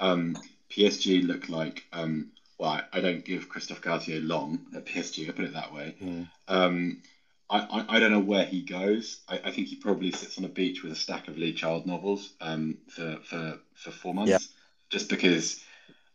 Um, 0.00 0.36
PSG 0.68 1.24
look 1.24 1.48
like, 1.48 1.84
um, 1.92 2.32
well, 2.58 2.82
I, 2.92 3.00
don't 3.00 3.24
give 3.24 3.48
Christophe 3.48 3.82
Galtier 3.82 4.26
long 4.26 4.66
at 4.74 4.84
PSG, 4.86 5.28
I 5.28 5.30
put 5.30 5.44
it 5.44 5.54
that 5.54 5.72
way. 5.72 5.94
Mm. 6.02 6.28
Um, 6.48 7.02
I, 7.48 7.60
I, 7.60 7.96
I, 7.96 8.00
don't 8.00 8.10
know 8.10 8.18
where 8.18 8.46
he 8.46 8.62
goes. 8.62 9.20
I, 9.28 9.40
I, 9.44 9.50
think 9.52 9.68
he 9.68 9.76
probably 9.76 10.10
sits 10.10 10.38
on 10.38 10.44
a 10.44 10.48
beach 10.48 10.82
with 10.82 10.90
a 10.90 10.96
stack 10.96 11.28
of 11.28 11.38
Lee 11.38 11.52
Child 11.52 11.86
novels 11.86 12.32
um, 12.40 12.78
for, 12.88 13.18
for, 13.22 13.60
for 13.76 13.92
four 13.92 14.12
months, 14.12 14.30
yeah. 14.32 14.38
just 14.90 15.08
because 15.08 15.62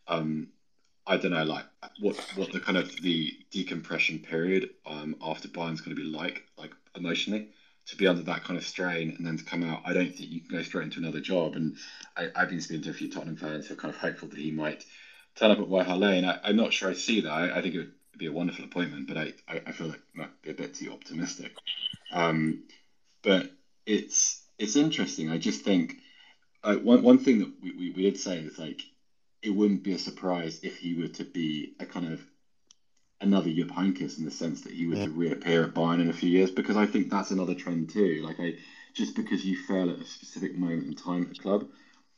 um, 0.10 0.50
I 1.06 1.18
don't 1.18 1.32
know, 1.32 1.44
like 1.44 1.66
what 2.00 2.16
what 2.36 2.52
the 2.52 2.60
kind 2.60 2.78
of 2.78 3.02
the 3.02 3.34
decompression 3.52 4.20
period 4.20 4.70
um, 4.86 5.16
after 5.22 5.48
Bayern's 5.48 5.82
going 5.82 5.96
to 5.96 6.02
be 6.02 6.08
like, 6.08 6.44
like 6.58 6.72
emotionally, 6.96 7.50
to 7.88 7.98
be 7.98 8.08
under 8.08 8.24
that 8.24 8.44
kind 8.44 8.58
of 8.58 8.66
strain 8.66 9.16
and 9.18 9.28
then 9.28 9.38
to 9.38 9.44
come 9.44 9.64
out. 9.64 9.82
I 9.86 9.94
don't 9.94 10.16
think 10.16 10.30
you 10.30 10.42
can 10.42 10.58
go 10.58 10.64
straight 10.64 10.86
into 10.86 11.00
another 11.00 11.20
job. 11.20 11.56
And 11.56 11.76
I, 12.16 12.30
have 12.36 12.50
been 12.50 12.62
speaking 12.62 12.84
to 12.84 12.92
a 12.92 12.94
few 12.94 13.12
Tottenham 13.12 13.36
fans 13.36 13.68
who 13.68 13.74
are 13.74 13.78
kind 13.78 13.94
of 13.94 14.00
hopeful 14.00 14.30
that 14.30 14.40
he 14.40 14.52
might 14.52 14.86
turn 15.36 15.52
up 15.52 15.60
at 15.60 15.68
White 15.68 15.90
Lane. 15.90 16.26
I, 16.26 16.50
am 16.50 16.56
not 16.56 16.74
sure 16.74 16.90
I 16.90 16.94
see 16.94 17.22
that. 17.22 17.32
I, 17.32 17.58
I, 17.58 17.62
think 17.62 17.76
it 17.76 17.80
would 17.80 17.94
be 18.18 18.28
a 18.28 18.32
wonderful 18.32 18.66
appointment, 18.66 19.08
but 19.08 19.18
I, 19.18 19.34
I, 19.48 19.62
I 19.68 19.72
feel 19.74 19.88
like 19.88 20.02
might 20.14 20.42
be 20.42 20.52
a 20.52 20.56
bit 20.56 20.76
too 20.76 20.94
optimistic. 20.94 21.54
Um, 22.12 22.64
but 23.24 23.52
it's 23.86 24.42
it's 24.58 24.76
interesting. 24.76 25.30
I 25.30 25.38
just 25.38 25.64
think 25.64 25.96
uh, 26.64 26.76
one 26.76 27.04
one 27.04 27.18
thing 27.18 27.40
that 27.40 27.52
we, 27.62 27.72
we, 27.72 27.92
we 27.92 28.04
did 28.04 28.18
say 28.18 28.38
is 28.38 28.58
like 28.58 28.82
it 29.44 29.52
wouldn't 29.52 29.84
be 29.84 29.94
a 29.94 30.00
surprise 30.00 30.62
if 30.64 30.78
he 30.78 30.96
were 30.96 31.10
to 31.10 31.26
be 31.26 31.76
a 31.80 31.86
kind 31.86 32.12
of 32.12 32.22
another 33.20 33.50
Jupp 33.50 33.70
Heynckes 33.70 34.18
in 34.18 34.26
the 34.26 34.32
sense 34.32 34.62
that 34.62 34.74
he 34.74 34.88
were 34.88 34.96
yeah. 34.96 35.06
to 35.06 35.12
reappear 35.12 35.64
at 35.64 35.74
Bayern 35.74 36.02
in 36.02 36.10
a 36.10 36.14
few 36.14 36.30
years 36.30 36.50
because 36.50 36.78
I 36.78 36.86
think 36.86 37.10
that's 37.10 37.32
another 37.32 37.54
trend 37.54 37.90
too. 37.90 38.22
Like 38.26 38.40
I 38.40 38.56
just 38.94 39.16
because 39.16 39.46
you 39.46 39.58
fail 39.58 39.90
at 39.90 40.00
a 40.00 40.06
specific 40.06 40.56
moment 40.56 40.88
in 40.88 40.96
time 40.96 41.24
at 41.24 41.30
the 41.30 41.36
club 41.36 41.68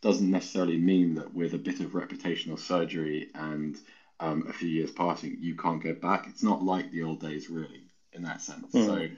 doesn't 0.01 0.29
necessarily 0.29 0.77
mean 0.77 1.15
that 1.15 1.33
with 1.33 1.53
a 1.53 1.57
bit 1.57 1.79
of 1.79 1.91
reputational 1.91 2.59
surgery 2.59 3.29
and 3.33 3.77
um, 4.19 4.45
a 4.47 4.53
few 4.53 4.69
years 4.69 4.91
passing 4.91 5.37
you 5.39 5.55
can't 5.55 5.83
go 5.83 5.93
back. 5.93 6.27
It's 6.29 6.43
not 6.43 6.63
like 6.63 6.91
the 6.91 7.03
old 7.03 7.21
days 7.21 7.49
really 7.49 7.81
in 8.13 8.21
that 8.23 8.41
sense. 8.41 8.71
Mm. 8.71 8.85
So 8.85 9.15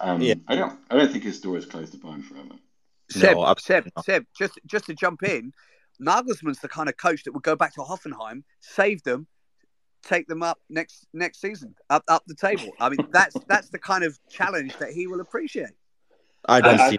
um, 0.00 0.22
yeah. 0.22 0.34
I 0.48 0.54
don't 0.56 0.78
I 0.90 0.96
don't 0.96 1.12
think 1.12 1.24
his 1.24 1.40
door 1.40 1.58
is 1.58 1.66
closed 1.66 1.92
to 1.92 1.98
Bayern 1.98 2.24
forever. 2.24 2.54
Seb, 3.10 3.36
no, 3.36 3.54
Seb, 3.58 3.88
Seb, 4.04 4.24
just 4.38 4.58
just 4.66 4.86
to 4.86 4.94
jump 4.94 5.24
in, 5.24 5.52
Nagelsmann's 6.00 6.60
the 6.60 6.68
kind 6.68 6.88
of 6.88 6.96
coach 6.96 7.24
that 7.24 7.32
would 7.32 7.42
go 7.42 7.56
back 7.56 7.74
to 7.74 7.80
Hoffenheim, 7.80 8.42
save 8.60 9.02
them, 9.02 9.26
take 10.02 10.26
them 10.26 10.42
up 10.42 10.58
next 10.68 11.06
next 11.12 11.40
season, 11.40 11.74
up 11.90 12.04
up 12.08 12.24
the 12.26 12.34
table. 12.34 12.70
I 12.80 12.88
mean, 12.88 13.06
that's 13.12 13.36
that's 13.48 13.68
the 13.70 13.78
kind 13.78 14.04
of 14.04 14.18
challenge 14.28 14.76
that 14.78 14.90
he 14.90 15.06
will 15.06 15.20
appreciate. 15.20 15.70
I 16.48 16.60
don't 16.60 16.80
I, 16.80 16.90
see. 16.90 16.98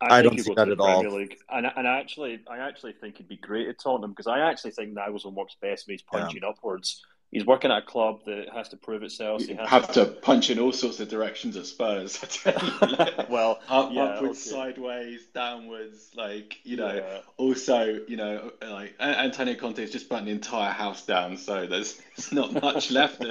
I, 0.00 0.18
I 0.18 0.22
don't 0.22 0.38
see 0.38 0.54
that 0.54 0.68
at 0.68 0.80
all. 0.80 1.02
League. 1.10 1.36
And, 1.50 1.66
and 1.76 1.86
I 1.86 1.98
actually, 1.98 2.40
I 2.48 2.58
actually 2.58 2.92
think 2.92 3.18
he'd 3.18 3.28
be 3.28 3.36
great 3.36 3.68
at 3.68 3.78
Tottenham 3.78 4.12
because 4.12 4.26
I 4.26 4.38
actually 4.38 4.70
think 4.70 4.96
Nagelsmann 4.96 5.34
works 5.34 5.56
best 5.60 5.86
when 5.86 5.94
he's 5.94 6.02
punching 6.02 6.40
yeah. 6.42 6.48
upwards 6.48 7.02
he's 7.30 7.46
working 7.46 7.70
at 7.70 7.78
a 7.78 7.86
club 7.86 8.24
that 8.26 8.48
has 8.52 8.68
to 8.70 8.76
prove 8.76 9.02
itself. 9.02 9.42
He 9.42 9.54
have 9.54 9.88
to... 9.88 10.04
to... 10.04 10.06
punch 10.06 10.50
in 10.50 10.58
all 10.58 10.72
sorts 10.72 11.00
of 11.00 11.08
directions 11.08 11.56
at 11.56 11.66
Spurs. 11.66 12.18
well, 13.28 13.60
Up, 13.68 13.90
yeah, 13.92 14.02
upwards, 14.02 14.46
okay. 14.46 14.72
sideways, 14.72 15.26
downwards. 15.34 16.10
Like 16.14 16.58
you 16.64 16.76
know, 16.76 16.92
yeah. 16.92 17.20
also 17.36 18.00
you 18.06 18.16
know, 18.16 18.52
like 18.62 18.94
Antonio 19.00 19.54
Conte 19.54 19.80
has 19.80 19.90
just 19.90 20.08
burnt 20.08 20.26
the 20.26 20.32
entire 20.32 20.72
house 20.72 21.06
down, 21.06 21.36
so 21.36 21.66
there's, 21.66 22.00
there's 22.16 22.32
not 22.32 22.52
much 22.52 22.90
left. 22.90 23.22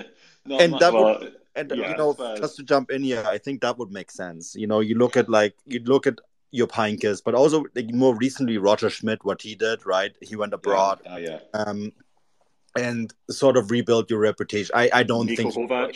Not 0.45 0.62
and 0.62 0.72
much 0.72 0.80
that 0.80 0.93
would, 0.93 1.36
and 1.56 1.72
yeah, 1.76 1.91
you 1.91 1.97
know, 1.97 2.14
Spurs. 2.14 2.39
just 2.39 2.56
to 2.58 2.64
jump 2.64 2.91
in 2.91 3.04
here, 3.04 3.24
I 3.26 3.38
think 3.38 3.62
that 3.62 3.78
would 3.78 3.91
make 3.91 4.12
sense. 4.12 4.56
You 4.56 4.68
know, 4.68 4.80
you 4.80 4.95
look 4.95 5.18
at 5.18 5.30
like 5.30 5.56
you 5.66 5.80
look 5.80 6.08
at 6.08 6.20
your 6.52 6.68
Heynckes, 6.68 7.22
but 7.24 7.36
also 7.36 7.66
like, 7.76 7.93
more 7.93 8.16
recently 8.16 8.58
Roger 8.58 8.89
Schmidt, 8.89 9.24
what 9.24 9.41
he 9.41 9.56
did, 9.56 9.86
right? 9.86 10.16
He 10.22 10.36
went 10.36 10.54
abroad. 10.54 11.00
Yeah. 11.06 11.14
Oh, 11.14 11.18
yeah. 11.18 11.39
Um, 11.54 11.91
and 12.80 13.13
sort 13.30 13.57
of 13.57 13.71
rebuild 13.71 14.09
your 14.09 14.19
reputation. 14.19 14.71
I, 14.73 14.89
I 14.93 15.03
don't 15.03 15.27
think 15.27 15.53
Kovac. 15.53 15.95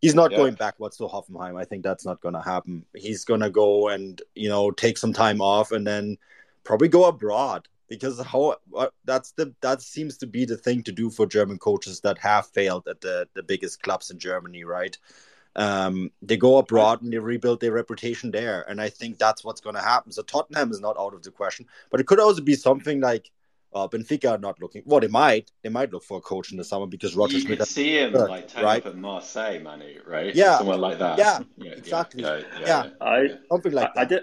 he's 0.00 0.14
not 0.14 0.30
yeah. 0.30 0.38
going 0.38 0.54
backwards 0.54 0.96
to 0.98 1.04
Hoffenheim. 1.04 1.60
I 1.60 1.64
think 1.64 1.82
that's 1.82 2.04
not 2.04 2.20
going 2.20 2.34
to 2.34 2.40
happen. 2.40 2.84
He's 2.94 3.24
going 3.24 3.40
to 3.40 3.50
go 3.50 3.88
and 3.88 4.20
you 4.34 4.48
know 4.48 4.70
take 4.70 4.98
some 4.98 5.12
time 5.12 5.40
off 5.40 5.72
and 5.72 5.86
then 5.86 6.18
probably 6.64 6.88
go 6.88 7.06
abroad 7.06 7.68
because 7.88 8.20
how 8.20 8.56
uh, 8.76 8.86
that's 9.04 9.32
the 9.32 9.54
that 9.60 9.82
seems 9.82 10.16
to 10.18 10.26
be 10.26 10.44
the 10.44 10.56
thing 10.56 10.82
to 10.84 10.92
do 10.92 11.10
for 11.10 11.26
German 11.26 11.58
coaches 11.58 12.00
that 12.00 12.18
have 12.18 12.46
failed 12.46 12.88
at 12.88 13.00
the 13.00 13.28
the 13.34 13.42
biggest 13.42 13.82
clubs 13.82 14.10
in 14.10 14.18
Germany, 14.18 14.64
right? 14.64 14.96
Um, 15.54 16.10
they 16.22 16.38
go 16.38 16.56
abroad 16.56 17.02
and 17.02 17.12
they 17.12 17.18
rebuild 17.18 17.60
their 17.60 17.72
reputation 17.72 18.30
there, 18.30 18.64
and 18.68 18.80
I 18.80 18.88
think 18.88 19.18
that's 19.18 19.44
what's 19.44 19.60
going 19.60 19.76
to 19.76 19.82
happen. 19.82 20.10
So 20.10 20.22
Tottenham 20.22 20.70
is 20.70 20.80
not 20.80 20.96
out 20.98 21.12
of 21.12 21.22
the 21.22 21.30
question, 21.30 21.66
but 21.90 22.00
it 22.00 22.06
could 22.06 22.20
also 22.20 22.40
be 22.40 22.54
something 22.54 23.00
like 23.00 23.30
uh, 23.74 23.88
Benfica 23.88 24.32
are 24.32 24.38
not 24.38 24.60
looking. 24.60 24.82
Well, 24.84 25.00
they 25.00 25.08
might. 25.08 25.50
They 25.62 25.68
might 25.68 25.92
look 25.92 26.04
for 26.04 26.18
a 26.18 26.20
coach 26.20 26.52
in 26.52 26.58
the 26.58 26.64
summer 26.64 26.86
because 26.86 27.14
Roger 27.16 27.36
You 27.36 27.42
Schmidt. 27.42 27.58
could 27.60 27.68
see 27.68 27.98
him 27.98 28.12
Hurt, 28.12 28.30
like 28.30 28.48
turn 28.48 28.64
right? 28.64 28.82
up 28.82 28.86
at 28.92 28.96
Marseille, 28.96 29.60
Manu, 29.60 30.00
right? 30.06 30.34
Yeah. 30.34 30.58
somewhere 30.58 30.76
like 30.76 30.98
that. 30.98 31.18
Yeah, 31.18 31.40
yeah 31.56 31.72
exactly. 31.72 32.22
Yeah, 32.22 32.42
Yeah. 32.60 32.90
I 33.00 33.28
something 33.50 33.72
like 33.72 33.90
I, 33.96 34.00
I 34.02 34.04
that. 34.04 34.08
did. 34.08 34.22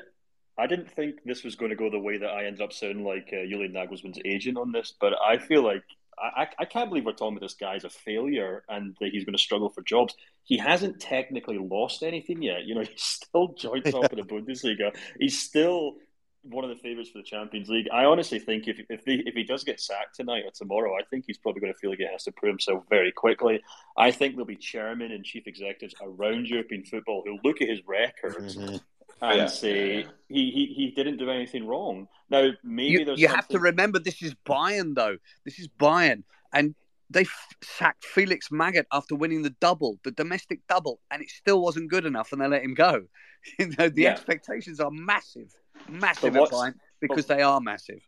I 0.58 0.68
didn't 0.68 0.92
think 0.92 1.24
this 1.24 1.44
was 1.46 1.56
going 1.56 1.70
to 1.70 1.78
go 1.78 1.90
the 1.90 2.00
way 2.00 2.18
that 2.18 2.30
I 2.30 2.46
ended 2.46 2.62
up 2.62 2.74
sounding 2.74 3.06
like 3.06 3.30
uh, 3.32 3.48
Julian 3.48 3.72
Nagelsmann's 3.72 4.20
agent 4.26 4.58
on 4.58 4.74
this, 4.74 4.94
but 5.00 5.14
I 5.26 5.38
feel 5.38 5.64
like 5.64 5.84
I, 6.22 6.42
I, 6.44 6.48
I 6.60 6.66
can't 6.66 6.90
believe 6.90 7.06
we're 7.06 7.14
talking 7.14 7.38
about 7.38 7.46
this 7.46 7.54
guy 7.54 7.76
as 7.76 7.86
a 7.86 7.90
failure 7.90 8.64
and 8.68 8.94
that 9.00 9.10
he's 9.12 9.24
going 9.24 9.38
to 9.38 9.42
struggle 9.42 9.70
for 9.70 9.82
jobs. 9.84 10.16
He 10.44 10.58
hasn't 10.58 11.00
technically 11.00 11.58
lost 11.58 12.04
anything 12.04 12.42
yet. 12.42 12.66
You 12.66 12.76
know, 12.76 12.82
he's 12.92 13.02
still 13.02 13.54
joint 13.58 13.86
top 13.86 14.12
of 14.12 14.18
the 14.18 14.24
Bundesliga. 14.24 14.94
He's 15.18 15.40
still 15.40 15.96
one 16.44 16.64
of 16.64 16.70
the 16.70 16.76
favourites 16.78 17.10
for 17.10 17.18
the 17.20 17.24
Champions 17.24 17.70
League. 17.70 17.88
I 17.94 18.06
honestly 18.06 18.40
think 18.40 18.68
if 18.68 18.80
if, 18.90 19.04
they, 19.06 19.16
if 19.26 19.34
he 19.36 19.44
does 19.44 19.64
get 19.64 19.80
sacked 19.80 20.16
tonight 20.16 20.44
or 20.46 20.52
tomorrow, 20.52 20.94
I 20.96 21.04
think 21.10 21.26
he's 21.28 21.38
probably 21.38 21.62
going 21.62 21.74
to 21.74 21.80
feel 21.80 21.90
like 21.90 22.00
he 22.00 22.08
has 22.12 22.24
to 22.24 22.32
prove 22.32 22.52
himself 22.52 22.84
very 22.90 23.12
quickly. 23.12 23.62
I 23.98 24.12
think 24.12 24.34
there'll 24.36 24.46
be 24.46 24.56
chairmen 24.56 25.12
and 25.12 25.24
chief 25.24 25.48
executives 25.48 25.96
around 26.02 26.48
European 26.48 26.84
football 26.86 27.24
who 27.26 27.38
look 27.48 27.62
at 27.62 27.68
his 27.70 27.82
records 27.86 28.56
Mhm. 28.56 28.82
and 29.22 29.38
Yeah, 29.38 29.46
say 29.48 29.88
yeah, 29.92 30.00
yeah. 30.00 30.08
He, 30.30 30.52
he 30.52 30.66
he 30.74 30.92
didn't 30.92 31.18
do 31.18 31.30
anything 31.30 31.66
wrong. 31.68 32.08
Now 32.30 32.52
maybe 32.64 33.00
You, 33.00 33.06
there's 33.06 33.20
you 33.20 33.28
have 33.28 33.48
to 33.50 33.60
remember 33.60 34.00
this 34.00 34.22
is 34.22 34.34
Bayern, 34.48 34.96
though. 34.96 35.18
This 35.46 35.60
is 35.60 35.68
Bayern. 35.68 36.24
And 36.54 36.74
they 37.12 37.22
f- 37.22 37.48
sacked 37.64 38.06
Felix 38.06 38.50
Magath 38.50 38.86
after 38.92 39.16
winning 39.16 39.42
the 39.42 39.50
double, 39.60 40.00
the 40.04 40.12
domestic 40.12 40.60
double, 40.70 41.00
and 41.10 41.22
it 41.24 41.30
still 41.30 41.60
wasn't 41.62 41.90
good 41.90 42.06
enough, 42.06 42.32
and 42.32 42.40
they 42.42 42.48
let 42.48 42.64
him 42.64 42.74
go. 42.76 43.04
You 43.58 43.68
know, 43.78 43.88
the 43.90 44.02
Yeah. 44.04 44.12
expectations 44.12 44.80
are 44.82 44.92
massive, 44.92 45.50
massive 45.92 46.36
at 46.36 46.50
Bayern 46.50 46.74
because 47.00 47.26
but- 47.26 47.38
they 47.38 47.44
are 47.44 47.60
massive. 47.60 48.02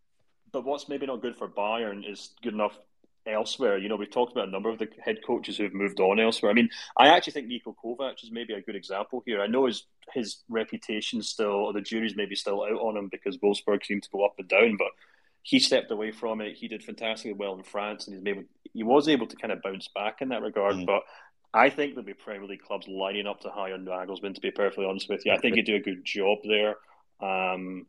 But 0.51 0.65
what's 0.65 0.89
maybe 0.89 1.05
not 1.05 1.21
good 1.21 1.37
for 1.37 1.47
Bayern 1.47 2.09
is 2.09 2.31
good 2.41 2.53
enough 2.53 2.77
elsewhere. 3.25 3.77
You 3.77 3.89
know, 3.89 3.95
we've 3.95 4.11
talked 4.11 4.31
about 4.31 4.47
a 4.47 4.51
number 4.51 4.69
of 4.69 4.79
the 4.79 4.87
head 5.03 5.19
coaches 5.25 5.57
who've 5.57 5.73
moved 5.73 5.99
on 5.99 6.19
elsewhere. 6.19 6.51
I 6.51 6.55
mean, 6.55 6.69
I 6.97 7.07
actually 7.07 7.33
think 7.33 7.47
Niko 7.47 7.75
Kovac 7.83 8.23
is 8.23 8.31
maybe 8.31 8.53
a 8.53 8.61
good 8.61 8.75
example 8.75 9.23
here. 9.25 9.41
I 9.41 9.47
know 9.47 9.65
his 9.65 9.85
his 10.13 10.37
reputation 10.49 11.21
still, 11.21 11.47
or 11.47 11.73
the 11.73 11.81
jury's 11.81 12.15
maybe 12.15 12.35
still 12.35 12.63
out 12.63 12.79
on 12.81 12.97
him 12.97 13.09
because 13.09 13.37
Wolfsburg 13.37 13.85
seemed 13.85 14.03
to 14.03 14.09
go 14.11 14.25
up 14.25 14.35
and 14.39 14.47
down, 14.47 14.77
but 14.77 14.91
he 15.43 15.59
stepped 15.59 15.91
away 15.91 16.11
from 16.11 16.41
it. 16.41 16.57
He 16.57 16.67
did 16.67 16.83
fantastically 16.83 17.33
well 17.33 17.55
in 17.55 17.63
France, 17.63 18.07
and 18.07 18.15
he's 18.15 18.27
able, 18.27 18.43
he 18.73 18.83
was 18.83 19.07
able 19.07 19.27
to 19.27 19.35
kind 19.35 19.51
of 19.51 19.61
bounce 19.61 19.87
back 19.87 20.21
in 20.21 20.29
that 20.29 20.41
regard. 20.41 20.75
Mm. 20.75 20.85
But 20.85 21.03
I 21.53 21.69
think 21.69 21.93
there'll 21.93 22.05
be 22.05 22.13
Premier 22.13 22.47
League 22.47 22.61
clubs 22.61 22.87
lining 22.87 23.27
up 23.27 23.41
to 23.41 23.49
hire 23.49 23.77
Nagelsmann. 23.77 24.35
To 24.35 24.41
be 24.41 24.51
perfectly 24.51 24.85
honest 24.85 25.09
with 25.09 25.25
you, 25.25 25.31
I 25.31 25.37
think 25.37 25.55
he'd 25.55 25.65
do 25.65 25.75
a 25.75 25.79
good 25.79 26.03
job 26.03 26.39
there. 26.43 26.75
Um, 27.21 27.85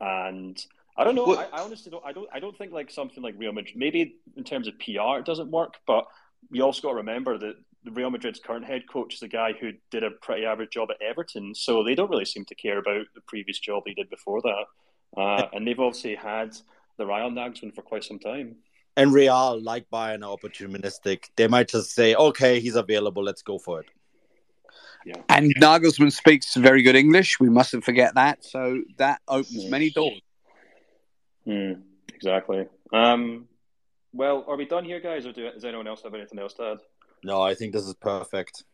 and 0.00 0.62
I 0.96 1.04
don't 1.04 1.14
know. 1.14 1.24
Well- 1.26 1.38
I, 1.52 1.58
I 1.58 1.62
honestly 1.62 1.90
don't. 1.90 2.04
I 2.04 2.12
don't. 2.12 2.28
I 2.32 2.40
don't 2.40 2.56
think 2.56 2.72
like 2.72 2.90
something 2.90 3.22
like 3.22 3.34
Real 3.38 3.52
Madrid. 3.52 3.76
Maybe 3.76 4.16
in 4.36 4.44
terms 4.44 4.68
of 4.68 4.78
PR, 4.78 5.18
it 5.18 5.24
doesn't 5.24 5.50
work. 5.50 5.74
But 5.86 6.06
you 6.50 6.62
also 6.62 6.82
got 6.82 6.90
to 6.90 6.96
remember 6.96 7.38
that 7.38 7.54
Real 7.92 8.10
Madrid's 8.10 8.40
current 8.40 8.64
head 8.64 8.84
coach 8.90 9.14
is 9.14 9.22
a 9.22 9.28
guy 9.28 9.52
who 9.52 9.72
did 9.90 10.04
a 10.04 10.10
pretty 10.10 10.44
average 10.44 10.70
job 10.70 10.90
at 10.90 11.02
Everton, 11.02 11.54
so 11.54 11.82
they 11.82 11.94
don't 11.94 12.10
really 12.10 12.24
seem 12.24 12.44
to 12.46 12.54
care 12.54 12.78
about 12.78 13.06
the 13.14 13.20
previous 13.26 13.58
job 13.58 13.82
he 13.86 13.94
did 13.94 14.08
before 14.10 14.40
that. 14.42 14.64
Uh, 15.16 15.46
and 15.52 15.66
they've 15.66 15.78
obviously 15.78 16.14
had 16.14 16.56
the 16.98 17.06
Real 17.06 17.30
Nagelsmann 17.30 17.74
for 17.74 17.82
quite 17.82 18.04
some 18.04 18.18
time. 18.18 18.56
And 18.96 19.12
Real, 19.12 19.60
like 19.60 19.86
Bayern, 19.92 20.24
are 20.24 20.36
opportunistic. 20.36 21.24
They 21.36 21.48
might 21.48 21.68
just 21.68 21.90
say, 21.90 22.14
"Okay, 22.14 22.60
he's 22.60 22.76
available. 22.76 23.22
Let's 23.22 23.42
go 23.42 23.58
for 23.58 23.80
it." 23.80 23.86
And 25.28 25.54
Nagelsmann 25.56 26.12
speaks 26.12 26.54
very 26.54 26.82
good 26.82 26.96
English. 26.96 27.38
We 27.40 27.50
mustn't 27.50 27.84
forget 27.84 28.14
that. 28.14 28.44
So 28.44 28.82
that 28.96 29.20
opens 29.28 29.70
many 29.70 29.90
doors. 29.90 30.20
Hmm, 31.44 31.72
exactly. 32.12 32.66
Um, 32.92 33.48
well, 34.12 34.44
are 34.48 34.56
we 34.56 34.64
done 34.64 34.84
here, 34.84 35.00
guys, 35.00 35.26
or 35.26 35.32
do, 35.32 35.50
does 35.50 35.64
anyone 35.64 35.86
else 35.86 36.02
have 36.02 36.14
anything 36.14 36.38
else 36.38 36.54
to 36.54 36.72
add? 36.72 36.78
No, 37.22 37.42
I 37.42 37.54
think 37.54 37.72
this 37.72 37.84
is 37.84 37.94
perfect. 37.94 38.64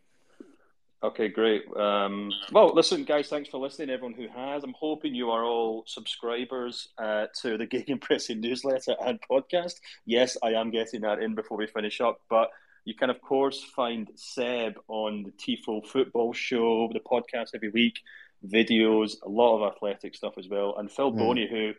Okay, 1.03 1.29
great. 1.29 1.63
Um, 1.75 2.31
well, 2.51 2.75
listen, 2.75 3.05
guys, 3.05 3.27
thanks 3.27 3.49
for 3.49 3.57
listening. 3.57 3.89
Everyone 3.89 4.13
who 4.13 4.27
has, 4.27 4.63
I'm 4.63 4.75
hoping 4.77 5.15
you 5.15 5.31
are 5.31 5.43
all 5.43 5.83
subscribers 5.87 6.89
uh, 6.99 7.25
to 7.41 7.57
the 7.57 7.65
Gegenpressing 7.65 8.39
newsletter 8.39 8.95
and 9.03 9.19
podcast. 9.29 9.75
Yes, 10.05 10.37
I 10.43 10.49
am 10.49 10.69
getting 10.69 11.01
that 11.01 11.19
in 11.19 11.33
before 11.33 11.57
we 11.57 11.65
finish 11.65 12.01
up, 12.01 12.21
but 12.29 12.51
you 12.85 12.95
can, 12.95 13.09
of 13.09 13.21
course, 13.21 13.63
find 13.63 14.09
Seb 14.15 14.79
on 14.87 15.23
the 15.23 15.31
Tifo 15.31 15.85
Football 15.85 16.33
Show, 16.33 16.89
the 16.93 16.99
podcast 16.99 17.49
every 17.53 17.69
week, 17.69 17.99
videos, 18.45 19.15
a 19.23 19.29
lot 19.29 19.57
of 19.57 19.71
athletic 19.73 20.15
stuff 20.15 20.33
as 20.37 20.47
well, 20.47 20.75
and 20.77 20.91
Phil 20.91 21.11
Mm. 21.11 21.17
Bonney, 21.17 21.47
who. 21.49 21.73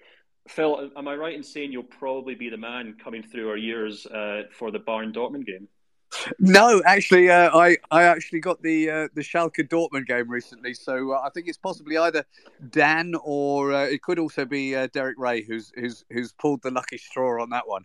Phil, 0.49 0.91
am 0.97 1.07
I 1.07 1.15
right 1.15 1.37
in 1.37 1.43
saying 1.45 1.71
you'll 1.71 1.85
probably 1.85 2.35
be 2.35 2.49
the 2.51 2.57
man 2.57 2.97
coming 3.03 3.23
through 3.23 3.49
our 3.49 3.57
years 3.57 4.07
uh, 4.07 4.43
for 4.51 4.73
the 4.73 4.81
Bayern 4.81 5.15
Dortmund 5.15 5.47
game? 5.47 5.69
No, 6.39 6.83
actually, 6.85 7.31
uh, 7.31 7.57
I 7.57 7.79
I 7.91 8.03
actually 8.03 8.41
got 8.41 8.61
the 8.61 8.91
uh, 8.91 9.09
the 9.15 9.23
Schalke 9.23 9.69
Dortmund 9.69 10.07
game 10.07 10.29
recently, 10.29 10.75
so 10.75 11.13
uh, 11.13 11.21
I 11.25 11.31
think 11.31 11.49
it's 11.49 11.59
possibly 11.59 11.97
either 11.97 12.25
Dan 12.71 13.15
or 13.23 13.73
uh, 13.73 13.85
it 13.85 14.03
could 14.03 14.19
also 14.19 14.45
be 14.45 14.75
uh, 14.77 14.89
Derek 14.93 15.17
Ray 15.19 15.43
who's 15.43 15.73
who's 15.75 16.05
who's 16.11 16.33
pulled 16.33 16.63
the 16.63 16.71
lucky 16.71 16.99
straw 16.99 17.41
on 17.41 17.51
that 17.51 17.67
one. 17.67 17.85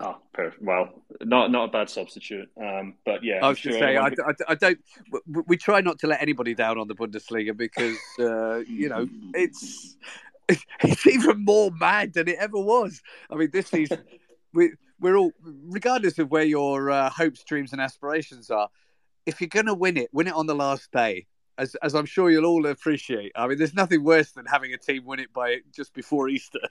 Oh, 0.00 0.16
perfect. 0.32 0.62
Well, 0.62 0.90
not 1.20 1.50
not 1.50 1.68
a 1.68 1.72
bad 1.72 1.90
substitute. 1.90 2.48
Um, 2.60 2.94
but 3.04 3.22
yeah, 3.22 3.40
I 3.42 3.48
was 3.48 3.58
sure 3.58 3.72
to 3.72 3.78
say, 3.78 3.96
I, 3.96 4.06
I, 4.06 4.32
I 4.48 4.54
don't. 4.54 4.78
We, 5.26 5.42
we 5.46 5.56
try 5.56 5.80
not 5.80 5.98
to 6.00 6.06
let 6.06 6.22
anybody 6.22 6.54
down 6.54 6.78
on 6.78 6.88
the 6.88 6.94
Bundesliga 6.94 7.56
because 7.56 7.98
uh, 8.18 8.58
you 8.68 8.88
know 8.88 9.08
it's 9.34 9.96
it's 10.48 11.06
even 11.06 11.44
more 11.44 11.70
mad 11.78 12.14
than 12.14 12.28
it 12.28 12.36
ever 12.38 12.58
was. 12.58 13.02
I 13.30 13.36
mean, 13.36 13.50
this 13.52 13.68
season 13.68 14.02
we 14.54 14.72
we're 15.00 15.16
all, 15.16 15.32
regardless 15.42 16.18
of 16.18 16.30
where 16.30 16.44
your 16.44 16.90
uh, 16.90 17.10
hopes, 17.10 17.42
dreams, 17.42 17.72
and 17.72 17.80
aspirations 17.80 18.50
are. 18.50 18.68
If 19.26 19.40
you're 19.40 19.48
going 19.48 19.66
to 19.66 19.74
win 19.74 19.96
it, 19.96 20.08
win 20.12 20.28
it 20.28 20.34
on 20.34 20.46
the 20.46 20.54
last 20.54 20.90
day. 20.92 21.26
As, 21.58 21.74
as 21.82 21.94
I'm 21.94 22.06
sure 22.06 22.30
you'll 22.30 22.46
all 22.46 22.66
appreciate. 22.66 23.32
I 23.36 23.46
mean, 23.46 23.58
there's 23.58 23.74
nothing 23.74 24.02
worse 24.02 24.32
than 24.32 24.46
having 24.46 24.72
a 24.72 24.78
team 24.78 25.04
win 25.04 25.20
it 25.20 25.32
by 25.32 25.58
just 25.74 25.92
before 25.92 26.28
Easter. 26.28 26.60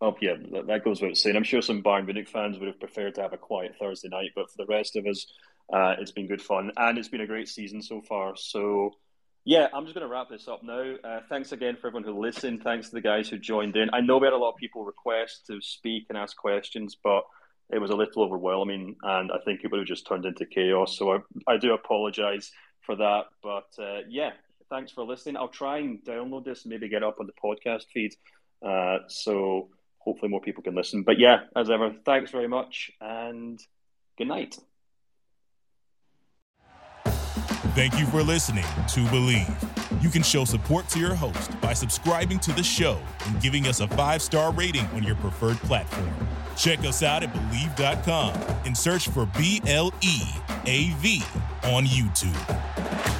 Oh 0.00 0.16
yeah, 0.20 0.34
that, 0.52 0.66
that 0.66 0.84
goes 0.84 1.00
without 1.00 1.16
saying. 1.16 1.36
I'm 1.36 1.44
sure 1.44 1.60
some 1.60 1.82
Bayern 1.82 2.06
Munich 2.06 2.28
fans 2.28 2.58
would 2.58 2.68
have 2.68 2.80
preferred 2.80 3.14
to 3.16 3.22
have 3.22 3.32
a 3.32 3.38
quiet 3.38 3.76
Thursday 3.78 4.08
night, 4.08 4.30
but 4.34 4.50
for 4.50 4.56
the 4.56 4.66
rest 4.66 4.96
of 4.96 5.06
us, 5.06 5.26
uh, 5.72 5.96
it's 5.98 6.10
been 6.10 6.26
good 6.26 6.42
fun 6.42 6.72
and 6.76 6.98
it's 6.98 7.08
been 7.08 7.20
a 7.20 7.26
great 7.26 7.48
season 7.48 7.82
so 7.82 8.00
far. 8.00 8.34
So 8.36 8.94
yeah, 9.44 9.68
I'm 9.72 9.84
just 9.84 9.94
going 9.94 10.06
to 10.06 10.12
wrap 10.12 10.28
this 10.28 10.48
up 10.48 10.62
now. 10.62 10.94
Uh, 11.02 11.20
thanks 11.28 11.52
again 11.52 11.76
for 11.76 11.86
everyone 11.86 12.04
who 12.04 12.20
listened. 12.20 12.62
Thanks 12.62 12.88
to 12.88 12.94
the 12.94 13.00
guys 13.00 13.28
who 13.28 13.38
joined 13.38 13.76
in. 13.76 13.88
I 13.92 14.00
know 14.00 14.18
we 14.18 14.26
had 14.26 14.34
a 14.34 14.38
lot 14.38 14.50
of 14.50 14.56
people 14.56 14.84
request 14.84 15.46
to 15.46 15.60
speak 15.62 16.06
and 16.08 16.18
ask 16.18 16.36
questions, 16.36 16.96
but 17.02 17.24
it 17.70 17.78
was 17.78 17.90
a 17.90 17.96
little 17.96 18.22
overwhelming, 18.22 18.96
and 19.02 19.30
I 19.30 19.38
think 19.44 19.60
it 19.62 19.70
would 19.70 19.78
have 19.78 19.86
just 19.86 20.06
turned 20.06 20.26
into 20.26 20.44
chaos. 20.44 20.98
So 20.98 21.12
I, 21.12 21.18
I 21.46 21.56
do 21.56 21.72
apologize 21.72 22.50
for 22.82 22.96
that. 22.96 23.26
But 23.42 23.68
uh, 23.78 24.00
yeah, 24.08 24.32
thanks 24.68 24.92
for 24.92 25.04
listening. 25.04 25.36
I'll 25.36 25.48
try 25.48 25.78
and 25.78 26.04
download 26.04 26.44
this 26.44 26.64
and 26.64 26.70
maybe 26.70 26.88
get 26.88 27.02
up 27.02 27.18
on 27.20 27.26
the 27.26 27.32
podcast 27.32 27.84
feed. 27.92 28.14
Uh, 28.64 28.98
so 29.08 29.68
hopefully 30.00 30.30
more 30.30 30.40
people 30.40 30.62
can 30.62 30.74
listen. 30.74 31.02
But 31.02 31.18
yeah, 31.18 31.42
as 31.54 31.70
ever, 31.70 31.94
thanks 32.04 32.30
very 32.30 32.48
much 32.48 32.90
and 33.00 33.60
good 34.18 34.28
night. 34.28 34.58
Thank 37.74 37.98
you 38.00 38.06
for 38.06 38.22
listening 38.22 38.64
to 38.64 39.00
Bleav. 39.06 40.02
You 40.02 40.10
can 40.10 40.22
show 40.22 40.44
support 40.44 40.88
to 40.88 40.98
your 40.98 41.14
host 41.14 41.58
by 41.60 41.72
subscribing 41.72 42.40
to 42.40 42.52
the 42.52 42.64
show 42.64 42.98
and 43.26 43.40
giving 43.40 43.66
us 43.66 43.80
a 43.80 43.86
five 43.88 44.22
star 44.22 44.52
rating 44.52 44.86
on 44.86 45.04
your 45.04 45.14
preferred 45.16 45.56
platform. 45.58 46.10
Check 46.56 46.80
us 46.80 47.02
out 47.02 47.22
at 47.22 47.32
Bleav.com 47.32 48.34
and 48.66 48.76
search 48.76 49.08
for 49.08 49.26
B 49.38 49.62
L 49.66 49.94
E 50.02 50.20
A 50.66 50.90
V 50.98 51.22
on 51.62 51.84
YouTube. 51.84 53.19